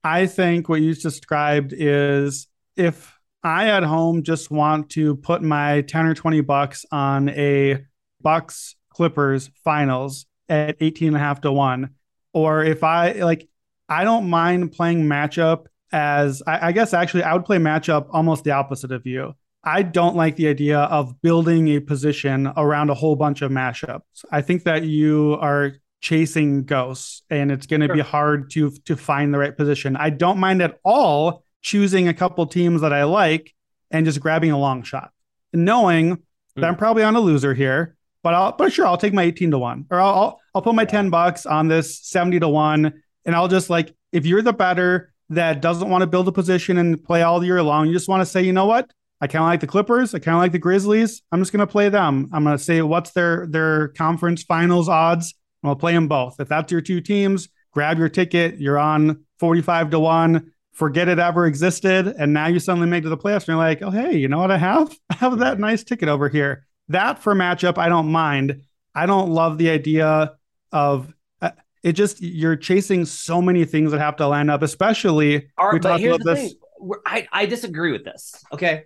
I 0.04 0.26
think 0.28 0.68
what 0.68 0.82
you 0.82 0.94
described 0.94 1.74
is 1.76 2.48
if 2.76 3.18
I 3.44 3.70
at 3.70 3.84
home 3.84 4.24
just 4.24 4.52
want 4.52 4.90
to 4.92 5.16
put 5.16 5.42
my 5.42 5.82
10 5.82 6.06
or 6.06 6.14
20 6.16 6.42
bucks 6.42 6.86
on 6.92 7.30
a 7.30 7.86
Bucks 8.22 8.76
Clippers 8.96 9.50
finals 9.64 10.26
at 10.48 10.78
18 10.80 11.10
and 11.10 11.18
a 11.18 11.20
half 11.20 11.42
to 11.42 11.52
one, 11.52 11.92
or 12.34 12.64
if 12.64 12.84
I 12.84 13.12
like, 13.12 13.48
I 13.90 14.04
don't 14.06 14.30
mind 14.30 14.72
playing 14.72 15.04
matchup 15.04 15.66
as 15.92 16.42
I, 16.48 16.68
I 16.68 16.72
guess 16.72 16.94
actually 16.94 17.24
I 17.24 17.34
would 17.34 17.46
play 17.46 17.58
matchup 17.58 18.08
almost 18.12 18.46
the 18.46 18.52
opposite 18.52 18.92
of 18.92 19.06
you. 19.06 19.36
I 19.64 19.82
don't 19.82 20.16
like 20.16 20.36
the 20.36 20.48
idea 20.48 20.80
of 20.80 21.22
building 21.22 21.68
a 21.70 21.80
position 21.80 22.52
around 22.56 22.90
a 22.90 22.94
whole 22.94 23.16
bunch 23.16 23.42
of 23.42 23.52
mashups. 23.52 24.02
I 24.32 24.42
think 24.42 24.64
that 24.64 24.84
you 24.84 25.38
are 25.42 25.74
chasing 26.02 26.64
ghosts 26.64 27.24
and 27.30 27.52
it's 27.52 27.66
going 27.66 27.82
to 27.82 27.92
be 27.92 28.00
hard 28.00 28.52
to 28.52 28.72
to 28.86 28.96
find 28.96 29.34
the 29.34 29.40
right 29.40 29.58
position. 29.58 29.96
I 29.98 30.12
don't 30.12 30.38
mind 30.38 30.62
at 30.62 30.80
all 30.86 31.44
choosing 31.62 32.08
a 32.08 32.14
couple 32.14 32.46
teams 32.46 32.82
that 32.82 32.94
I 32.94 33.04
like 33.04 33.54
and 33.92 34.06
just 34.06 34.20
grabbing 34.22 34.52
a 34.52 34.60
long 34.60 34.84
shot, 34.84 35.12
knowing 35.52 36.10
that 36.56 36.62
Mm. 36.62 36.68
I'm 36.70 36.76
probably 36.78 37.04
on 37.04 37.16
a 37.16 37.20
loser 37.20 37.54
here. 37.54 37.95
But 38.26 38.34
I'll 38.34 38.52
but 38.54 38.74
sure 38.74 38.88
I'll 38.88 38.98
take 38.98 39.14
my 39.14 39.22
18 39.22 39.52
to 39.52 39.60
1 39.60 39.86
or 39.92 40.02
I'll 40.02 40.14
I'll, 40.16 40.42
I'll 40.56 40.62
put 40.64 40.74
my 40.74 40.84
10 40.84 41.12
bucks 41.12 41.46
on 41.46 41.68
this 41.68 42.00
70 42.08 42.40
to 42.40 42.50
1 42.50 42.92
and 43.24 43.36
I'll 43.36 43.48
just 43.48 43.70
like 43.70 43.96
if 44.12 44.26
you're 44.26 44.42
the 44.42 44.52
better 44.52 45.14
that 45.30 45.62
doesn't 45.62 45.92
want 45.92 46.02
to 46.02 46.08
build 46.08 46.28
a 46.28 46.32
position 46.32 46.80
and 46.80 47.04
play 47.04 47.22
all 47.22 47.44
year 47.44 47.62
long, 47.62 47.86
you 47.86 47.94
just 47.94 48.10
want 48.10 48.22
to 48.22 48.26
say, 48.26 48.42
you 48.42 48.52
know 48.52 48.66
what? 48.66 48.90
I 49.22 49.28
kind 49.28 49.44
of 49.44 49.50
like 49.50 49.60
the 49.60 49.68
Clippers. 49.68 50.16
I 50.16 50.18
kind 50.18 50.36
of 50.36 50.42
like 50.42 50.54
the 50.54 50.58
Grizzlies. 50.58 51.22
I'm 51.32 51.40
just 51.40 51.52
going 51.52 51.60
to 51.60 51.72
play 51.72 51.90
them. 51.90 52.28
I'm 52.34 52.44
going 52.44 52.58
to 52.58 52.64
say 52.64 52.82
what's 52.82 53.12
their 53.12 53.46
their 53.46 53.90
conference 53.90 54.42
finals 54.42 54.90
odds. 54.90 55.36
And 55.62 55.70
I'll 55.70 55.76
play 55.76 55.94
them 55.94 56.08
both. 56.08 56.40
If 56.40 56.48
that's 56.48 56.72
your 56.72 56.82
two 56.82 57.02
teams, 57.02 57.50
grab 57.74 58.00
your 58.00 58.10
ticket. 58.10 58.60
You're 58.60 58.80
on 58.80 59.24
45 59.38 59.92
to 59.92 60.00
1. 60.00 60.52
Forget 60.74 61.10
it 61.10 61.20
ever 61.20 61.46
existed. 61.46 62.08
And 62.08 62.34
now 62.34 62.48
you 62.48 62.60
suddenly 62.60 62.88
make 62.88 63.02
it 63.02 63.04
to 63.04 63.10
the 63.10 63.18
playoffs 63.18 63.42
and 63.42 63.50
you're 63.50 63.58
like, 63.58 63.84
oh, 63.84 63.92
hey, 63.92 64.18
you 64.18 64.28
know 64.28 64.40
what 64.40 64.50
I 64.50 64.58
have? 64.58 64.98
I 65.12 65.14
have 65.14 65.38
that 65.38 65.60
nice 65.60 65.84
ticket 65.84 66.10
over 66.10 66.28
here. 66.28 66.66
That 66.90 67.20
for 67.20 67.34
matchup, 67.36 67.78
I 67.78 67.90
don't 67.90 68.12
mind. 68.12 68.62
I 68.94 69.06
don't 69.06 69.30
love 69.32 69.58
the 69.58 69.70
idea 69.70 70.34
of 70.72 71.14
uh, 71.42 71.52
it 71.84 71.94
just 71.94 72.22
you're 72.22 72.56
chasing 72.56 73.06
so 73.06 73.42
many 73.42 73.66
things 73.66 73.92
that 73.92 74.00
have 74.00 74.16
to 74.18 74.28
line 74.28 74.50
up, 74.50 74.62
especially 74.62 75.50
Are, 75.58 75.74
we 75.74 75.80
but 75.80 75.90
talked 75.90 76.02
here's 76.02 76.16
about 76.16 76.24
the 76.26 76.34
this. 76.34 76.52
thing. 76.52 76.92
I, 77.06 77.28
I 77.32 77.46
disagree 77.46 77.92
with 77.92 78.04
this. 78.04 78.36
Okay. 78.52 78.84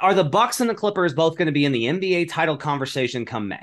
Are 0.00 0.14
the 0.14 0.24
Bucks 0.24 0.60
and 0.60 0.68
the 0.68 0.74
Clippers 0.74 1.14
both 1.14 1.36
going 1.36 1.46
to 1.46 1.52
be 1.52 1.64
in 1.64 1.72
the 1.72 1.84
NBA 1.84 2.28
title 2.30 2.56
conversation 2.56 3.24
come 3.24 3.48
May? 3.48 3.62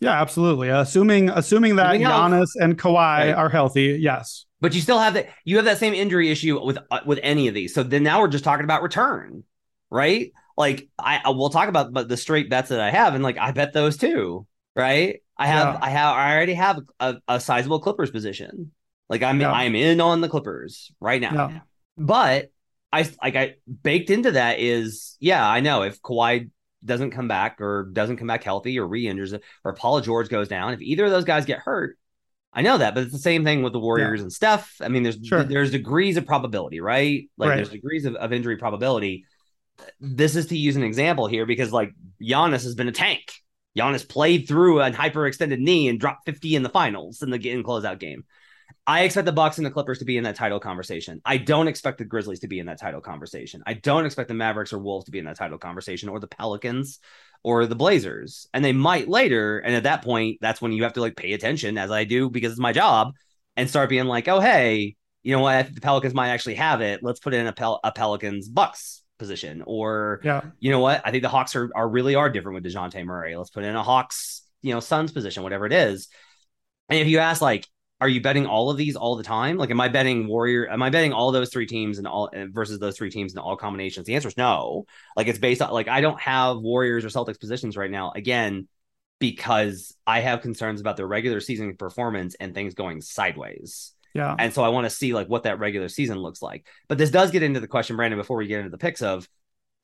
Yeah, 0.00 0.20
absolutely. 0.20 0.68
Assuming 0.68 1.30
assuming 1.30 1.76
that 1.76 1.98
health. 1.98 2.30
Giannis 2.32 2.48
and 2.56 2.78
Kawhi 2.78 2.94
Right. 2.94 3.30
are 3.30 3.48
healthy, 3.48 3.98
yes. 4.00 4.44
But 4.60 4.74
you 4.74 4.80
still 4.82 4.98
have 4.98 5.14
that. 5.14 5.28
You 5.44 5.56
have 5.56 5.64
that 5.64 5.78
same 5.78 5.94
injury 5.94 6.30
issue 6.30 6.62
with 6.62 6.78
uh, 6.90 7.00
with 7.06 7.18
any 7.22 7.48
of 7.48 7.54
these. 7.54 7.72
So 7.72 7.82
then 7.82 8.02
now 8.02 8.20
we're 8.20 8.28
just 8.28 8.44
talking 8.44 8.64
about 8.64 8.82
return, 8.82 9.44
right? 9.90 10.32
Like 10.56 10.88
I, 10.98 11.20
I 11.24 11.30
will 11.30 11.50
talk 11.50 11.68
about 11.68 11.92
but 11.92 12.08
the 12.08 12.16
straight 12.16 12.48
bets 12.50 12.70
that 12.70 12.80
I 12.80 12.90
have, 12.90 13.14
and 13.14 13.22
like 13.22 13.38
I 13.38 13.52
bet 13.52 13.72
those 13.72 13.96
too. 13.96 14.46
right? 14.74 15.22
I 15.38 15.46
have, 15.48 15.74
Yeah. 15.74 15.78
I 15.82 15.90
have, 15.90 16.14
I 16.14 16.34
already 16.34 16.54
have 16.54 16.80
a, 16.98 17.16
a 17.28 17.38
sizable 17.40 17.80
Clippers 17.80 18.10
position. 18.10 18.72
Like 19.10 19.22
I'm, 19.22 19.40
Yeah. 19.40 19.52
I'm 19.52 19.74
in 19.74 20.00
on 20.00 20.20
the 20.22 20.28
Clippers 20.28 20.92
right 21.00 21.20
now. 21.20 21.48
Yeah. 21.50 21.60
But 21.98 22.50
I 22.92 23.08
like 23.22 23.36
I 23.36 23.54
baked 23.82 24.10
into 24.10 24.32
that 24.32 24.58
is 24.60 25.16
yeah, 25.20 25.46
I 25.46 25.60
know 25.60 25.82
if 25.82 26.00
Kawhi 26.00 26.50
doesn't 26.84 27.10
come 27.10 27.28
back 27.28 27.60
or 27.60 27.90
doesn't 27.92 28.16
come 28.18 28.28
back 28.28 28.44
healthy 28.44 28.78
or 28.78 28.86
re-injures 28.86 29.32
it 29.32 29.42
or 29.64 29.74
Paul 29.74 30.00
George 30.00 30.28
goes 30.28 30.48
down, 30.48 30.72
if 30.72 30.80
either 30.80 31.04
of 31.04 31.10
those 31.10 31.24
guys 31.24 31.44
get 31.44 31.58
hurt, 31.58 31.98
I 32.52 32.62
know 32.62 32.78
that, 32.78 32.94
but 32.94 33.02
it's 33.02 33.12
the 33.12 33.18
same 33.18 33.44
thing 33.44 33.62
with 33.62 33.72
the 33.74 33.78
Warriors 33.80 34.22
and 34.22 34.32
Steph. 34.32 34.76
I 34.80 34.88
mean, 34.88 35.02
there's 35.02 35.18
Sure. 35.22 35.42
there's 35.44 35.70
degrees 35.70 36.16
of 36.16 36.24
probability, 36.26 36.80
right? 36.80 37.28
Like 37.36 37.50
Right. 37.50 37.56
there's 37.56 37.68
degrees 37.70 38.06
of, 38.06 38.14
of 38.14 38.32
injury 38.32 38.56
probability. 38.56 39.26
This 40.00 40.36
is 40.36 40.46
to 40.46 40.56
use 40.56 40.76
an 40.76 40.82
example 40.82 41.26
here 41.26 41.46
because 41.46 41.72
like 41.72 41.92
Giannis 42.22 42.64
has 42.64 42.74
been 42.74 42.88
a 42.88 42.92
tank. 42.92 43.32
Giannis 43.76 44.08
played 44.08 44.48
through 44.48 44.80
a 44.80 44.90
hyperextended 44.90 45.58
knee 45.58 45.88
and 45.88 46.00
dropped 46.00 46.24
50 46.24 46.56
in 46.56 46.62
the 46.62 46.68
finals 46.68 47.22
in 47.22 47.30
the 47.30 47.50
in 47.50 47.62
closeout 47.62 47.98
game. 47.98 48.24
I 48.86 49.02
expect 49.02 49.26
the 49.26 49.32
Bucks 49.32 49.58
and 49.58 49.66
the 49.66 49.70
Clippers 49.70 49.98
to 49.98 50.04
be 50.04 50.16
in 50.16 50.24
that 50.24 50.36
title 50.36 50.60
conversation. 50.60 51.20
I 51.24 51.38
don't 51.38 51.66
expect 51.66 51.98
the 51.98 52.04
Grizzlies 52.04 52.40
to 52.40 52.48
be 52.48 52.60
in 52.60 52.66
that 52.66 52.80
title 52.80 53.00
conversation. 53.00 53.62
I 53.66 53.74
don't 53.74 54.06
expect 54.06 54.28
the 54.28 54.34
Mavericks 54.34 54.72
or 54.72 54.78
Wolves 54.78 55.06
to 55.06 55.10
be 55.10 55.18
in 55.18 55.24
that 55.24 55.36
title 55.36 55.58
conversation 55.58 56.08
or 56.08 56.20
the 56.20 56.28
Pelicans 56.28 57.00
or 57.42 57.66
the 57.66 57.74
Blazers. 57.74 58.46
And 58.54 58.64
they 58.64 58.72
might 58.72 59.08
later. 59.08 59.58
And 59.58 59.74
at 59.74 59.82
that 59.84 60.02
point, 60.02 60.38
that's 60.40 60.62
when 60.62 60.72
you 60.72 60.84
have 60.84 60.92
to 60.94 61.00
like 61.00 61.16
pay 61.16 61.32
attention 61.32 61.78
as 61.78 61.90
I 61.90 62.04
do 62.04 62.30
because 62.30 62.52
it's 62.52 62.60
my 62.60 62.72
job 62.72 63.12
and 63.56 63.68
start 63.68 63.90
being 63.90 64.06
like, 64.06 64.28
oh, 64.28 64.40
hey, 64.40 64.94
you 65.22 65.32
know 65.34 65.42
what? 65.42 65.74
The 65.74 65.80
Pelicans 65.80 66.14
might 66.14 66.28
actually 66.28 66.54
have 66.54 66.80
it. 66.80 67.00
Let's 67.02 67.20
put 67.20 67.34
in 67.34 67.48
a, 67.48 67.52
Pel- 67.52 67.80
a 67.82 67.90
Pelicans 67.90 68.48
Bucks 68.48 69.02
position. 69.18 69.62
Or, 69.66 70.20
Yeah. 70.24 70.42
you 70.58 70.70
know 70.70 70.80
what? 70.80 71.02
I 71.04 71.10
think 71.10 71.22
the 71.22 71.28
Hawks 71.28 71.56
are, 71.56 71.70
are 71.74 71.88
really 71.88 72.14
are 72.14 72.30
different 72.30 72.62
with 72.62 72.72
Dejounte 72.72 73.04
Murray. 73.04 73.36
Let's 73.36 73.50
put 73.50 73.64
in 73.64 73.74
a 73.74 73.82
Hawks, 73.82 74.42
you 74.62 74.72
know, 74.72 74.80
Suns 74.80 75.12
position, 75.12 75.42
whatever 75.42 75.66
it 75.66 75.72
is. 75.72 76.08
And 76.88 76.98
if 76.98 77.08
you 77.08 77.18
ask, 77.18 77.42
like, 77.42 77.66
are 78.00 78.08
you 78.08 78.20
betting 78.20 78.46
all 78.46 78.68
of 78.70 78.76
these 78.76 78.94
all 78.94 79.16
the 79.16 79.22
time? 79.22 79.56
Like, 79.56 79.70
am 79.70 79.80
I 79.80 79.88
betting 79.88 80.28
Warrior? 80.28 80.70
Am 80.70 80.82
I 80.82 80.90
betting 80.90 81.14
all 81.14 81.32
those 81.32 81.48
three 81.50 81.66
teams 81.66 81.96
and 81.96 82.06
all 82.06 82.30
versus 82.50 82.78
those 82.78 82.96
three 82.96 83.10
teams 83.10 83.32
in 83.32 83.38
all 83.38 83.56
combinations? 83.56 84.06
The 84.06 84.14
answer 84.14 84.28
is 84.28 84.36
no. 84.36 84.84
Like, 85.16 85.28
it's 85.28 85.38
based 85.38 85.62
on 85.62 85.72
like 85.72 85.88
I 85.88 86.02
don't 86.02 86.20
have 86.20 86.58
Warriors 86.58 87.06
or 87.06 87.08
Celtics 87.08 87.40
positions 87.40 87.74
right 87.74 87.90
now. 87.90 88.12
Again, 88.14 88.68
because 89.18 89.96
I 90.06 90.20
have 90.20 90.42
concerns 90.42 90.82
about 90.82 90.98
their 90.98 91.06
regular 91.06 91.40
season 91.40 91.74
performance 91.76 92.36
and 92.38 92.54
things 92.54 92.74
going 92.74 93.00
sideways. 93.00 93.92
Yeah. 94.16 94.34
And 94.38 94.52
so 94.52 94.62
I 94.62 94.68
want 94.68 94.84
to 94.86 94.90
see 94.90 95.12
like 95.14 95.28
what 95.28 95.44
that 95.44 95.58
regular 95.58 95.88
season 95.88 96.18
looks 96.18 96.42
like. 96.42 96.66
But 96.88 96.98
this 96.98 97.10
does 97.10 97.30
get 97.30 97.42
into 97.42 97.60
the 97.60 97.68
question, 97.68 97.96
Brandon, 97.96 98.18
before 98.18 98.36
we 98.38 98.46
get 98.46 98.58
into 98.58 98.70
the 98.70 98.78
picks 98.78 99.02
of 99.02 99.28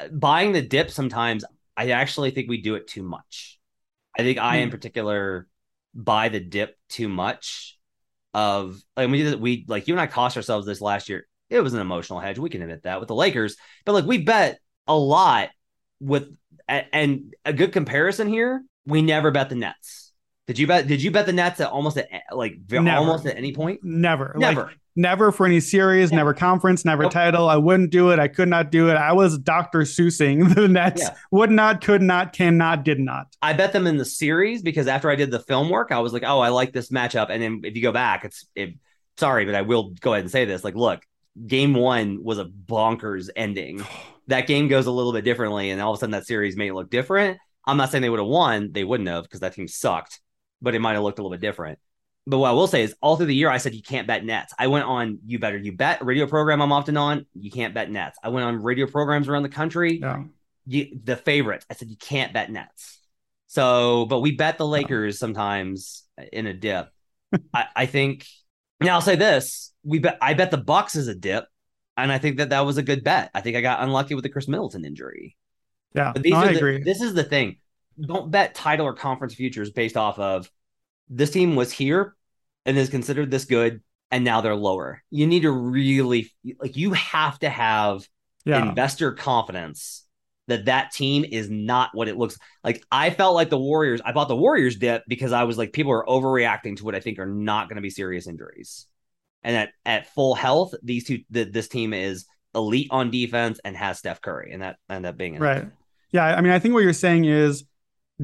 uh, 0.00 0.08
buying 0.08 0.52
the 0.52 0.62
dip. 0.62 0.90
Sometimes 0.90 1.44
I 1.76 1.90
actually 1.90 2.30
think 2.30 2.48
we 2.48 2.60
do 2.62 2.74
it 2.74 2.86
too 2.86 3.02
much. 3.02 3.58
I 4.18 4.22
think 4.22 4.38
I, 4.38 4.56
in 4.56 4.68
Hmm. 4.68 4.72
particular, 4.72 5.46
buy 5.94 6.28
the 6.28 6.40
dip 6.40 6.76
too 6.88 7.08
much. 7.08 7.78
Of 8.34 8.80
like 8.96 9.10
we 9.10 9.22
did, 9.22 9.40
we 9.40 9.66
like 9.68 9.88
you 9.88 9.94
and 9.94 10.00
I 10.00 10.06
cost 10.06 10.38
ourselves 10.38 10.64
this 10.66 10.80
last 10.80 11.10
year. 11.10 11.26
It 11.50 11.60
was 11.60 11.74
an 11.74 11.80
emotional 11.80 12.18
hedge. 12.18 12.38
We 12.38 12.48
can 12.48 12.62
admit 12.62 12.84
that 12.84 12.98
with 12.98 13.08
the 13.08 13.14
Lakers, 13.14 13.56
but 13.84 13.92
like 13.92 14.06
we 14.06 14.16
bet 14.18 14.58
a 14.86 14.96
lot 14.96 15.50
with 16.00 16.34
and 16.66 17.34
a 17.44 17.52
good 17.52 17.72
comparison 17.72 18.28
here. 18.28 18.64
We 18.86 19.02
never 19.02 19.30
bet 19.32 19.50
the 19.50 19.54
Nets. 19.56 20.11
Did 20.52 20.58
you 20.58 20.66
bet? 20.66 20.86
Did 20.86 21.02
you 21.02 21.10
bet 21.10 21.24
the 21.24 21.32
Nets 21.32 21.60
at 21.60 21.70
almost 21.70 21.96
at 21.96 22.08
like 22.30 22.58
Never. 22.70 22.90
almost 22.98 23.24
at 23.24 23.38
any 23.38 23.54
point? 23.54 23.80
Never. 23.82 24.34
Never. 24.36 24.64
Like, 24.64 24.76
never 24.96 25.32
for 25.32 25.46
any 25.46 25.60
series, 25.60 26.10
Yeah. 26.10 26.18
never 26.18 26.34
conference, 26.34 26.84
never 26.84 27.04
Nope. 27.04 27.12
title. 27.12 27.48
I 27.48 27.56
wouldn't 27.56 27.88
do 27.88 28.10
it. 28.10 28.18
I 28.18 28.28
could 28.28 28.48
not 28.48 28.70
do 28.70 28.90
it. 28.90 28.94
I 28.96 29.12
was 29.12 29.38
Dr. 29.38 29.80
Seussing 29.80 30.54
the 30.54 30.68
Nets. 30.68 31.00
Yeah. 31.00 31.14
Would 31.30 31.50
not, 31.50 31.82
could 31.82 32.02
not, 32.02 32.34
cannot, 32.34 32.84
did 32.84 33.00
not. 33.00 33.28
I 33.40 33.54
bet 33.54 33.72
them 33.72 33.86
in 33.86 33.96
the 33.96 34.04
series 34.04 34.60
because 34.60 34.88
after 34.88 35.10
I 35.10 35.16
did 35.16 35.30
the 35.30 35.40
film 35.40 35.70
work, 35.70 35.90
I 35.90 36.00
was 36.00 36.12
like, 36.12 36.24
oh, 36.26 36.40
I 36.40 36.50
like 36.50 36.74
this 36.74 36.90
matchup. 36.90 37.30
And 37.30 37.42
then 37.42 37.60
if 37.64 37.74
you 37.74 37.80
go 37.80 37.92
back, 37.92 38.26
it's 38.26 38.44
it, 38.54 38.74
sorry, 39.16 39.46
but 39.46 39.54
I 39.54 39.62
will 39.62 39.94
go 40.00 40.12
ahead 40.12 40.24
and 40.24 40.30
say 40.30 40.44
this. 40.44 40.62
Like, 40.62 40.74
look, 40.74 41.00
game 41.46 41.72
one 41.72 42.22
was 42.22 42.38
a 42.38 42.44
bonkers 42.44 43.30
ending. 43.34 43.82
that 44.26 44.46
game 44.46 44.68
goes 44.68 44.84
a 44.84 44.92
little 44.92 45.14
bit 45.14 45.24
differently, 45.24 45.70
and 45.70 45.80
all 45.80 45.92
of 45.92 45.96
a 45.96 46.00
sudden 46.00 46.10
that 46.12 46.26
series 46.26 46.56
may 46.58 46.70
look 46.70 46.90
different. 46.90 47.38
I'm 47.64 47.76
not 47.76 47.90
saying 47.92 48.02
they 48.02 48.10
would 48.10 48.18
have 48.18 48.26
won, 48.28 48.72
they 48.72 48.82
wouldn't 48.82 49.08
have 49.08 49.22
because 49.22 49.38
that 49.40 49.54
team 49.54 49.68
sucked, 49.68 50.20
but 50.62 50.74
it 50.74 50.78
might 50.80 50.94
have 50.94 51.02
looked 51.02 51.18
a 51.18 51.22
little 51.22 51.36
bit 51.36 51.40
different. 51.42 51.78
But 52.26 52.38
what 52.38 52.50
I 52.50 52.52
will 52.52 52.68
say 52.68 52.82
is, 52.82 52.94
all 53.02 53.16
through 53.16 53.26
the 53.26 53.34
year, 53.34 53.50
I 53.50 53.58
said 53.58 53.74
you 53.74 53.82
can't 53.82 54.06
bet 54.06 54.24
nets. 54.24 54.54
I 54.58 54.68
went 54.68 54.84
on 54.86 55.18
you 55.26 55.38
better 55.40 55.58
you 55.58 55.72
bet 55.72 56.04
radio 56.04 56.26
program 56.26 56.62
I'm 56.62 56.70
often 56.72 56.96
on. 56.96 57.26
You 57.34 57.50
can't 57.50 57.74
bet 57.74 57.90
nets. 57.90 58.16
I 58.22 58.28
went 58.28 58.46
on 58.46 58.62
radio 58.62 58.86
programs 58.86 59.28
around 59.28 59.42
the 59.42 59.48
country. 59.48 59.98
Yeah. 60.00 60.22
you, 60.66 60.98
the 61.02 61.16
favorites. 61.16 61.66
I 61.68 61.74
said 61.74 61.88
you 61.90 61.96
can't 61.96 62.32
bet 62.32 62.50
Nets. 62.50 63.00
So, 63.48 64.06
but 64.06 64.20
we 64.20 64.36
bet 64.36 64.56
the 64.56 64.66
Lakers 64.66 65.18
sometimes 65.18 66.04
in 66.32 66.46
a 66.46 66.54
dip. 66.54 66.88
I, 67.54 67.66
I 67.74 67.86
think. 67.86 68.26
Now 68.80 68.94
I'll 68.94 69.00
say 69.00 69.16
this: 69.16 69.72
we 69.82 69.98
bet. 69.98 70.18
I 70.22 70.34
bet 70.34 70.50
the 70.52 70.58
Bucks 70.58 70.94
is 70.96 71.08
a 71.08 71.14
dip, 71.14 71.46
and 71.96 72.10
I 72.12 72.18
think 72.18 72.36
that 72.38 72.50
that 72.50 72.60
was 72.64 72.78
a 72.78 72.82
good 72.82 73.02
bet. 73.04 73.30
I 73.34 73.40
think 73.40 73.56
I 73.56 73.60
got 73.62 73.82
unlucky 73.82 74.14
with 74.14 74.22
the 74.22 74.28
Khris 74.30 74.46
Middleton 74.48 74.84
injury. 74.84 75.36
Yeah. 75.94 76.12
But 76.12 76.22
these 76.22 76.32
No, 76.32 76.38
are 76.38 76.44
I 76.44 76.52
the- 76.52 76.56
agree. 76.58 76.82
This 76.82 77.00
is 77.02 77.14
the 77.14 77.24
thing. 77.24 77.56
Don't 78.00 78.30
bet 78.30 78.54
title 78.54 78.86
or 78.86 78.94
conference 78.94 79.34
futures 79.34 79.70
based 79.70 79.96
off 79.96 80.18
of 80.18 80.50
this 81.08 81.30
team 81.30 81.56
was 81.56 81.72
here 81.72 82.16
and 82.64 82.76
is 82.78 82.88
considered 82.88 83.30
this 83.30 83.44
good, 83.44 83.82
and 84.10 84.24
now 84.24 84.40
they're 84.40 84.54
lower. 84.54 85.02
You 85.10 85.26
need 85.26 85.42
to 85.42 85.50
really 85.50 86.32
like 86.58 86.76
you 86.76 86.92
have 86.92 87.38
to 87.40 87.50
have 87.50 88.06
yeah. 88.44 88.68
investor 88.68 89.12
confidence 89.12 90.04
that 90.48 90.66
that 90.66 90.92
team 90.92 91.24
is 91.24 91.48
not 91.50 91.90
what 91.92 92.08
it 92.08 92.16
looks 92.16 92.36
like. 92.64 92.84
I 92.90 93.10
felt 93.10 93.34
like 93.34 93.50
the 93.50 93.58
Warriors. 93.58 94.00
I 94.04 94.12
bought 94.12 94.28
the 94.28 94.36
Warriors 94.36 94.76
dip 94.76 95.04
because 95.06 95.32
I 95.32 95.44
was 95.44 95.56
like, 95.56 95.72
people 95.72 95.92
are 95.92 96.04
overreacting 96.04 96.76
to 96.76 96.84
what 96.84 96.94
I 96.94 97.00
think 97.00 97.18
are 97.18 97.26
not 97.26 97.68
going 97.68 97.76
to 97.76 97.82
be 97.82 97.90
serious 97.90 98.26
injuries. 98.26 98.86
And 99.42 99.56
at, 99.56 99.70
at 99.84 100.14
full 100.14 100.34
health, 100.34 100.74
these 100.82 101.04
two, 101.04 101.20
th- 101.32 101.52
this 101.52 101.68
team 101.68 101.92
is 101.92 102.26
elite 102.54 102.88
on 102.90 103.10
defense 103.10 103.60
and 103.64 103.76
has 103.76 103.98
Steph 103.98 104.20
Curry, 104.20 104.52
and 104.52 104.62
that 104.62 104.76
ended 104.88 105.10
up 105.10 105.16
being 105.16 105.38
Right. 105.38 105.68
Yeah. 106.10 106.24
I 106.24 106.40
mean, 106.40 106.52
I 106.52 106.58
think 106.58 106.74
what 106.74 106.82
you're 106.82 106.92
saying 106.92 107.24
is 107.24 107.64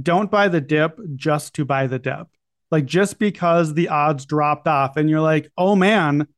don't 0.02 0.30
buy 0.30 0.48
the 0.48 0.60
dip 0.60 0.98
just 1.16 1.54
to 1.54 1.64
buy 1.64 1.86
the 1.86 1.98
dip. 1.98 2.28
Like 2.70 2.84
just 2.84 3.18
because 3.18 3.74
the 3.74 3.88
odds 3.88 4.26
dropped 4.26 4.68
off 4.68 4.96
and 4.96 5.08
you're 5.08 5.20
like, 5.20 5.50
oh 5.56 5.74
man, 5.74 6.28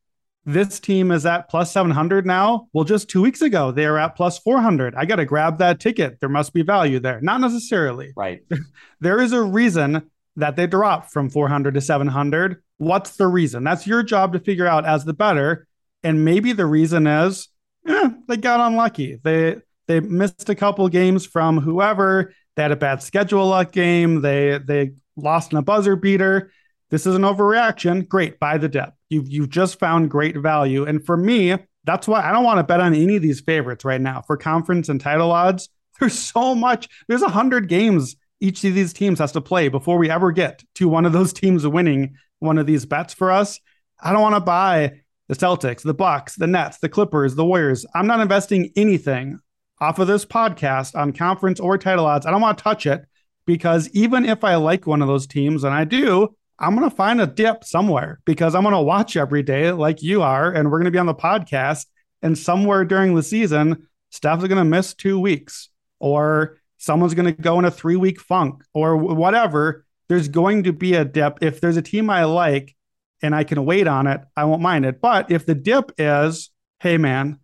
this 0.47 0.81
team 0.81 1.11
is 1.11 1.27
at 1.27 1.49
plus 1.49 1.71
700 1.73 2.25
now. 2.27 2.69
Well, 2.73 2.85
just 2.85 3.09
two 3.09 3.23
weeks 3.23 3.43
ago, 3.43 3.73
they 3.73 3.87
were 3.87 3.99
at 3.99 4.17
plus 4.17 4.39
400. 4.39 4.95
I 4.95 5.05
got 5.05 5.17
to 5.17 5.25
grab 5.25 5.59
that 5.59 5.81
ticket. 5.81 6.19
There 6.21 6.29
must 6.29 6.53
be 6.53 6.63
value 6.63 6.99
there. 6.99 7.21
Not 7.21 7.41
necessarily. 7.41 8.13
right. 8.17 8.41
There 9.01 9.21
is 9.21 9.33
a 9.33 9.43
reason 9.43 10.11
that 10.37 10.57
they 10.57 10.67
dropped 10.67 11.11
from 11.11 11.31
400 11.31 11.75
to 11.75 11.81
700. 11.81 12.63
What's 12.79 13.17
the 13.17 13.27
reason? 13.27 13.65
That's 13.65 13.87
your 13.87 14.03
job 14.03 14.33
to 14.35 14.39
figure 14.39 14.67
out 14.67 14.87
as 14.87 15.05
the 15.05 15.15
better. 15.15 15.67
And 16.03 16.25
maybe 16.25 16.53
the 16.53 16.67
reason 16.67 17.07
is 17.07 17.49
eh, 17.87 18.11
they 18.29 18.37
got 18.37 18.61
unlucky. 18.61 19.19
They 19.23 19.57
they 19.87 20.01
missed 20.01 20.49
a 20.49 20.55
couple 20.55 20.89
games 20.89 21.27
from 21.27 21.59
whoever. 21.59 22.33
They 22.61 22.65
had 22.65 22.73
a 22.73 22.77
bad 22.77 23.03
schedule 23.03 23.47
luck 23.47 23.73
game. 23.73 24.21
They 24.21 24.59
they 24.63 24.91
lost 25.17 25.51
in 25.51 25.57
a 25.57 25.63
buzzer 25.63 25.97
beater. 25.97 26.53
This 26.91 27.07
is 27.07 27.15
an 27.15 27.23
overreaction. 27.23 28.07
Great, 28.07 28.39
buy 28.39 28.59
the 28.59 28.69
dip. 28.69 28.93
You've 29.09 29.31
you've 29.31 29.49
just 29.49 29.79
found 29.79 30.11
great 30.11 30.37
value. 30.37 30.85
And 30.85 31.03
for 31.03 31.17
me, 31.17 31.57
that's 31.85 32.07
why 32.07 32.21
I 32.21 32.33
don't 32.33 32.45
want 32.45 32.59
to 32.59 32.65
bet 32.65 32.81
on 32.81 32.93
any 32.93 33.17
of 33.17 33.23
these 33.23 33.41
favorites 33.41 33.83
right 33.83 33.99
now 33.99 34.21
for 34.27 34.37
conference 34.37 34.91
and 34.91 35.01
title 35.01 35.33
odds. 35.33 35.71
There's 36.01 36.19
so 36.19 36.55
much. 36.55 36.87
There's 37.09 37.23
a 37.23 37.31
hundred 37.31 37.67
games 37.67 38.17
each 38.41 38.63
of 38.65 38.75
these 38.75 38.93
teams 38.93 39.21
has 39.21 39.33
to 39.33 39.41
play 39.41 39.69
before 39.69 39.97
we 39.97 40.11
ever 40.11 40.31
get 40.31 40.63
to 40.75 40.87
one 40.87 41.07
of 41.07 41.15
those 41.15 41.33
teams 41.33 41.67
winning 41.67 42.15
one 42.41 42.59
of 42.59 42.67
these 42.67 42.85
bets 42.85 43.15
for 43.15 43.31
us. 43.31 43.59
I 44.03 44.13
don't 44.13 44.21
want 44.21 44.35
to 44.35 44.41
buy 44.41 45.01
the 45.29 45.35
Celtics, 45.35 45.81
the 45.81 45.95
Bucks, 45.95 46.37
the 46.37 46.47
Nets, 46.47 46.77
the 46.77 46.91
Clippers, 46.91 47.37
the 47.37 47.45
Warriors. 47.47 47.87
I'm 47.95 48.07
not 48.07 48.21
investing 48.21 48.71
anything 48.77 49.39
off 49.81 49.99
of 49.99 50.07
this 50.07 50.25
podcast 50.25 50.95
on 50.95 51.13
conference 51.13 51.61
or 51.61 51.79
title 51.79 52.07
odds. 52.07 52.27
I 52.27 52.31
don't 52.31 52.41
want 52.41 52.59
to 52.59 52.65
touch 52.65 52.87
it 52.87 53.05
because 53.47 53.89
even 53.91 54.25
if 54.25 54.45
I 54.45 54.57
like 54.57 54.87
one 54.87 55.03
of 55.03 55.09
those 55.09 55.27
teams, 55.27 55.65
and 55.65 55.75
I 55.75 55.85
do, 55.85 56.35
I'm 56.59 56.77
going 56.77 56.89
to 56.89 56.95
find 56.95 57.21
a 57.21 57.27
dip 57.27 57.65
somewhere 57.65 58.21
because 58.27 58.55
I'm 58.55 58.63
going 58.63 58.75
to 58.75 58.83
watch 58.83 59.17
every 59.17 59.43
day 59.43 59.73
like 59.73 60.03
you 60.03 60.23
are, 60.23 60.53
and 60.53 60.71
we're 60.71 60.79
going 60.79 60.85
to 60.85 60.91
be 60.91 60.99
on 60.99 61.07
the 61.07 61.15
podcast. 61.15 61.87
And 62.23 62.37
somewhere 62.37 62.85
during 62.85 63.15
the 63.15 63.23
season, 63.23 63.89
Steph's 64.11 64.47
going 64.47 64.59
to 64.59 64.65
miss 64.65 64.93
two 64.93 65.19
weeks, 65.19 65.71
or 65.99 66.59
someone's 66.77 67.15
going 67.15 67.35
to 67.35 67.43
go 67.43 67.59
in 67.59 67.65
a 67.65 67.71
three 67.71 67.97
week 67.97 68.21
funk, 68.21 68.63
or 68.75 68.97
whatever. 68.97 69.87
There's 70.09 70.29
going 70.29 70.65
to 70.65 70.73
be 70.73 70.95
a 70.95 71.05
dip. 71.05 71.39
If 71.41 71.61
there's 71.61 71.79
a 71.79 71.83
team 71.83 72.11
I 72.11 72.25
like 72.25 72.77
and 73.23 73.35
I 73.35 73.45
can 73.45 73.65
wait 73.65 73.87
on 73.87 74.07
it, 74.07 74.21
I 74.37 74.45
won't 74.45 74.61
mind 74.61 74.85
it. 74.85 75.01
But 75.01 75.31
if 75.31 75.47
the 75.47 75.55
dip 75.55 75.93
is, 75.99 76.51
hey, 76.81 76.99
man, 76.99 77.39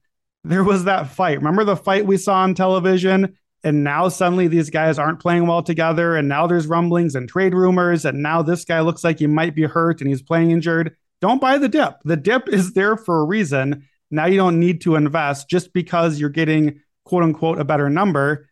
there 0.49 0.65
was 0.65 0.85
that 0.85 1.11
fight. 1.11 1.39
Remember 1.39 1.65
the 1.65 1.77
fight 1.77 2.07
we 2.07 2.17
saw 2.17 2.37
on 2.37 2.55
television? 2.55 3.37
And 3.65 3.83
now 3.83 4.09
suddenly 4.09 4.47
these 4.47 4.71
guys 4.71 4.99
aren't 4.99 5.19
playing 5.19 5.47
well 5.47 5.63
together. 5.63 6.17
And 6.17 6.29
now 6.29 6.47
there's 6.47 6.67
rumblings 6.69 7.15
and 7.15 7.29
trade 7.29 7.53
rumors. 7.53 8.05
And 8.05 8.23
now 8.23 8.43
this 8.43 8.65
guy 8.65 8.81
looks 8.81 9.03
like 9.03 9.19
he 9.19 9.27
might 9.27 9.57
be 9.57 9.65
hurt 9.65 10.01
and 10.01 10.09
he's 10.09 10.23
playing 10.23 10.53
injured. 10.53 10.97
Don't 11.21 11.41
buy 11.41 11.59
the 11.59 11.69
dip. 11.69 11.97
The 12.05 12.17
dip 12.17 12.49
is 12.53 12.75
there 12.75 12.97
for 12.97 13.21
a 13.21 13.25
reason. 13.25 13.87
Now 14.11 14.27
you 14.27 14.37
don't 14.37 14.61
need 14.61 14.83
to 14.83 14.95
invest 14.95 15.49
just 15.49 15.73
because 15.73 16.21
you're 16.21 16.31
getting 16.31 16.81
quote 17.05 17.25
unquote 17.25 17.59
a 17.59 17.65
better 17.65 17.91
number. 17.91 18.49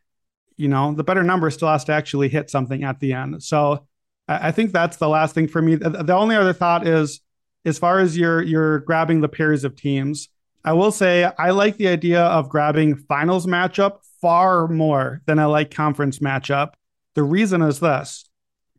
You 0.57 0.69
know, 0.69 0.93
the 0.93 1.05
better 1.05 1.23
number 1.23 1.51
still 1.51 1.69
has 1.69 1.85
to 1.85 1.93
actually 1.93 2.29
hit 2.29 2.51
something 2.51 2.83
at 2.85 3.01
the 3.01 3.13
end. 3.13 3.43
So 3.43 3.87
I, 4.27 4.53
think 4.53 4.73
that's 4.73 4.97
the 4.97 5.09
last 5.09 5.35
thing 5.35 5.49
for 5.49 5.61
me. 5.61 5.75
The 5.75 6.15
only 6.17 6.37
other 6.37 6.53
thought 6.53 6.87
is 6.87 7.21
as 7.65 7.79
far 7.79 7.99
as 7.99 8.17
you're 8.17 8.43
you're 8.43 8.81
grabbing 8.81 9.21
the 9.21 9.29
pairs 9.29 9.65
of 9.65 9.77
teams, 9.77 10.29
I 10.65 10.73
will 10.73 10.93
say 10.93 11.31
I 11.39 11.51
like 11.51 11.77
the 11.77 11.89
idea 11.89 12.23
of 12.23 12.49
grabbing 12.49 12.97
finals 12.97 13.47
matchup 13.47 13.99
far 14.21 14.67
more 14.69 15.21
than 15.27 15.39
I 15.39 15.45
like 15.45 15.71
conference 15.71 16.21
matchup. 16.21 16.71
The 17.15 17.23
reason 17.23 17.63
is 17.63 17.81
this. 17.81 18.25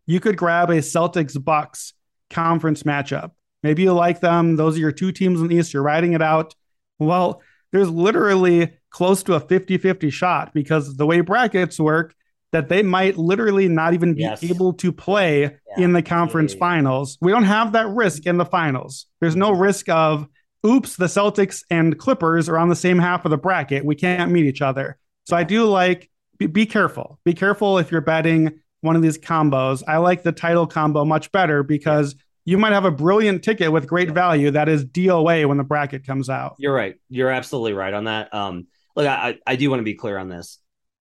You 0.06 0.20
could 0.20 0.38
grab 0.38 0.70
a 0.70 0.78
Celtics 0.78 1.42
Bucks 1.44 1.94
conference 2.30 2.84
matchup. 2.84 3.32
Maybe 3.64 3.84
you 3.84 3.94
like 3.94 4.20
them. 4.20 4.56
Those 4.56 4.78
are 4.78 4.82
your 4.82 4.92
two 4.92 5.12
teams 5.12 5.42
in 5.42 5.48
the 5.48 5.56
East. 5.56 5.74
You're 5.74 5.84
riding 5.84 6.14
it 6.14 6.22
out. 6.22 6.56
Well, 7.00 7.42
there's 7.72 7.90
literally 7.90 8.74
close 8.90 9.24
to 9.24 9.34
a 9.34 9.40
50 9.40 9.78
50 9.78 10.10
shot 10.10 10.54
because 10.54 10.96
the 10.96 11.06
way 11.06 11.22
brackets 11.22 11.80
work, 11.80 12.16
that 12.56 12.70
they 12.70 12.82
might 12.82 13.18
literally 13.18 13.68
not 13.68 13.94
even 13.94 14.14
be 14.14 14.22
yes. 14.22 14.42
able 14.42 14.72
to 14.72 14.94
play 14.94 15.42
yeah. 15.42 15.84
in 15.84 15.92
the 15.92 16.02
conference 16.02 16.54
yeah. 16.54 16.60
finals. 16.60 17.18
We 17.20 17.34
don't 17.34 17.44
have 17.44 17.74
that 17.74 17.88
risk 17.90 18.26
in 18.26 18.38
the 18.38 18.46
finals. 18.46 19.08
There's 19.20 19.36
no 19.36 19.52
risk 19.52 19.90
of, 19.90 20.28
oops, 20.66 20.96
the 20.96 21.06
Celtics 21.06 21.64
and 21.70 21.98
Clippers 21.98 22.50
are 22.50 22.58
on 22.58 22.70
the 22.70 22.76
same 22.76 23.00
half 23.00 23.26
of 23.26 23.32
the 23.32 23.38
bracket. 23.38 23.86
We 23.86 23.96
can't 23.96 24.32
meet 24.32 24.46
each 24.46 24.62
other. 24.62 24.98
So 25.26 25.36
I 25.36 25.44
do 25.44 25.66
like, 25.66 26.10
be, 26.38 26.48
be 26.48 26.66
careful. 26.66 27.20
Be 27.24 27.34
careful 27.34 27.78
if 27.78 27.92
you're 27.92 28.02
betting 28.02 28.60
one 28.82 28.96
of 28.96 29.02
these 29.02 29.18
combos. 29.18 29.84
I 29.88 29.98
like 29.98 30.24
the 30.24 30.32
title 30.32 30.68
combo 30.68 31.06
much 31.06 31.32
better 31.32 31.64
because 31.64 32.16
you 32.44 32.58
might 32.58 32.74
have 32.74 32.86
a 32.86 32.92
brilliant 32.92 33.44
ticket 33.44 33.72
with 33.72 33.88
great 33.88 34.12
value 34.12 34.52
that 34.52 34.70
is 34.70 34.86
DOA 34.86 35.48
when 35.48 35.58
the 35.58 35.64
bracket 35.64 36.06
comes 36.06 36.30
out. 36.30 36.56
You're 36.60 36.76
right. 36.76 36.96
You're 37.10 37.32
absolutely 37.32 37.74
right 37.74 37.94
on 37.94 38.04
that. 38.04 38.34
Um, 38.34 38.68
look, 38.96 39.08
I, 39.08 39.38
I 39.48 39.56
do 39.56 39.70
want 39.70 39.80
to 39.80 39.86
be 39.86 39.96
clear 39.96 40.18
on 40.18 40.30
this 40.30 40.60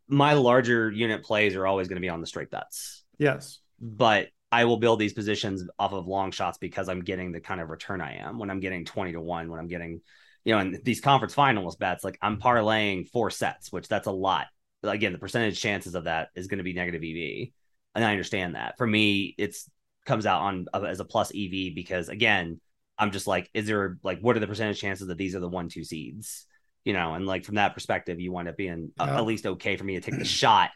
my 0.08 0.34
larger 0.34 0.90
unit 0.90 1.22
plays 1.22 1.54
are 1.56 1.66
always 1.66 1.88
going 1.88 1.96
to 1.96 2.00
be 2.00 2.08
on 2.08 2.20
the 2.20 2.26
straight 2.26 2.50
bets. 2.50 3.04
Yes. 3.18 3.60
But 3.80 4.28
I 4.54 4.66
will 4.66 4.76
build 4.76 5.00
these 5.00 5.12
positions 5.12 5.66
off 5.80 5.92
of 5.92 6.06
long 6.06 6.30
shots 6.30 6.58
because 6.58 6.88
I'm 6.88 7.00
getting 7.00 7.32
the 7.32 7.40
kind 7.40 7.60
of 7.60 7.70
return 7.70 8.00
I 8.00 8.18
am 8.18 8.38
when 8.38 8.50
I'm 8.50 8.60
getting 8.60 8.84
20 8.84 9.12
to 9.12 9.20
1, 9.20 9.50
when 9.50 9.58
I'm 9.58 9.66
getting, 9.66 10.00
you 10.44 10.54
know, 10.54 10.60
in 10.60 10.80
these 10.84 11.00
conference 11.00 11.34
finals 11.34 11.74
bets, 11.74 12.04
like 12.04 12.18
I'm 12.22 12.40
parlaying 12.40 13.08
four 13.08 13.30
sets, 13.30 13.72
which 13.72 13.88
that's 13.88 14.06
a 14.06 14.12
lot. 14.12 14.46
Again, 14.84 15.12
the 15.12 15.18
percentage 15.18 15.60
chances 15.60 15.96
of 15.96 16.04
that 16.04 16.28
is 16.36 16.46
going 16.46 16.58
to 16.58 16.64
be 16.64 16.72
negative 16.72 17.02
EV. 17.02 17.48
And 17.96 18.04
I 18.04 18.12
understand 18.12 18.54
that. 18.54 18.78
For 18.78 18.86
me, 18.86 19.34
it's 19.38 19.68
comes 20.06 20.24
out 20.24 20.42
on 20.42 20.66
uh, 20.72 20.82
as 20.82 21.00
a 21.00 21.04
plus 21.04 21.32
EV 21.34 21.74
because 21.74 22.08
again, 22.08 22.60
I'm 22.96 23.10
just 23.10 23.26
like, 23.26 23.50
is 23.54 23.66
there 23.66 23.98
like 24.04 24.20
what 24.20 24.36
are 24.36 24.40
the 24.40 24.46
percentage 24.46 24.80
chances 24.80 25.08
that 25.08 25.18
these 25.18 25.34
are 25.34 25.40
the 25.40 25.48
one, 25.48 25.68
two 25.68 25.82
seeds? 25.82 26.46
you 26.84 26.92
know, 26.92 27.14
and 27.14 27.26
like 27.26 27.44
from 27.44 27.54
that 27.54 27.74
perspective, 27.74 28.20
you 28.20 28.30
wind 28.30 28.48
up 28.48 28.56
being 28.56 28.92
uh, 29.00 29.06
yeah. 29.08 29.16
at 29.16 29.24
least 29.24 29.46
okay 29.46 29.76
for 29.76 29.84
me 29.84 29.94
to 29.94 30.00
take 30.00 30.18
the 30.18 30.24
shot 30.24 30.70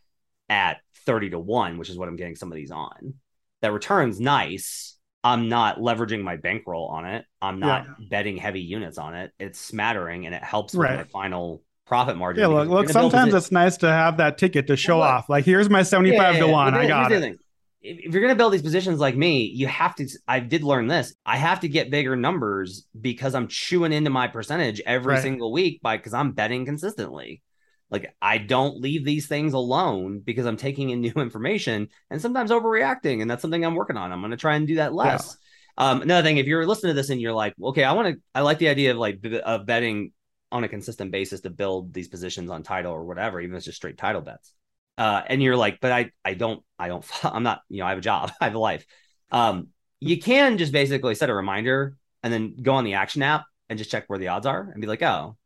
at 0.48 0.78
30 1.04 1.30
to 1.30 1.38
1, 1.38 1.76
which 1.78 1.90
is 1.90 1.98
what 1.98 2.08
I'm 2.08 2.16
getting 2.16 2.34
some 2.34 2.50
of 2.50 2.56
these 2.56 2.70
on. 2.70 3.14
That 3.62 3.72
return's 3.72 4.20
nice. 4.20 4.96
I'm 5.24 5.48
not 5.48 5.78
leveraging 5.78 6.22
my 6.22 6.36
bankroll 6.36 6.86
on 6.86 7.04
it. 7.04 7.24
I'm 7.42 7.58
not 7.58 7.86
yeah. 7.86 8.06
betting 8.08 8.36
heavy 8.36 8.60
units 8.60 8.98
on 8.98 9.14
it. 9.14 9.32
It's 9.38 9.58
smattering 9.58 10.26
and 10.26 10.34
it 10.34 10.42
helps 10.42 10.74
right. 10.74 10.98
with 10.98 11.06
my 11.06 11.10
final 11.10 11.62
profit 11.86 12.16
margin. 12.16 12.42
Yeah, 12.42 12.46
look, 12.48 12.68
look 12.68 12.88
sometimes 12.88 13.34
it's 13.34 13.50
nice 13.50 13.76
to 13.78 13.88
have 13.88 14.18
that 14.18 14.38
ticket 14.38 14.68
to 14.68 14.76
show 14.76 15.00
off. 15.00 15.28
Like, 15.28 15.44
here's 15.44 15.68
my 15.68 15.82
75 15.82 16.34
yeah, 16.34 16.40
to 16.40 16.46
1. 16.46 16.74
I 16.74 16.86
got 16.86 17.12
it 17.12 17.38
if 17.80 18.12
you're 18.12 18.22
going 18.22 18.32
to 18.32 18.36
build 18.36 18.52
these 18.52 18.62
positions 18.62 18.98
like 18.98 19.16
me, 19.16 19.44
you 19.44 19.66
have 19.66 19.94
to. 19.96 20.08
I 20.26 20.40
did 20.40 20.62
learn 20.64 20.88
this. 20.88 21.14
I 21.24 21.36
have 21.36 21.60
to 21.60 21.68
get 21.68 21.90
bigger 21.90 22.16
numbers 22.16 22.86
because 23.00 23.34
I'm 23.34 23.48
chewing 23.48 23.92
into 23.92 24.10
my 24.10 24.28
percentage 24.28 24.80
every 24.84 25.14
right. 25.14 25.22
single 25.22 25.52
week 25.52 25.80
by 25.80 25.96
because 25.96 26.14
I'm 26.14 26.32
betting 26.32 26.64
consistently. 26.64 27.42
Like 27.90 28.14
I 28.20 28.38
don't 28.38 28.80
leave 28.80 29.04
these 29.04 29.26
things 29.26 29.54
alone 29.54 30.20
because 30.20 30.46
I'm 30.46 30.56
taking 30.56 30.90
in 30.90 31.00
new 31.02 31.12
information 31.16 31.88
and 32.10 32.20
sometimes 32.20 32.50
overreacting, 32.50 33.22
and 33.22 33.30
that's 33.30 33.42
something 33.42 33.64
I'm 33.64 33.74
working 33.74 33.96
on. 33.96 34.12
I'm 34.12 34.20
going 34.20 34.30
to 34.30 34.36
try 34.36 34.56
and 34.56 34.66
do 34.66 34.76
that 34.76 34.94
less. 34.94 35.36
Yeah. 35.78 35.90
Um, 35.90 36.02
another 36.02 36.26
thing, 36.26 36.38
if 36.38 36.46
you're 36.46 36.66
listening 36.66 36.90
to 36.90 36.94
this 36.94 37.10
and 37.10 37.20
you're 37.20 37.32
like, 37.32 37.54
okay, 37.62 37.84
I 37.84 37.92
want 37.92 38.14
to, 38.14 38.20
I 38.34 38.40
like 38.40 38.58
the 38.58 38.68
idea 38.68 38.90
of 38.90 38.96
like 38.96 39.24
of 39.44 39.64
betting 39.64 40.12
on 40.50 40.64
a 40.64 40.68
consistent 40.68 41.12
basis 41.12 41.42
to 41.42 41.50
build 41.50 41.92
these 41.92 42.08
positions 42.08 42.50
on 42.50 42.62
title 42.62 42.92
or 42.92 43.04
whatever, 43.04 43.40
even 43.40 43.54
if 43.54 43.58
it's 43.58 43.66
just 43.66 43.76
straight 43.76 43.98
title 43.98 44.22
bets 44.22 44.54
uh, 44.98 45.22
and 45.28 45.40
you're 45.40 45.56
like, 45.56 45.78
but 45.80 45.92
I, 45.92 46.10
I 46.24 46.34
don't, 46.34 46.62
I 46.78 46.88
don't, 46.88 47.06
I'm 47.24 47.44
not, 47.44 47.62
you 47.70 47.78
know, 47.78 47.86
I 47.86 47.90
have 47.90 47.98
a 47.98 48.02
job, 48.02 48.32
I 48.40 48.44
have 48.44 48.54
a 48.54 48.58
life. 48.58 48.84
Um, 49.30 49.68
you 50.00 50.20
can 50.20 50.58
just 50.58 50.72
basically 50.72 51.14
set 51.14 51.30
a 51.30 51.34
reminder 51.34 51.96
and 52.22 52.32
then 52.32 52.56
go 52.60 52.74
on 52.74 52.84
the 52.84 52.94
action 52.94 53.22
app 53.22 53.44
and 53.68 53.78
just 53.78 53.90
check 53.90 54.04
where 54.08 54.18
the 54.18 54.28
odds 54.28 54.46
are 54.46 54.68
and 54.70 54.80
be 54.80 54.86
like, 54.86 55.02
oh, 55.02 55.36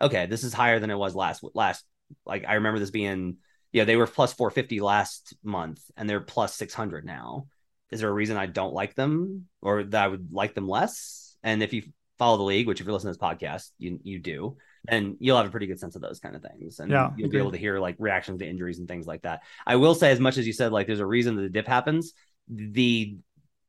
okay, 0.00 0.26
this 0.26 0.44
is 0.44 0.52
higher 0.52 0.78
than 0.78 0.90
it 0.90 0.98
was 0.98 1.14
last, 1.14 1.44
last, 1.54 1.84
like 2.24 2.44
I 2.46 2.54
remember 2.54 2.78
this 2.78 2.90
being, 2.90 3.38
yeah, 3.72 3.84
they 3.84 3.96
were 3.96 4.06
plus 4.06 4.32
450 4.32 4.80
last 4.80 5.34
month 5.42 5.80
and 5.96 6.08
they're 6.08 6.20
plus 6.20 6.54
600 6.54 7.04
now. 7.04 7.46
Is 7.90 8.00
there 8.00 8.10
a 8.10 8.12
reason 8.12 8.36
I 8.36 8.46
don't 8.46 8.74
like 8.74 8.94
them 8.94 9.46
or 9.62 9.82
that 9.82 10.04
I 10.04 10.08
would 10.08 10.28
like 10.32 10.54
them 10.54 10.68
less? 10.68 11.36
And 11.42 11.62
if 11.62 11.72
you 11.72 11.84
follow 12.18 12.36
the 12.36 12.42
league, 12.42 12.66
which 12.66 12.80
if 12.80 12.86
you're 12.86 12.92
listening 12.92 13.14
to 13.14 13.18
this 13.18 13.26
podcast, 13.26 13.70
you, 13.78 13.98
you 14.02 14.18
do, 14.18 14.56
and 14.86 15.16
you'll 15.20 15.36
have 15.36 15.46
a 15.46 15.50
pretty 15.50 15.66
good 15.66 15.80
sense 15.80 15.96
of 15.96 16.02
those 16.02 16.18
kind 16.20 16.36
of 16.36 16.42
things. 16.42 16.80
And 16.80 16.90
yeah, 16.90 17.10
you'll 17.16 17.30
be 17.30 17.38
able 17.38 17.52
to 17.52 17.58
hear 17.58 17.78
like 17.78 17.96
reactions 17.98 18.40
to 18.40 18.48
injuries 18.48 18.78
and 18.78 18.88
things 18.88 19.06
like 19.06 19.22
that. 19.22 19.42
I 19.66 19.76
will 19.76 19.94
say, 19.94 20.10
as 20.10 20.20
much 20.20 20.36
as 20.36 20.46
you 20.46 20.52
said, 20.52 20.72
like 20.72 20.86
there's 20.86 21.00
a 21.00 21.06
reason 21.06 21.36
that 21.36 21.42
the 21.42 21.48
dip 21.48 21.66
happens, 21.66 22.12
the 22.48 23.16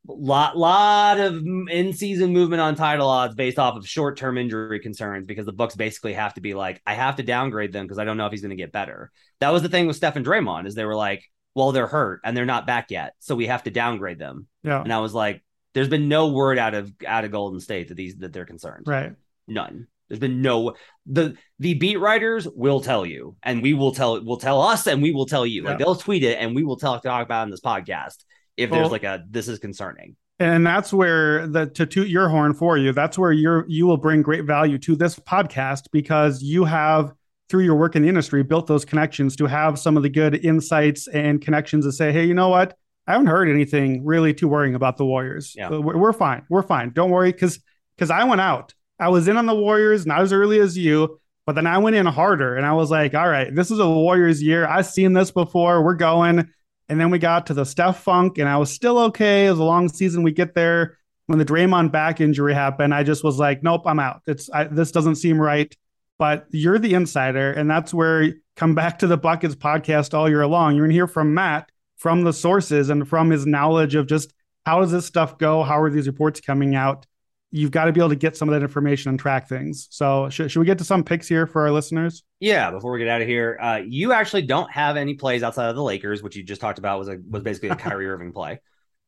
lot 0.08 0.58
lot 0.58 1.20
of 1.20 1.44
in 1.70 1.94
season 1.94 2.34
movement 2.34 2.62
on 2.62 2.76
title 2.76 3.08
odds 3.08 3.36
based 3.36 3.60
off 3.60 3.76
of 3.76 3.88
short 3.88 4.18
term 4.18 4.38
injury 4.38 4.80
concerns 4.80 5.26
because 5.26 5.46
the 5.46 5.54
books 5.54 5.76
basically 5.76 6.14
have 6.14 6.34
to 6.34 6.42
be 6.42 6.54
like, 6.54 6.82
I 6.86 6.94
have 6.94 7.18
to 7.18 7.24
downgrade 7.24 7.72
them 7.72 7.86
because 7.86 8.00
I 8.00 8.06
don't 8.06 8.18
know 8.18 8.26
if 8.26 8.32
he's 8.32 8.42
going 8.42 8.50
to 8.50 8.56
get 8.56 8.72
better. 8.72 9.12
That 9.40 9.50
was 9.50 9.62
the 9.62 9.70
thing 9.70 9.88
with 9.88 9.96
Steph 9.96 10.16
and 10.16 10.26
Draymond 10.26 10.68
is 10.68 10.76
they 10.76 10.86
were 10.86 10.96
like, 10.96 11.24
well, 11.56 11.72
they're 11.72 11.88
hurt 11.88 12.22
and 12.24 12.36
they're 12.36 12.46
not 12.46 12.68
back 12.68 12.92
yet, 12.92 13.14
so 13.20 13.36
we 13.36 13.48
have 13.48 13.64
to 13.64 13.72
downgrade 13.72 14.20
them. 14.20 14.48
Yeah, 14.64 14.82
and 14.82 14.94
I 14.94 15.00
was 15.00 15.14
like, 15.14 15.44
there's 15.74 15.90
been 15.90 16.10
no 16.10 16.30
word 16.30 16.58
out 16.58 16.74
of 16.74 16.92
out 17.06 17.26
of 17.26 17.32
Golden 17.32 17.60
State 17.60 17.90
that 17.90 17.96
these 17.96 18.16
that 18.18 18.34
they're 18.34 18.46
concerned. 18.46 18.86
Right. 18.88 19.14
None. 19.48 19.88
There's 20.08 20.20
been 20.20 20.42
no 20.42 20.74
the 21.06 21.36
the 21.60 21.76
beat 21.76 22.00
writers 22.00 22.48
will 22.48 22.82
tell 22.82 23.06
you, 23.06 23.36
and 23.44 23.62
we 23.62 23.74
will 23.74 23.94
tell 23.94 24.24
will 24.24 24.38
tell 24.38 24.62
us, 24.62 24.88
and 24.88 25.04
we 25.04 25.12
will 25.12 25.28
tell 25.28 25.46
you. 25.46 25.64
Yeah. 25.64 25.70
Like 25.70 25.80
they'll 25.80 25.96
tweet 25.96 26.24
it, 26.24 26.38
and 26.40 26.56
we 26.56 26.64
will 26.64 26.78
talk 26.78 27.04
talk 27.04 27.24
about 27.24 27.44
in 27.44 27.52
this 27.52 27.62
podcast 27.62 28.24
if 28.60 28.70
well, 28.70 28.82
there's 28.82 28.92
like 28.92 29.04
a 29.04 29.24
this 29.30 29.48
is 29.48 29.60
concerning. 29.60 30.16
And 30.40 30.66
that's 30.66 30.94
where 30.94 31.48
the 31.48 31.68
to 31.68 31.86
toot 31.86 32.08
your 32.08 32.30
horn 32.30 32.54
for 32.54 32.78
you. 32.78 32.92
That's 32.94 33.18
where 33.18 33.32
you're 33.32 33.66
you 33.68 33.86
will 33.86 33.98
bring 33.98 34.22
great 34.22 34.46
value 34.46 34.78
to 34.80 34.96
this 34.96 35.18
podcast 35.18 35.86
because 35.92 36.42
you 36.42 36.66
have 36.66 37.14
through 37.50 37.64
your 37.64 37.76
work 37.76 37.96
in 37.96 38.04
the 38.04 38.08
industry 38.08 38.44
built 38.44 38.68
those 38.68 38.86
connections 38.86 39.36
to 39.38 39.48
have 39.48 39.80
some 39.80 39.98
of 39.98 40.04
the 40.04 40.10
good 40.10 40.46
insights 40.46 41.08
and 41.08 41.42
connections 41.42 41.84
to 41.84 41.92
say, 41.92 42.12
hey, 42.12 42.26
you 42.26 42.34
know 42.34 42.50
what? 42.50 42.78
I 43.08 43.14
haven't 43.14 43.28
heard 43.28 43.50
anything 43.50 44.06
really 44.06 44.36
too 44.36 44.48
worrying 44.48 44.76
about 44.76 44.98
the 44.98 45.06
Warriors. 45.06 45.56
Yeah. 45.58 45.70
We're, 45.70 45.98
we're 45.98 46.14
fine. 46.14 46.46
We're 46.48 46.62
fine. 46.62 46.92
Don't 46.92 47.10
worry, 47.10 47.32
because 47.32 47.60
because 47.96 48.12
I 48.12 48.24
went 48.24 48.40
out 48.40 48.74
I 49.00 49.10
was 49.10 49.28
in 49.28 49.38
on 49.38 49.46
the 49.46 49.56
Warriors, 49.56 50.06
not 50.06 50.22
as 50.22 50.34
early 50.34 50.60
as 50.60 50.78
you, 50.78 51.20
but 51.46 51.56
then 51.56 51.66
I 51.66 51.78
went 51.78 51.96
in 51.96 52.06
harder 52.06 52.56
and 52.56 52.66
I 52.66 52.74
was 52.74 52.92
like, 52.92 53.16
all 53.16 53.30
right, 53.30 53.54
this 53.54 53.72
is 53.72 53.80
a 53.80 53.90
Warriors 53.90 54.44
year. 54.44 54.68
I've 54.68 54.86
seen 54.86 55.14
this 55.14 55.32
before. 55.32 55.84
We're 55.84 55.96
going. 55.96 56.50
And 56.90 57.00
then 57.00 57.12
we 57.12 57.20
got 57.20 57.46
to 57.48 57.54
the 57.54 57.66
Steph 57.66 58.04
Funk, 58.04 58.40
and 58.40 58.50
I 58.50 58.58
was 58.58 58.72
still 58.72 58.98
okay. 58.98 59.46
It 59.46 59.52
was 59.52 59.60
a 59.60 59.64
long 59.64 59.88
season. 59.88 60.24
We 60.24 60.32
get 60.32 60.56
there 60.56 60.98
when 61.28 61.38
the 61.38 61.46
Draymond 61.46 61.92
back 61.92 62.20
injury 62.20 62.54
happened. 62.54 62.94
I 62.94 63.04
just 63.04 63.24
was 63.24 63.38
like, 63.38 63.62
nope, 63.62 63.84
I'm 63.86 64.00
out. 64.00 64.22
It's 64.26 64.50
I, 64.52 64.64
this 64.66 64.92
doesn't 64.92 65.16
seem 65.16 65.40
right. 65.40 65.76
But 66.18 66.48
you're 66.50 66.80
the 66.80 66.96
insider, 66.96 67.52
and 67.52 67.70
that's 67.70 67.94
where 67.94 68.34
come 68.56 68.76
back 68.76 69.00
to 69.00 69.08
the 69.08 69.18
Buckets 69.18 69.56
podcast 69.56 70.14
all 70.14 70.28
year 70.28 70.46
long. 70.48 70.76
You're 70.76 70.86
gonna 70.86 70.94
hear 70.94 71.08
from 71.08 71.34
Matt 71.34 71.72
from 71.96 72.24
the 72.24 72.34
sources 72.34 72.90
and 72.90 73.08
from 73.08 73.30
his 73.30 73.46
knowledge 73.46 73.94
of 73.94 74.08
just 74.08 74.34
how 74.66 74.82
does 74.82 74.92
this 74.92 75.06
stuff 75.06 75.38
go? 75.38 75.64
How 75.64 75.80
are 75.82 75.90
these 75.90 76.08
reports 76.08 76.42
coming 76.42 76.76
out? 76.76 77.06
You've 77.52 77.72
got 77.72 77.86
to 77.86 77.92
be 77.92 78.00
able 78.00 78.10
to 78.10 78.16
get 78.16 78.38
some 78.38 78.48
of 78.48 78.54
that 78.54 78.62
information 78.62 79.10
and 79.10 79.20
track 79.20 79.48
things. 79.48 79.88
So 79.90 80.30
should, 80.30 80.52
should 80.52 80.60
we 80.60 80.66
get 80.66 80.78
to 80.80 80.84
some 80.84 81.04
picks 81.04 81.28
here 81.28 81.48
for 81.48 81.64
our 81.64 81.72
listeners? 81.72 82.24
Yeah, 82.40 82.72
before 82.72 82.92
we 82.92 83.00
get 83.00 83.08
out 83.08 83.22
of 83.22 83.28
here, 83.28 83.58
uh, 83.62 83.82
you 83.86 84.14
actually 84.14 84.44
don't 84.44 84.72
have 84.72 84.98
any 84.98 85.16
plays 85.16 85.44
outside 85.44 85.70
of 85.70 85.76
the 85.76 85.84
Lakers, 85.84 86.22
which 86.22 86.36
you 86.36 86.44
just 86.44 86.62
talked 86.62 86.80
about 86.80 87.00
was 87.00 87.08
a 87.08 87.18
was 87.30 87.44
basically 87.44 87.70
a 87.70 87.76
Kyrie 87.78 88.08
Irving 88.08 88.32
play. 88.32 88.60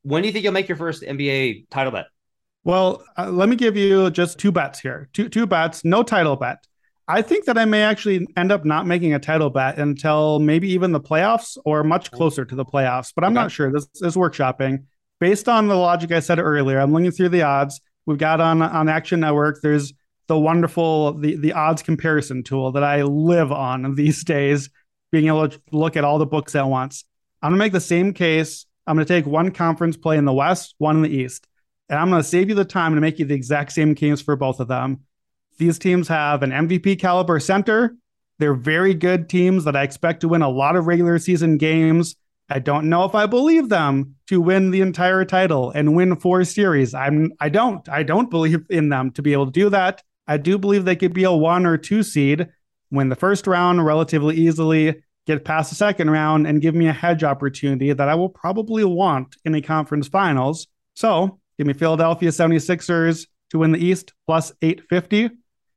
When 0.03 0.23
do 0.23 0.27
you 0.27 0.33
think 0.33 0.43
you'll 0.43 0.53
make 0.53 0.67
your 0.67 0.77
first 0.77 1.03
NBA 1.03 1.69
title 1.69 1.91
bet? 1.91 2.07
Well, 2.63 3.03
uh, 3.17 3.29
let 3.31 3.49
me 3.49 3.55
give 3.55 3.75
you 3.77 4.09
just 4.11 4.37
two 4.37 4.51
bets 4.51 4.79
here. 4.79 5.09
Two 5.13 5.29
two 5.29 5.45
bets, 5.45 5.85
no 5.85 6.03
title 6.03 6.35
bet. 6.35 6.65
I 7.07 7.21
think 7.21 7.45
that 7.45 7.57
I 7.57 7.65
may 7.65 7.83
actually 7.83 8.27
end 8.37 8.51
up 8.51 8.63
not 8.63 8.85
making 8.87 9.13
a 9.13 9.19
title 9.19 9.49
bet 9.49 9.77
until 9.77 10.39
maybe 10.39 10.69
even 10.71 10.91
the 10.91 10.99
playoffs 10.99 11.57
or 11.65 11.83
much 11.83 12.09
closer 12.11 12.45
to 12.45 12.55
the 12.55 12.63
playoffs, 12.63 13.11
but 13.13 13.23
I'm 13.23 13.31
okay. 13.31 13.41
not 13.41 13.51
sure. 13.51 13.71
This 13.71 13.87
is 13.95 14.15
workshopping. 14.15 14.85
Based 15.19 15.49
on 15.49 15.67
the 15.67 15.75
logic 15.75 16.11
I 16.11 16.19
said 16.19 16.39
earlier, 16.39 16.79
I'm 16.79 16.93
looking 16.93 17.11
through 17.11 17.29
the 17.29 17.41
odds 17.41 17.81
we've 18.11 18.19
got 18.19 18.41
on 18.41 18.61
on 18.61 18.89
Action 18.89 19.21
Network. 19.21 19.61
There's 19.61 19.93
the 20.27 20.37
wonderful 20.37 21.13
the 21.13 21.35
the 21.35 21.53
odds 21.53 21.81
comparison 21.81 22.43
tool 22.43 22.71
that 22.73 22.83
I 22.83 23.03
live 23.03 23.51
on 23.51 23.95
these 23.95 24.23
days, 24.23 24.69
being 25.11 25.27
able 25.27 25.49
to 25.49 25.61
look 25.71 25.97
at 25.97 26.03
all 26.03 26.19
the 26.19 26.25
books 26.25 26.55
at 26.55 26.67
once. 26.67 27.05
I'm 27.41 27.51
gonna 27.51 27.59
make 27.59 27.73
the 27.73 27.79
same 27.79 28.13
case. 28.13 28.65
I'm 28.85 28.95
gonna 28.95 29.05
take 29.05 29.25
one 29.25 29.51
conference 29.51 29.97
play 29.97 30.17
in 30.17 30.25
the 30.25 30.33
West, 30.33 30.75
one 30.77 30.97
in 30.97 31.01
the 31.01 31.09
East, 31.09 31.47
and 31.89 31.97
I'm 31.97 32.09
gonna 32.09 32.23
save 32.23 32.49
you 32.49 32.55
the 32.55 32.65
time 32.65 32.95
to 32.95 33.01
make 33.01 33.17
you 33.17 33.25
the 33.25 33.33
exact 33.33 33.71
same 33.71 33.95
case 33.95 34.21
for 34.21 34.35
both 34.35 34.59
of 34.59 34.67
them. 34.67 35.01
These 35.57 35.79
teams 35.79 36.07
have 36.07 36.43
an 36.43 36.51
MVP 36.51 36.99
caliber 36.99 37.39
center. 37.39 37.95
They're 38.39 38.53
very 38.55 38.93
good 38.93 39.29
teams 39.29 39.63
that 39.65 39.75
I 39.75 39.83
expect 39.83 40.21
to 40.21 40.27
win 40.27 40.41
a 40.41 40.49
lot 40.49 40.75
of 40.75 40.87
regular 40.87 41.19
season 41.19 41.57
games. 41.57 42.15
I 42.51 42.59
don't 42.59 42.89
know 42.89 43.05
if 43.05 43.15
I 43.15 43.27
believe 43.27 43.69
them 43.69 44.15
to 44.27 44.41
win 44.41 44.71
the 44.71 44.81
entire 44.81 45.23
title 45.23 45.71
and 45.71 45.95
win 45.95 46.17
four 46.17 46.43
series. 46.43 46.93
I'm 46.93 47.31
I 47.39 47.47
don't. 47.47 47.87
I 47.87 48.03
don't 48.03 48.29
believe 48.29 48.65
in 48.69 48.89
them 48.89 49.11
to 49.11 49.21
be 49.21 49.31
able 49.31 49.45
to 49.45 49.51
do 49.53 49.69
that. 49.69 50.03
I 50.27 50.35
do 50.35 50.57
believe 50.57 50.83
they 50.83 50.97
could 50.97 51.13
be 51.13 51.23
a 51.23 51.31
one 51.31 51.65
or 51.65 51.77
two 51.77 52.03
seed, 52.03 52.49
win 52.91 53.07
the 53.07 53.15
first 53.15 53.47
round 53.47 53.85
relatively 53.85 54.35
easily, 54.35 55.01
get 55.25 55.45
past 55.45 55.69
the 55.69 55.77
second 55.77 56.09
round, 56.09 56.45
and 56.45 56.61
give 56.61 56.75
me 56.75 56.87
a 56.87 56.93
hedge 56.93 57.23
opportunity 57.23 57.93
that 57.93 58.09
I 58.09 58.15
will 58.15 58.29
probably 58.29 58.83
want 58.83 59.37
in 59.45 59.55
a 59.55 59.61
conference 59.61 60.09
finals. 60.09 60.67
So 60.93 61.39
give 61.57 61.67
me 61.67 61.73
Philadelphia 61.73 62.31
76ers 62.31 63.27
to 63.51 63.59
win 63.59 63.71
the 63.71 63.83
East 63.83 64.11
plus 64.25 64.51
850. 64.61 65.29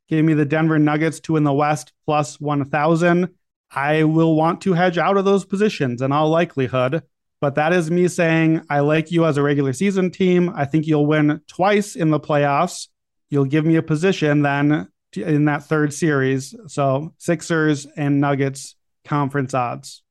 Give 0.08 0.24
me 0.24 0.34
the 0.34 0.44
Denver 0.44 0.80
Nuggets 0.80 1.20
to 1.20 1.34
win 1.34 1.44
the 1.44 1.52
West 1.52 1.92
plus 2.04 2.40
1000. 2.40 3.28
I 3.74 4.04
will 4.04 4.36
want 4.36 4.60
to 4.62 4.72
hedge 4.72 4.98
out 4.98 5.16
of 5.16 5.24
those 5.24 5.44
positions 5.44 6.00
in 6.02 6.12
all 6.12 6.28
likelihood. 6.28 7.02
But 7.40 7.56
that 7.56 7.72
is 7.72 7.90
me 7.90 8.08
saying, 8.08 8.62
I 8.70 8.80
like 8.80 9.10
you 9.10 9.26
as 9.26 9.36
a 9.36 9.42
regular 9.42 9.72
season 9.72 10.10
team. 10.10 10.50
I 10.54 10.64
think 10.64 10.86
you'll 10.86 11.06
win 11.06 11.42
twice 11.46 11.94
in 11.96 12.10
the 12.10 12.20
playoffs. 12.20 12.88
You'll 13.28 13.44
give 13.44 13.66
me 13.66 13.76
a 13.76 13.82
position 13.82 14.42
then 14.42 14.88
in 15.14 15.44
that 15.46 15.64
third 15.64 15.92
series. 15.92 16.54
So 16.68 17.12
Sixers 17.18 17.86
and 17.96 18.20
Nuggets 18.20 18.76
conference 19.04 19.52
odds. 19.52 20.02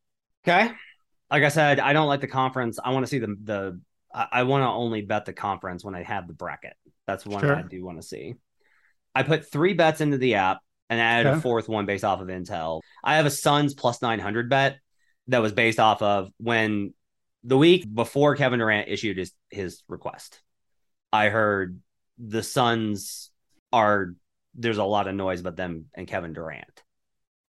Okay. 0.46 0.72
Like 1.32 1.44
I 1.44 1.50
said, 1.50 1.80
I 1.80 1.94
don't 1.94 2.08
like 2.08 2.22
the 2.22 2.28
conference. 2.28 2.78
I 2.84 2.92
want 2.92 3.06
to 3.06 3.10
see 3.10 3.20
the 3.20 3.36
the 3.44 3.82
I, 4.14 4.44
want 4.44 4.62
to 4.62 4.68
only 4.68 5.02
bet 5.02 5.26
the 5.26 5.34
conference 5.34 5.84
when 5.84 5.96
I 5.96 6.04
have 6.04 6.28
the 6.28 6.34
bracket. 6.34 6.76
That's 7.08 7.26
one 7.26 7.42
Sure. 7.42 7.56
I 7.56 7.64
do 7.64 7.84
want 7.84 8.00
to 8.00 8.08
see. 8.08 8.36
I 9.16 9.24
put 9.24 9.52
three 9.52 9.74
bets 9.74 10.02
into 10.02 10.20
the 10.20 10.36
app 10.36 10.60
and 10.90 11.00
added 11.00 11.28
Okay. 11.30 11.38
a 11.38 11.42
fourth 11.42 11.70
one 11.70 11.86
based 11.86 12.04
off 12.04 12.22
of 12.22 12.28
Intel. 12.28 12.82
I 13.04 13.16
have 13.16 13.26
a 13.26 13.32
Suns 13.32 13.74
plus 13.74 14.02
900 14.02 14.50
bet 14.50 14.78
that 15.28 15.42
was 15.42 15.52
based 15.52 15.80
off 15.80 16.02
of 16.02 16.30
when 16.38 16.94
the 17.44 17.58
week 17.58 17.86
before 17.92 18.36
Kevin 18.36 18.60
Durant 18.60 18.90
issued 18.90 19.18
his, 19.18 19.32
his 19.50 19.84
request. 19.88 20.42
I 21.12 21.30
heard 21.30 21.80
the 22.18 22.44
Suns 22.44 23.32
are 23.72 24.14
there's 24.56 24.78
a 24.78 24.84
lot 24.84 25.08
of 25.08 25.16
noise 25.16 25.40
about 25.40 25.56
them 25.56 25.86
and 25.96 26.08
Kevin 26.08 26.34
Durant. 26.34 26.84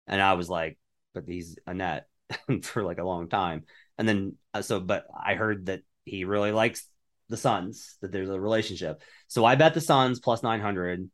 And 0.06 0.20
I 0.20 0.34
was 0.34 0.48
like, 0.48 0.78
but 1.12 1.24
he's 1.26 1.58
a 1.66 1.74
net 1.74 2.06
for 2.62 2.82
like 2.82 2.98
a 2.98 3.04
long 3.04 3.28
time. 3.28 3.64
And 3.98 4.08
then 4.08 4.36
uh, 4.52 4.62
so 4.62 4.80
but 4.80 5.06
I 5.14 5.34
heard 5.34 5.66
that 5.66 5.82
he 6.04 6.24
really 6.24 6.52
likes 6.52 6.86
the 7.28 7.36
Suns, 7.36 7.96
that 8.00 8.12
there's 8.12 8.28
a 8.30 8.40
relationship. 8.40 9.02
So 9.28 9.44
I 9.44 9.54
bet 9.54 9.74
the 9.74 9.80
Suns 9.80 10.20
plus 10.20 10.42
900 10.42 11.08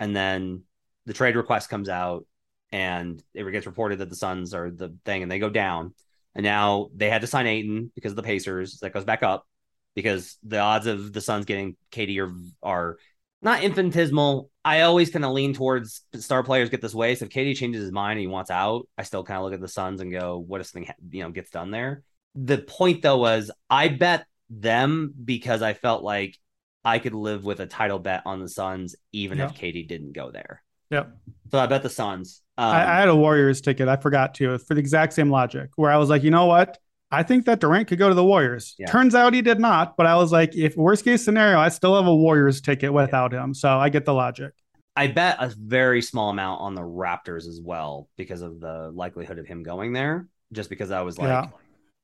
and 0.00 0.16
then 0.16 0.62
the 1.06 1.12
trade 1.12 1.36
request 1.36 1.68
comes 1.68 1.88
out 1.88 2.26
and 2.72 3.22
it 3.34 3.50
gets 3.52 3.66
reported 3.66 3.98
that 4.00 4.10
the 4.10 4.16
Suns 4.16 4.54
are 4.54 4.70
the 4.70 4.96
thing 5.04 5.22
and 5.22 5.30
they 5.30 5.38
go 5.38 5.50
down. 5.50 5.94
And 6.34 6.44
now 6.44 6.88
they 6.94 7.08
had 7.08 7.20
to 7.20 7.26
sign 7.28 7.46
Ayton 7.46 7.92
because 7.94 8.12
of 8.12 8.16
the 8.16 8.22
Pacers. 8.22 8.78
That 8.80 8.92
goes 8.92 9.04
back 9.04 9.22
up 9.22 9.46
because 9.94 10.36
the 10.42 10.58
odds 10.58 10.86
of 10.86 11.12
the 11.12 11.20
Suns 11.20 11.44
getting 11.44 11.76
KD 11.92 12.18
are 12.18 12.34
are 12.62 12.96
not 13.42 13.62
infinitesimal. 13.62 14.50
I 14.64 14.80
always 14.80 15.10
kind 15.10 15.24
of 15.24 15.32
lean 15.32 15.54
towards 15.54 16.02
star 16.16 16.42
players 16.42 16.70
get 16.70 16.80
this 16.80 16.94
way. 16.94 17.14
So 17.14 17.26
if 17.26 17.30
KD 17.30 17.54
changes 17.54 17.82
his 17.82 17.92
mind 17.92 18.12
and 18.12 18.20
he 18.22 18.26
wants 18.26 18.50
out, 18.50 18.88
I 18.98 19.02
still 19.04 19.22
kind 19.22 19.38
of 19.38 19.44
look 19.44 19.54
at 19.54 19.60
the 19.60 19.68
Suns 19.68 20.00
and 20.00 20.10
go, 20.10 20.38
what 20.38 20.60
if 20.60 20.66
something 20.66 20.92
you 21.10 21.22
know 21.22 21.30
gets 21.30 21.50
done 21.50 21.70
there? 21.70 22.02
The 22.34 22.58
point 22.58 23.02
though 23.02 23.18
was 23.18 23.50
I 23.70 23.88
bet 23.88 24.26
them 24.50 25.14
because 25.24 25.62
I 25.62 25.74
felt 25.74 26.02
like 26.02 26.36
I 26.84 26.98
could 26.98 27.14
live 27.14 27.44
with 27.44 27.60
a 27.60 27.66
title 27.66 27.98
bet 27.98 28.22
on 28.26 28.40
the 28.40 28.48
Suns 28.48 28.96
even 29.12 29.38
if 29.40 29.52
Yeah. 29.52 29.56
KD 29.56 29.86
didn't 29.86 30.12
go 30.12 30.32
there. 30.32 30.63
Yep. 30.90 31.16
So 31.50 31.58
I 31.58 31.66
bet 31.66 31.82
the 31.82 31.90
Suns. 31.90 32.42
Um, 32.56 32.66
I, 32.66 32.96
I 32.96 33.00
had 33.00 33.08
a 33.08 33.16
Warriors 33.16 33.60
ticket. 33.60 33.88
I 33.88 33.96
forgot 33.96 34.34
to 34.36 34.58
for 34.58 34.74
the 34.74 34.80
exact 34.80 35.12
same 35.12 35.30
logic, 35.30 35.70
where 35.76 35.90
I 35.90 35.96
was 35.96 36.08
like, 36.08 36.22
you 36.22 36.30
know 36.30 36.46
what? 36.46 36.78
I 37.10 37.22
think 37.22 37.44
that 37.46 37.60
Durant 37.60 37.86
could 37.88 37.98
go 37.98 38.08
to 38.08 38.14
the 38.14 38.24
Warriors. 38.24 38.74
Yeah. 38.78 38.86
Turns 38.86 39.14
out 39.14 39.34
he 39.34 39.42
did 39.42 39.60
not, 39.60 39.96
but 39.96 40.06
I 40.06 40.16
was 40.16 40.32
like, 40.32 40.56
if 40.56 40.76
worst 40.76 41.04
case 41.04 41.24
scenario, 41.24 41.58
I 41.58 41.68
still 41.68 41.94
have 41.94 42.06
a 42.06 42.14
Warriors 42.14 42.60
ticket 42.60 42.92
without 42.92 43.32
him. 43.32 43.54
So 43.54 43.68
I 43.68 43.88
get 43.88 44.04
the 44.04 44.14
logic. 44.14 44.52
I 44.96 45.08
bet 45.08 45.36
a 45.40 45.52
very 45.56 46.02
small 46.02 46.30
amount 46.30 46.60
on 46.60 46.74
the 46.74 46.82
Raptors 46.82 47.48
as 47.48 47.60
well 47.62 48.08
because 48.16 48.42
of 48.42 48.60
the 48.60 48.90
likelihood 48.94 49.38
of 49.38 49.46
him 49.46 49.62
going 49.62 49.92
there. 49.92 50.28
Just 50.52 50.70
because 50.70 50.90
I 50.90 51.02
was 51.02 51.18
like, 51.18 51.28
Yeah. 51.28 51.48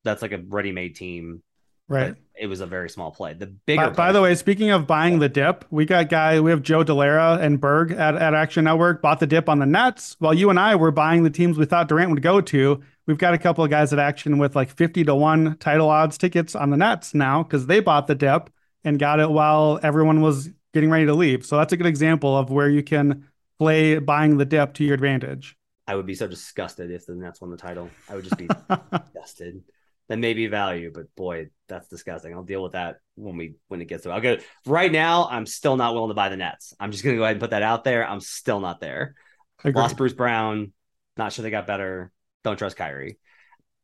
that's 0.05 0.23
like 0.23 0.33
a 0.33 0.39
ready-made 0.39 0.97
team. 0.97 1.43
Right. 1.91 2.15
It 2.39 2.47
was 2.47 2.61
a 2.61 2.67
very 2.67 2.89
small 2.89 3.11
play. 3.11 3.35
The 3.35 3.49
bigger. 3.49 3.91
By, 3.91 4.07
by 4.07 4.13
the 4.13 4.23
way, 4.23 4.35
speaking 4.37 4.71
of 4.71 4.87
buying 4.87 5.19
the 5.19 5.29
dip, 5.29 5.65
we 5.71 5.85
got 5.85 6.09
guy, 6.09 6.41
we 6.41 6.51
have 6.51 6.63
Joe 6.63 6.85
Dellera 6.85 7.39
and 7.39 7.61
Berg 7.61 7.91
at, 7.91 8.15
at 8.15 8.33
Action 8.33 8.65
Network 8.65 9.03
bought 9.03 9.19
the 9.19 9.27
dip 9.27 9.49
on 9.49 9.59
the 9.59 9.67
Nets 9.67 10.17
while 10.21 10.33
you 10.33 10.49
and 10.49 10.59
I 10.59 10.77
were 10.77 10.93
buying 10.93 11.25
the 11.25 11.31
teams 11.31 11.59
we 11.59 11.67
thought 11.67 11.89
Durant 11.89 12.11
would 12.13 12.23
go 12.23 12.41
to. 12.41 12.81
We've 13.07 13.19
got 13.19 13.35
a 13.35 13.39
couple 13.39 13.65
of 13.65 13.71
guys 13.71 13.93
at 13.93 13.99
Action 13.99 14.39
with 14.39 14.55
like 14.55 14.71
50 14.71 15.05
to 15.05 15.15
1 15.15 15.57
title 15.59 15.91
odds 15.91 16.17
tickets 16.17 16.55
on 16.55 16.71
the 16.71 16.77
Nets 16.77 17.13
now 17.13 17.43
because 17.43 17.67
they 17.67 17.81
bought 17.81 18.07
the 18.07 18.15
dip 18.15 18.51
and 18.85 18.99
got 18.99 19.19
it 19.19 19.29
while 19.29 19.81
everyone 19.83 20.23
was 20.23 20.49
getting 20.73 20.91
ready 20.91 21.07
to 21.07 21.15
leave. 21.15 21.45
So 21.45 21.57
that's 21.57 21.73
a 21.73 21.77
good 21.77 21.87
example 21.87 22.39
of 22.39 22.51
where 22.51 22.69
you 22.69 22.85
can 22.85 23.27
play 23.59 23.99
buying 23.99 24.39
the 24.39 24.45
dip 24.45 24.75
to 24.75 24.85
your 24.85 24.95
advantage. 24.95 25.57
I 25.89 25.97
would 25.97 26.07
be 26.07 26.15
so 26.15 26.29
disgusted 26.29 26.93
if 26.93 27.05
the 27.05 27.17
Nets 27.17 27.41
won 27.41 27.51
the 27.51 27.57
title. 27.57 27.91
I 28.09 28.15
would 28.15 28.25
just 28.25 28.39
be 28.39 28.49
disgusted. 28.93 29.65
That 30.11 30.19
may 30.19 30.35
be 30.35 30.49
value, 30.49 30.91
but 30.93 31.15
boy, 31.15 31.51
that's 31.69 31.87
disgusting. 31.87 32.35
I'll 32.35 32.43
deal 32.43 32.65
with 32.65 32.73
that 32.73 32.97
when 33.15 33.37
we 33.37 33.55
when 33.69 33.81
it 33.81 33.85
gets 33.85 34.03
to. 34.03 34.11
I'll 34.11 34.21
go 34.21 34.39
right 34.67 34.91
now. 34.91 35.29
I'm 35.31 35.47
still 35.47 35.77
not 35.77 35.95
willing 35.95 36.11
to 36.11 36.15
buy 36.15 36.31
the 36.31 36.37
Nets. 36.37 36.75
I'm 36.81 36.91
just 36.91 37.05
gonna 37.05 37.17
go 37.17 37.23
ahead 37.23 37.37
and 37.37 37.41
put 37.41 37.51
that 37.51 37.63
out 37.63 37.85
there. 37.85 38.05
I'm 38.05 38.19
still 38.19 38.59
not 38.59 38.81
there. 38.81 39.15
Agreed. 39.61 39.77
Lost 39.77 39.97
Bruce 39.97 40.13
Brown. 40.13 40.73
Not 41.17 41.33
sure 41.33 41.45
they 41.45 41.51
got 41.51 41.69
better. 41.69 42.11
Don't 42.43 42.57
trust 42.57 42.77
Kyrie. 42.77 43.21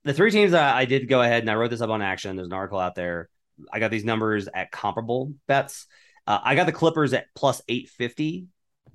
The 0.03 0.15
three 0.15 0.33
teams 0.33 0.51
that 0.51 0.75
I 0.75 0.85
did 0.85 1.09
go 1.09 1.23
ahead 1.23 1.45
and 1.45 1.51
I 1.51 1.55
wrote 1.55 1.71
this 1.71 1.81
up 1.81 1.91
on 1.91 2.03
Action. 2.03 2.35
There's 2.35 2.49
an 2.49 2.53
article 2.53 2.81
out 2.81 2.97
there. 2.97 3.29
I 3.73 3.79
got 3.79 3.93
these 3.93 4.05
numbers 4.05 4.49
at 4.53 4.73
comparable 4.73 5.33
bets. 5.47 5.87
Uh, 6.27 6.41
I 6.43 6.57
got 6.57 6.67
the 6.67 6.73
Clippers 6.73 7.13
at 7.13 7.27
plus 7.37 7.63
850. 7.69 8.49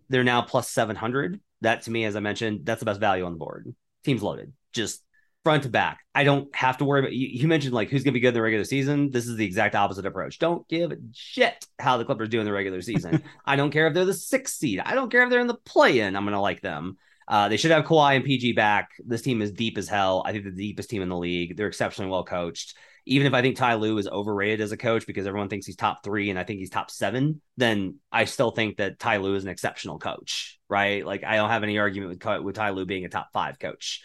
They're 0.10 0.26
now 0.26 0.42
plus 0.42 0.68
700. 0.68 1.40
That 1.62 1.84
to 1.84 1.92
me, 1.92 2.04
as 2.04 2.18
I 2.18 2.20
mentioned, 2.20 2.66
that's 2.66 2.80
the 2.80 2.86
best 2.86 3.00
value 3.00 3.24
on 3.24 3.32
the 3.32 3.40
board. 3.40 3.74
Team's 4.04 4.22
loaded, 4.22 4.52
just 4.74 5.02
front 5.44 5.64
to 5.64 5.70
back. 5.70 6.00
I 6.14 6.24
don't 6.24 6.54
have 6.56 6.78
to 6.78 6.86
worry 6.86 7.00
about. 7.00 7.14
You, 7.14 7.28
you 7.28 7.48
mentioned 7.48 7.74
like 7.74 7.90
who's 7.90 8.04
going 8.04 8.14
to 8.14 8.18
be 8.18 8.20
good 8.20 8.30
in 8.30 8.34
the 8.34 8.42
regular 8.42 8.66
season. 8.66 9.12
This 9.12 9.28
is 9.28 9.38
the 9.38 9.46
exact 9.46 9.76
opposite 9.76 10.06
approach. 10.06 10.40
Don't 10.40 10.68
give 10.68 10.92
a 10.92 10.98
shit 11.14 11.66
how 11.80 11.98
the 11.98 12.06
Clippers 12.06 12.30
do 12.30 12.40
in 12.40 12.46
the 12.46 12.52
regular 12.52 12.82
season. 12.82 13.24
I 13.46 13.56
don't 13.56 13.72
care 13.72 13.88
if 13.88 13.94
they're 13.94 14.06
the 14.06 14.14
sixth 14.14 14.58
seed. 14.58 14.80
I 14.84 14.94
don't 14.94 15.12
care 15.12 15.24
if 15.24 15.30
they're 15.30 15.40
in 15.40 15.48
the 15.48 15.56
play-in. 15.56 16.16
I'm 16.16 16.24
going 16.24 16.34
to 16.34 16.40
like 16.40 16.62
them. 16.62 16.98
Uh, 17.28 17.48
they 17.48 17.58
should 17.58 17.72
have 17.72 17.86
Kawhi 17.86 18.18
and 18.18 18.26
PG 18.26 18.54
back. 18.54 18.90
This 19.06 19.22
team 19.22 19.42
is 19.42 19.52
deep 19.52 19.78
as 19.78 19.88
hell. 19.88 20.24
I 20.26 20.32
think 20.32 20.44
the 20.44 20.52
deepest 20.52 20.90
team 20.90 21.02
in 21.02 21.10
the 21.10 21.18
league. 21.18 21.56
They're 21.56 21.68
exceptionally 21.68 22.12
well 22.12 22.26
coached. 22.26 22.76
Even 23.06 23.26
if 23.26 23.34
I 23.34 23.42
think 23.42 23.56
Ty 23.56 23.76
Lue 23.76 23.98
is 23.98 24.08
overrated 24.08 24.62
as 24.62 24.72
a 24.72 24.78
coach 24.78 25.08
because 25.08 25.26
everyone 25.26 25.50
thinks 25.50 25.66
he's 25.66 25.76
top 25.76 26.04
three 26.04 26.30
and 26.30 26.38
I 26.38 26.44
think 26.44 26.60
he's 26.60 26.70
top 26.70 26.92
seven, 26.92 27.42
then 27.58 27.96
I 28.12 28.26
still 28.26 28.52
think 28.52 28.78
that 28.78 29.00
Ty 29.00 29.18
Lue 29.18 29.36
is 29.36 29.44
an 29.44 29.50
exceptional 29.50 29.98
coach, 29.98 30.60
right? 30.70 31.04
Like 31.04 31.24
I 31.24 31.38
don't 31.38 31.50
have 31.50 31.64
any 31.64 31.80
argument 31.80 32.10
with 32.10 32.44
with 32.44 32.56
Ty 32.56 32.72
Lue 32.72 32.86
being 32.86 33.06
a 33.06 33.10
top 33.10 33.30
five 33.34 33.58
coach. 33.58 34.04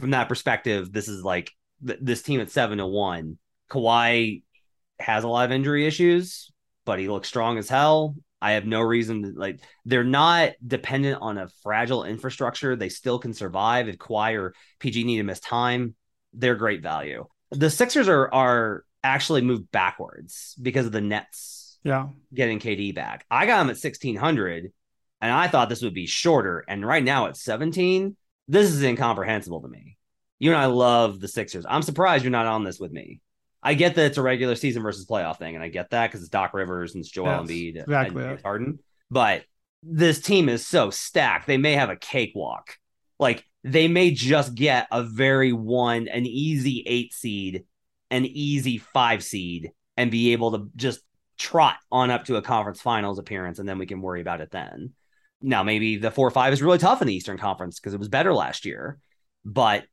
From 0.00 0.10
that 0.10 0.28
perspective, 0.28 0.92
this 0.92 1.08
is 1.08 1.22
like 1.24 1.50
th- 1.86 1.98
this 2.02 2.22
team 2.22 2.40
at 2.40 2.50
seven 2.50 2.78
to 2.78 2.86
one. 2.86 3.38
Kawhi 3.70 4.42
has 5.00 5.24
a 5.24 5.28
lot 5.28 5.46
of 5.46 5.52
injury 5.52 5.86
issues, 5.86 6.50
but 6.84 6.98
he 6.98 7.08
looks 7.08 7.28
strong 7.28 7.58
as 7.58 7.68
hell. 7.68 8.14
I 8.40 8.52
have 8.52 8.66
no 8.66 8.82
reason 8.82 9.22
to 9.22 9.32
like 9.38 9.60
they're 9.86 10.04
not 10.04 10.52
dependent 10.64 11.20
on 11.22 11.38
a 11.38 11.48
fragile 11.62 12.04
infrastructure. 12.04 12.76
They 12.76 12.90
still 12.90 13.18
can 13.18 13.32
survive 13.32 13.88
if 13.88 13.96
Kawhi 13.96 14.38
or 14.38 14.54
PG 14.78 15.04
need 15.04 15.16
to 15.16 15.22
miss 15.22 15.40
time. 15.40 15.94
They're 16.34 16.54
great 16.54 16.82
value. 16.82 17.26
The 17.50 17.70
Sixers 17.70 18.08
are 18.08 18.32
are 18.32 18.84
actually 19.02 19.40
moved 19.40 19.70
backwards 19.70 20.54
because 20.60 20.84
of 20.86 20.92
the 20.92 21.00
Nets 21.00 21.78
Yeah. 21.84 22.08
getting 22.34 22.58
KD 22.58 22.94
back. 22.94 23.24
I 23.30 23.46
got 23.46 23.60
him 23.62 23.70
at 23.70 23.76
1600 23.78 24.72
and 25.20 25.32
I 25.32 25.48
thought 25.48 25.68
this 25.68 25.82
would 25.82 25.94
be 25.94 26.06
shorter. 26.06 26.64
And 26.68 26.84
right 26.84 27.02
now 27.04 27.28
at 27.28 27.36
17, 27.36 28.16
this 28.48 28.70
is 28.70 28.82
incomprehensible 28.82 29.62
to 29.62 29.68
me. 29.68 29.96
You 30.38 30.50
and 30.50 30.60
I 30.60 30.66
love 30.66 31.20
the 31.20 31.28
Sixers. 31.28 31.64
I'm 31.68 31.82
surprised 31.82 32.24
you're 32.24 32.30
not 32.30 32.46
on 32.46 32.64
this 32.64 32.78
with 32.78 32.92
me. 32.92 33.20
I 33.62 33.74
get 33.74 33.94
that 33.94 34.06
it's 34.06 34.18
a 34.18 34.22
regular 34.22 34.54
season 34.54 34.82
versus 34.82 35.06
playoff 35.06 35.38
thing, 35.38 35.54
and 35.54 35.64
I 35.64 35.68
get 35.68 35.90
that 35.90 36.08
because 36.08 36.20
it's 36.20 36.28
Doc 36.30 36.54
Rivers 36.54 36.94
and 36.94 37.02
it's 37.02 37.10
Joel 37.10 37.26
Yes, 37.26 37.40
Embiid 37.40 37.80
exactly. 37.80 38.22
and 38.22 38.30
James 38.32 38.42
Harden. 38.42 38.78
But 39.10 39.44
this 39.82 40.20
team 40.20 40.48
is 40.48 40.66
so 40.66 40.90
stacked; 40.90 41.46
they 41.46 41.56
may 41.56 41.72
have 41.72 41.90
a 41.90 41.96
cakewalk. 41.96 42.76
Like 43.18 43.44
they 43.64 43.88
may 43.88 44.12
just 44.12 44.54
get 44.54 44.86
a 44.92 45.02
very 45.02 45.52
one, 45.52 46.06
an 46.06 46.26
easy 46.26 46.84
eight 46.86 47.12
seed, 47.12 47.64
an 48.10 48.24
easy 48.26 48.78
five 48.78 49.24
seed, 49.24 49.72
and 49.96 50.10
be 50.10 50.32
able 50.32 50.52
to 50.52 50.70
just 50.76 51.00
trot 51.38 51.76
on 51.90 52.10
up 52.10 52.26
to 52.26 52.36
a 52.36 52.42
conference 52.42 52.80
finals 52.80 53.18
appearance, 53.18 53.58
and 53.58 53.68
then 53.68 53.78
we 53.78 53.86
can 53.86 54.00
worry 54.00 54.20
about 54.20 54.40
it 54.40 54.50
then. 54.50 54.92
Now, 55.42 55.62
maybe 55.62 55.96
the 55.96 56.10
four 56.10 56.26
or 56.26 56.30
five 56.30 56.52
is 56.52 56.62
really 56.62 56.78
tough 56.78 57.02
in 57.02 57.08
the 57.08 57.14
Eastern 57.14 57.38
Conference 57.38 57.78
because 57.78 57.94
it 57.94 57.98
was 57.98 58.08
better 58.08 58.32
last 58.32 58.64
year, 58.64 58.98
but 59.44 59.84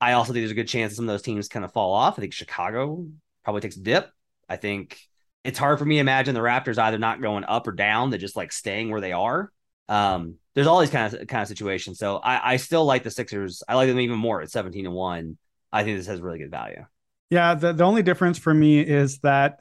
I 0.00 0.12
also 0.12 0.32
think 0.32 0.42
there's 0.42 0.52
a 0.52 0.54
good 0.54 0.68
chance 0.68 0.96
some 0.96 1.08
of 1.08 1.12
those 1.12 1.22
teams 1.22 1.48
kind 1.48 1.64
of 1.64 1.72
fall 1.72 1.92
off. 1.92 2.18
I 2.18 2.22
think 2.22 2.32
Chicago 2.32 3.06
probably 3.44 3.60
takes 3.60 3.76
a 3.76 3.80
dip. 3.80 4.10
I 4.48 4.56
think 4.56 4.98
it's 5.44 5.58
hard 5.58 5.78
for 5.78 5.84
me 5.84 5.96
to 5.96 6.00
imagine 6.00 6.34
the 6.34 6.40
Raptors 6.40 6.78
either 6.78 6.98
not 6.98 7.20
going 7.20 7.44
up 7.44 7.66
or 7.66 7.72
down, 7.72 8.10
they're 8.10 8.18
just 8.18 8.36
like 8.36 8.52
staying 8.52 8.90
where 8.90 9.00
they 9.00 9.12
are. 9.12 9.52
Um, 9.88 10.36
there's 10.54 10.66
all 10.66 10.80
these 10.80 10.90
kind 10.90 11.12
of 11.12 11.26
kind 11.26 11.42
of 11.42 11.48
situations. 11.48 11.98
So 11.98 12.16
I, 12.16 12.52
I 12.52 12.56
still 12.56 12.84
like 12.84 13.02
the 13.02 13.10
Sixers. 13.10 13.62
I 13.68 13.74
like 13.74 13.88
them 13.88 14.00
even 14.00 14.18
more 14.18 14.40
at 14.40 14.50
17 14.50 14.84
to 14.84 14.90
1. 14.90 15.38
I 15.72 15.84
think 15.84 15.98
this 15.98 16.06
has 16.06 16.20
really 16.20 16.38
good 16.38 16.50
value. 16.50 16.84
Yeah, 17.30 17.54
the, 17.54 17.72
the 17.72 17.84
only 17.84 18.02
difference 18.02 18.38
for 18.38 18.52
me 18.52 18.80
is 18.80 19.18
that 19.20 19.58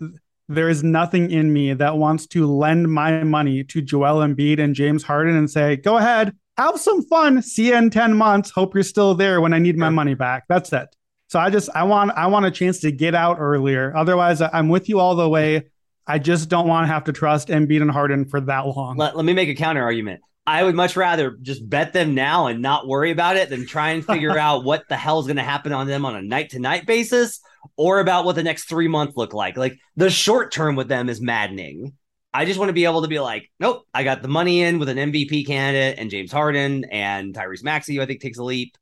there 0.56 0.70
is 0.70 0.84
nothing 0.84 1.32
in 1.32 1.54
me 1.54 1.74
that 1.74 1.98
wants 1.98 2.28
to 2.28 2.46
lend 2.46 2.92
my 2.92 3.24
money 3.24 3.64
to 3.64 3.82
Joel 3.82 4.26
Embiid 4.26 4.60
and 4.60 4.76
James 4.76 5.04
Harden 5.04 5.36
and 5.36 5.50
say, 5.50 5.78
go 5.78 5.98
ahead, 5.98 6.36
have 6.58 6.80
some 6.80 7.04
fun. 7.06 7.42
See 7.42 7.70
you 7.70 7.76
in 7.76 7.90
10 7.90 8.16
months. 8.16 8.52
Hope 8.52 8.74
you're 8.74 8.84
still 8.84 9.16
there 9.16 9.42
when 9.42 9.54
I 9.54 9.60
need 9.60 9.78
my 9.78 9.90
money 9.90 10.14
back. 10.14 10.44
That's 10.48 10.72
it. 10.74 10.96
So 11.30 11.40
I 11.40 11.50
just 11.50 11.70
I 11.74 11.84
want 11.84 12.12
I 12.12 12.28
want 12.28 12.46
a 12.46 12.52
chance 12.52 12.82
to 12.82 12.92
get 12.92 13.16
out 13.16 13.38
earlier. 13.40 13.96
Otherwise, 13.96 14.42
I'm 14.42 14.68
with 14.68 14.90
you 14.90 15.00
all 15.00 15.16
the 15.16 15.30
way. 15.30 15.70
I 16.06 16.20
just 16.20 16.50
don't 16.50 16.68
want 16.68 16.84
to 16.84 16.88
have 16.92 17.06
to 17.06 17.14
trust 17.14 17.48
Embiid 17.48 17.82
and 17.82 17.90
Harden 17.90 18.26
for 18.26 18.42
that 18.42 18.68
long. 18.68 18.98
Let, 18.98 19.16
let 19.16 19.24
me 19.24 19.32
make 19.32 19.48
a 19.48 19.56
counter 19.56 19.82
argument. 19.82 20.22
I 20.46 20.64
would 20.64 20.76
much 20.76 20.96
rather 20.96 21.38
just 21.42 21.68
bet 21.68 21.94
them 21.94 22.16
now 22.16 22.48
and 22.48 22.62
not 22.62 22.88
worry 22.88 23.12
about 23.12 23.38
it 23.38 23.50
than 23.50 23.66
try 23.66 23.92
and 23.92 24.06
figure 24.06 24.38
out 24.38 24.64
what 24.64 24.88
the 24.90 24.98
hell 24.98 25.20
is 25.20 25.28
going 25.28 25.38
to 25.38 25.44
happen 25.44 25.72
on 25.72 25.88
them 25.88 26.06
on 26.06 26.16
a 26.16 26.22
night 26.22 26.52
to 26.52 26.60
night 26.60 26.86
basis 26.86 27.42
or 27.78 28.00
about 28.00 28.26
what 28.26 28.36
the 28.36 28.44
next 28.44 28.66
three 28.66 28.88
months 28.88 29.16
look 29.16 29.34
like. 29.34 29.58
Like 29.58 29.78
the 29.96 30.10
short 30.10 30.52
term 30.52 30.76
with 30.76 30.88
them 30.88 31.10
is 31.10 31.22
maddening. 31.22 31.94
I 32.34 32.46
just 32.46 32.60
want 32.60 32.70
to 32.70 32.74
be 32.74 32.86
able 32.86 33.02
to 33.02 33.08
be 33.08 33.20
like, 33.20 33.52
nope, 33.60 33.86
I 33.94 34.04
got 34.04 34.22
the 34.22 34.30
money 34.30 34.62
in 34.62 34.80
with 34.80 34.90
an 34.90 34.98
MVP 34.98 35.46
candidate 35.46 36.00
and 36.00 36.10
James 36.10 36.32
Harden 36.32 36.86
and 36.86 37.34
Tyrese 37.34 37.64
Maxey, 37.64 37.96
who 37.96 38.02
I 38.02 38.06
think 38.06 38.22
takes 38.22 38.38
a 38.38 38.44
leap, 38.44 38.78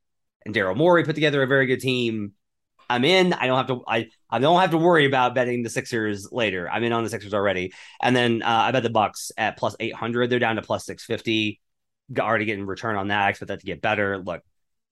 and 0.46 0.54
Daryl 0.54 0.78
Morey 0.78 1.04
put 1.04 1.16
together 1.16 1.42
a 1.42 1.48
very 1.48 1.66
good 1.66 1.80
team. 1.80 2.34
I'm 2.90 3.06
in. 3.06 3.34
I 3.34 3.48
don't 3.48 3.58
have 3.58 3.68
to. 3.68 3.84
I 3.88 4.10
I 4.30 4.40
don't 4.40 4.60
have 4.60 4.72
to 4.72 4.78
worry 4.78 5.06
about 5.06 5.36
betting 5.36 5.64
the 5.64 5.70
Sixers 5.70 6.30
later. 6.32 6.70
I'm 6.70 6.84
in 6.84 6.92
on 6.92 7.04
the 7.04 7.10
Sixers 7.10 7.34
already, 7.34 7.74
and 8.02 8.16
then 8.16 8.42
uh, 8.42 8.48
I 8.48 8.72
bet 8.72 8.84
the 8.84 8.90
Bucks 8.90 9.32
at 9.38 9.58
plus 9.58 9.76
eight 9.80 9.94
hundred. 9.94 10.30
They're 10.30 10.40
down 10.40 10.56
to 10.56 10.62
plus 10.62 10.86
six 10.86 11.06
fifty. 11.06 11.62
Already 12.18 12.46
getting 12.46 12.66
return 12.66 12.96
on 12.96 13.10
that. 13.10 13.26
I 13.26 13.30
expect 13.30 13.50
that 13.50 13.60
to 13.60 13.66
get 13.66 13.82
better. 13.82 14.18
Look, 14.18 14.42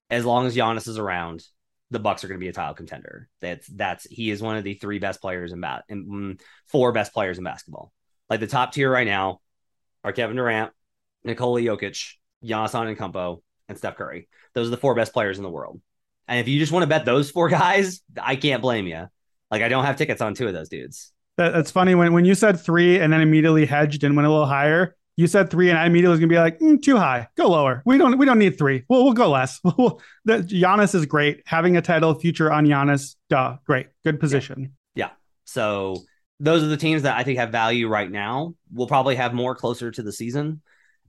as 0.09 0.23
long 0.23 0.45
as 0.45 0.55
Giannis 0.55 0.87
is 0.87 0.99
around, 0.99 1.43
the 1.89 1.99
Bucks 1.99 2.23
are 2.23 2.27
going 2.27 2.39
to 2.39 2.43
be 2.43 2.49
a 2.49 2.53
title 2.53 2.75
contender. 2.75 3.27
That's 3.41 3.67
that's 3.67 4.05
he 4.05 4.29
is 4.29 4.41
one 4.41 4.57
of 4.57 4.63
the 4.63 4.75
three 4.75 4.99
best 4.99 5.19
players 5.19 5.51
in 5.51 5.61
bat, 5.61 5.83
in, 5.89 6.05
mm, 6.05 6.41
four 6.67 6.91
best 6.91 7.13
players 7.13 7.37
in 7.39 7.43
basketball. 7.43 7.91
Like 8.29 8.39
the 8.39 8.47
top 8.47 8.73
tier 8.73 8.91
right 8.91 9.07
now 9.07 9.41
are 10.03 10.11
Kevin 10.11 10.35
Durant, 10.35 10.71
Nikola 11.23 11.61
Jokic, 11.61 12.13
Giannis 12.43 12.73
Antetokounmpo, 12.73 13.41
and 13.67 13.77
Steph 13.77 13.97
Curry. 13.97 14.27
Those 14.53 14.67
are 14.67 14.71
the 14.71 14.77
four 14.77 14.95
best 14.95 15.13
players 15.13 15.37
in 15.37 15.43
the 15.43 15.49
world. 15.49 15.81
And 16.27 16.39
if 16.39 16.47
you 16.47 16.59
just 16.59 16.71
want 16.71 16.83
to 16.83 16.87
bet 16.87 17.05
those 17.05 17.31
four 17.31 17.49
guys, 17.63 18.01
I 18.21 18.35
can't 18.35 18.61
blame 18.61 18.87
you. 18.87 19.07
Like 19.49 19.61
I 19.61 19.69
don't 19.69 19.85
have 19.85 19.97
tickets 19.97 20.21
on 20.21 20.33
two 20.33 20.47
of 20.47 20.53
those 20.53 20.69
dudes. 20.69 21.11
That, 21.37 21.53
that's 21.53 21.71
funny 21.71 21.95
when 21.95 22.13
when 22.13 22.25
you 22.25 22.35
said 22.35 22.59
three 22.59 22.99
and 22.99 23.11
then 23.13 23.21
immediately 23.21 23.65
hedged 23.65 24.03
and 24.03 24.15
went 24.15 24.27
a 24.27 24.31
little 24.31 24.45
higher. 24.45 24.95
You 25.15 25.25
said 25.25 25.49
three, 25.49 25.69
and 25.69 25.79
I 25.79 25.87
immediately 25.87 26.11
was 26.11 26.19
gonna 26.19 26.29
be 26.29 26.37
like, 26.37 26.59
mm, 26.59 26.79
too 26.79 26.97
high. 26.97 27.27
Go 27.37 27.47
lower. 27.49 27.81
We 27.85 27.97
don't 27.97 28.17
we 28.17 28.25
don't 28.25 28.37
need 28.37 28.57
three. 28.57 28.83
We'll 28.87 29.05
we'll 29.05 29.13
go 29.13 29.29
less. 29.29 29.59
the, 29.63 29.99
Giannis 30.27 30.93
is 30.93 31.05
great. 31.05 31.41
Having 31.45 31.77
a 31.77 31.81
title 31.81 32.13
future 32.13 32.51
on 32.51 32.65
Giannis, 32.65 33.15
duh, 33.29 33.57
great, 33.65 33.87
good 34.03 34.19
position. 34.19 34.73
Yeah. 34.93 35.05
yeah. 35.05 35.11
So 35.45 36.03
those 36.39 36.61
are 36.61 36.67
the 36.67 36.77
teams 36.77 37.03
that 37.03 37.17
I 37.17 37.23
think 37.23 37.39
have 37.39 37.51
value 37.51 37.87
right 37.87 38.09
now. 38.09 38.53
We'll 38.71 38.87
probably 38.87 39.15
have 39.15 39.33
more 39.33 39.55
closer 39.55 39.89
to 39.89 40.03
the 40.03 40.11
season. 40.11 40.61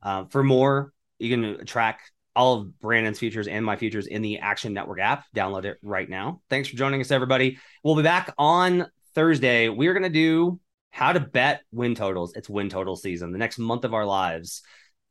Uh, 0.02 0.24
for 0.30 0.42
more, 0.42 0.92
you 1.18 1.28
can 1.28 1.66
track 1.66 2.00
all 2.38 2.60
of 2.60 2.78
Brandon's 2.78 3.18
futures 3.18 3.48
and 3.48 3.64
my 3.64 3.74
futures 3.74 4.06
in 4.06 4.22
the 4.22 4.38
Action 4.38 4.72
Network 4.72 5.00
app. 5.00 5.24
Download 5.34 5.64
it 5.64 5.76
right 5.82 6.08
now. 6.08 6.40
Thanks 6.48 6.68
for 6.68 6.76
joining 6.76 7.00
us, 7.00 7.10
everybody. 7.10 7.58
We'll 7.82 7.96
be 7.96 8.04
back 8.04 8.32
on 8.38 8.86
Thursday. 9.16 9.68
We're 9.68 9.92
going 9.92 10.04
to 10.04 10.08
do 10.08 10.60
how 10.92 11.12
to 11.12 11.18
bet 11.18 11.62
win 11.72 11.96
totals. 11.96 12.34
It's 12.36 12.48
win 12.48 12.68
total 12.68 12.94
season, 12.94 13.32
the 13.32 13.38
next 13.38 13.58
month 13.58 13.84
of 13.84 13.92
our 13.92 14.06
lives. 14.06 14.62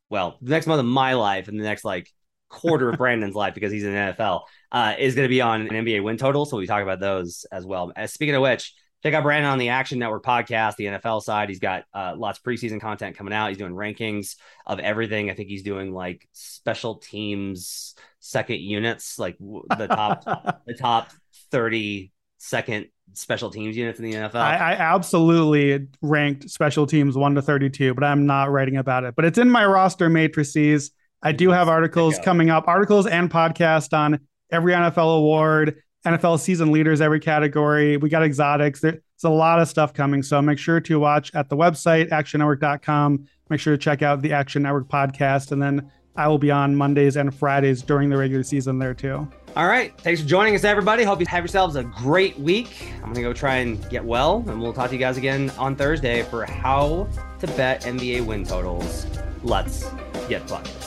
Well, 0.09 0.37
the 0.41 0.51
next 0.51 0.67
month 0.67 0.79
of 0.79 0.85
my 0.85 1.15
life 1.15 1.49
and 1.49 1.59
the 1.59 1.65
next 1.65 1.83
like 1.83 2.09
quarter 2.47 2.89
of 2.89 2.97
Brandon's 2.97 3.35
life 3.35 3.53
because 3.53 3.73
he's 3.73 3.83
in 3.83 3.91
the 3.91 4.15
NFL 4.17 4.43
uh, 4.71 4.93
is 4.97 5.13
going 5.13 5.25
to 5.25 5.29
be 5.29 5.41
on 5.41 5.67
an 5.67 5.85
NBA 5.85 6.01
win 6.01 6.15
total. 6.15 6.45
So 6.45 6.55
we 6.55 6.65
talk 6.65 6.81
about 6.81 7.01
those 7.01 7.45
as 7.51 7.65
well. 7.65 7.91
As 7.93 8.13
speaking 8.13 8.35
of 8.35 8.41
which, 8.41 8.73
check 9.03 9.13
out 9.13 9.23
Brandon 9.23 9.51
on 9.51 9.57
the 9.57 9.69
Action 9.69 9.99
Network 9.99 10.23
podcast, 10.23 10.75
the 10.75 10.85
NFL 10.85 11.21
side. 11.21 11.49
He's 11.49 11.59
got 11.59 11.85
uh, 11.93 12.15
lots 12.17 12.39
of 12.39 12.43
preseason 12.43 12.81
content 12.81 13.17
coming 13.17 13.33
out. 13.33 13.49
He's 13.49 13.57
doing 13.57 13.73
rankings 13.73 14.35
of 14.65 14.79
everything. 14.79 15.29
I 15.29 15.33
think 15.33 15.49
he's 15.49 15.63
doing 15.63 15.93
like 15.93 16.27
special 16.33 16.95
teams 16.95 17.95
second 18.19 18.59
units, 18.59 19.19
like 19.19 19.37
the 19.39 19.87
top 19.87 20.25
the 20.65 20.73
top 20.73 21.11
30 21.51 22.11
second 22.37 22.87
special 23.13 23.49
teams 23.49 23.75
units 23.77 23.99
in 23.99 24.05
the 24.05 24.13
NFL. 24.13 24.35
I, 24.35 24.55
I, 24.55 24.71
absolutely 24.73 25.87
ranked 26.01 26.49
special 26.49 26.85
teams 26.85 27.17
1 27.17 27.35
to 27.35 27.41
32, 27.41 27.93
but 27.93 28.03
I'm 28.03 28.25
not 28.25 28.51
writing 28.51 28.77
about 28.77 29.03
it. 29.05 29.15
But 29.15 29.25
it's 29.25 29.37
in 29.37 29.49
my 29.49 29.65
roster 29.65 30.09
matrices. 30.09 30.91
I 31.21 31.31
do 31.31 31.49
have 31.49 31.67
articles 31.67 32.19
coming 32.19 32.49
up, 32.49 32.67
articles 32.67 33.07
and 33.07 33.29
podcast 33.29 33.97
on 33.97 34.19
every 34.51 34.73
NFL 34.73 35.17
award 35.17 35.81
NFL 36.07 36.39
season 36.39 36.71
leaders, 36.71 37.01
every 37.01 37.19
category. 37.19 37.97
We 37.97 38.09
got 38.09 38.23
exotics. 38.23 38.79
There's 38.79 39.01
a 39.23 39.29
lot 39.29 39.59
of 39.59 39.67
stuff 39.67 39.93
coming. 39.93 40.23
So 40.23 40.41
make 40.41 40.57
sure 40.57 40.79
to 40.79 40.99
watch 40.99 41.33
at 41.35 41.49
the 41.49 41.57
website, 41.57 42.09
actionnetwork.com. 42.09 43.27
Make 43.49 43.59
sure 43.59 43.75
to 43.75 43.77
check 43.77 44.01
out 44.01 44.21
the 44.21 44.33
Action 44.33 44.63
Network 44.63 44.87
podcast. 44.87 45.51
And 45.51 45.61
then 45.61 45.91
I 46.15 46.27
will 46.27 46.37
be 46.37 46.49
on 46.51 46.75
Mondays 46.75 47.15
and 47.15 47.33
Fridays 47.33 47.81
during 47.81 48.09
the 48.09 48.17
regular 48.17 48.43
season 48.43 48.79
there 48.79 48.93
too. 48.93 49.27
All 49.55 49.67
right. 49.67 49.99
Thanks 50.01 50.21
for 50.21 50.27
joining 50.27 50.55
us, 50.55 50.63
everybody. 50.63 51.03
Hope 51.03 51.19
you 51.19 51.25
have 51.27 51.43
yourselves 51.43 51.75
a 51.75 51.83
great 51.83 52.37
week. 52.39 52.91
I'm 52.97 53.13
going 53.13 53.15
to 53.15 53.21
go 53.21 53.33
try 53.33 53.55
and 53.55 53.89
get 53.89 54.05
well, 54.05 54.43
and 54.47 54.61
we'll 54.61 54.73
talk 54.73 54.89
to 54.89 54.95
you 54.95 54.99
guys 54.99 55.17
again 55.17 55.49
on 55.57 55.75
Thursday 55.75 56.23
for 56.23 56.45
how 56.45 57.07
to 57.39 57.47
bet 57.47 57.81
NBA 57.81 58.25
win 58.25 58.43
totals. 58.43 59.07
Let's 59.43 59.89
get 60.27 60.47
buckets. 60.47 60.86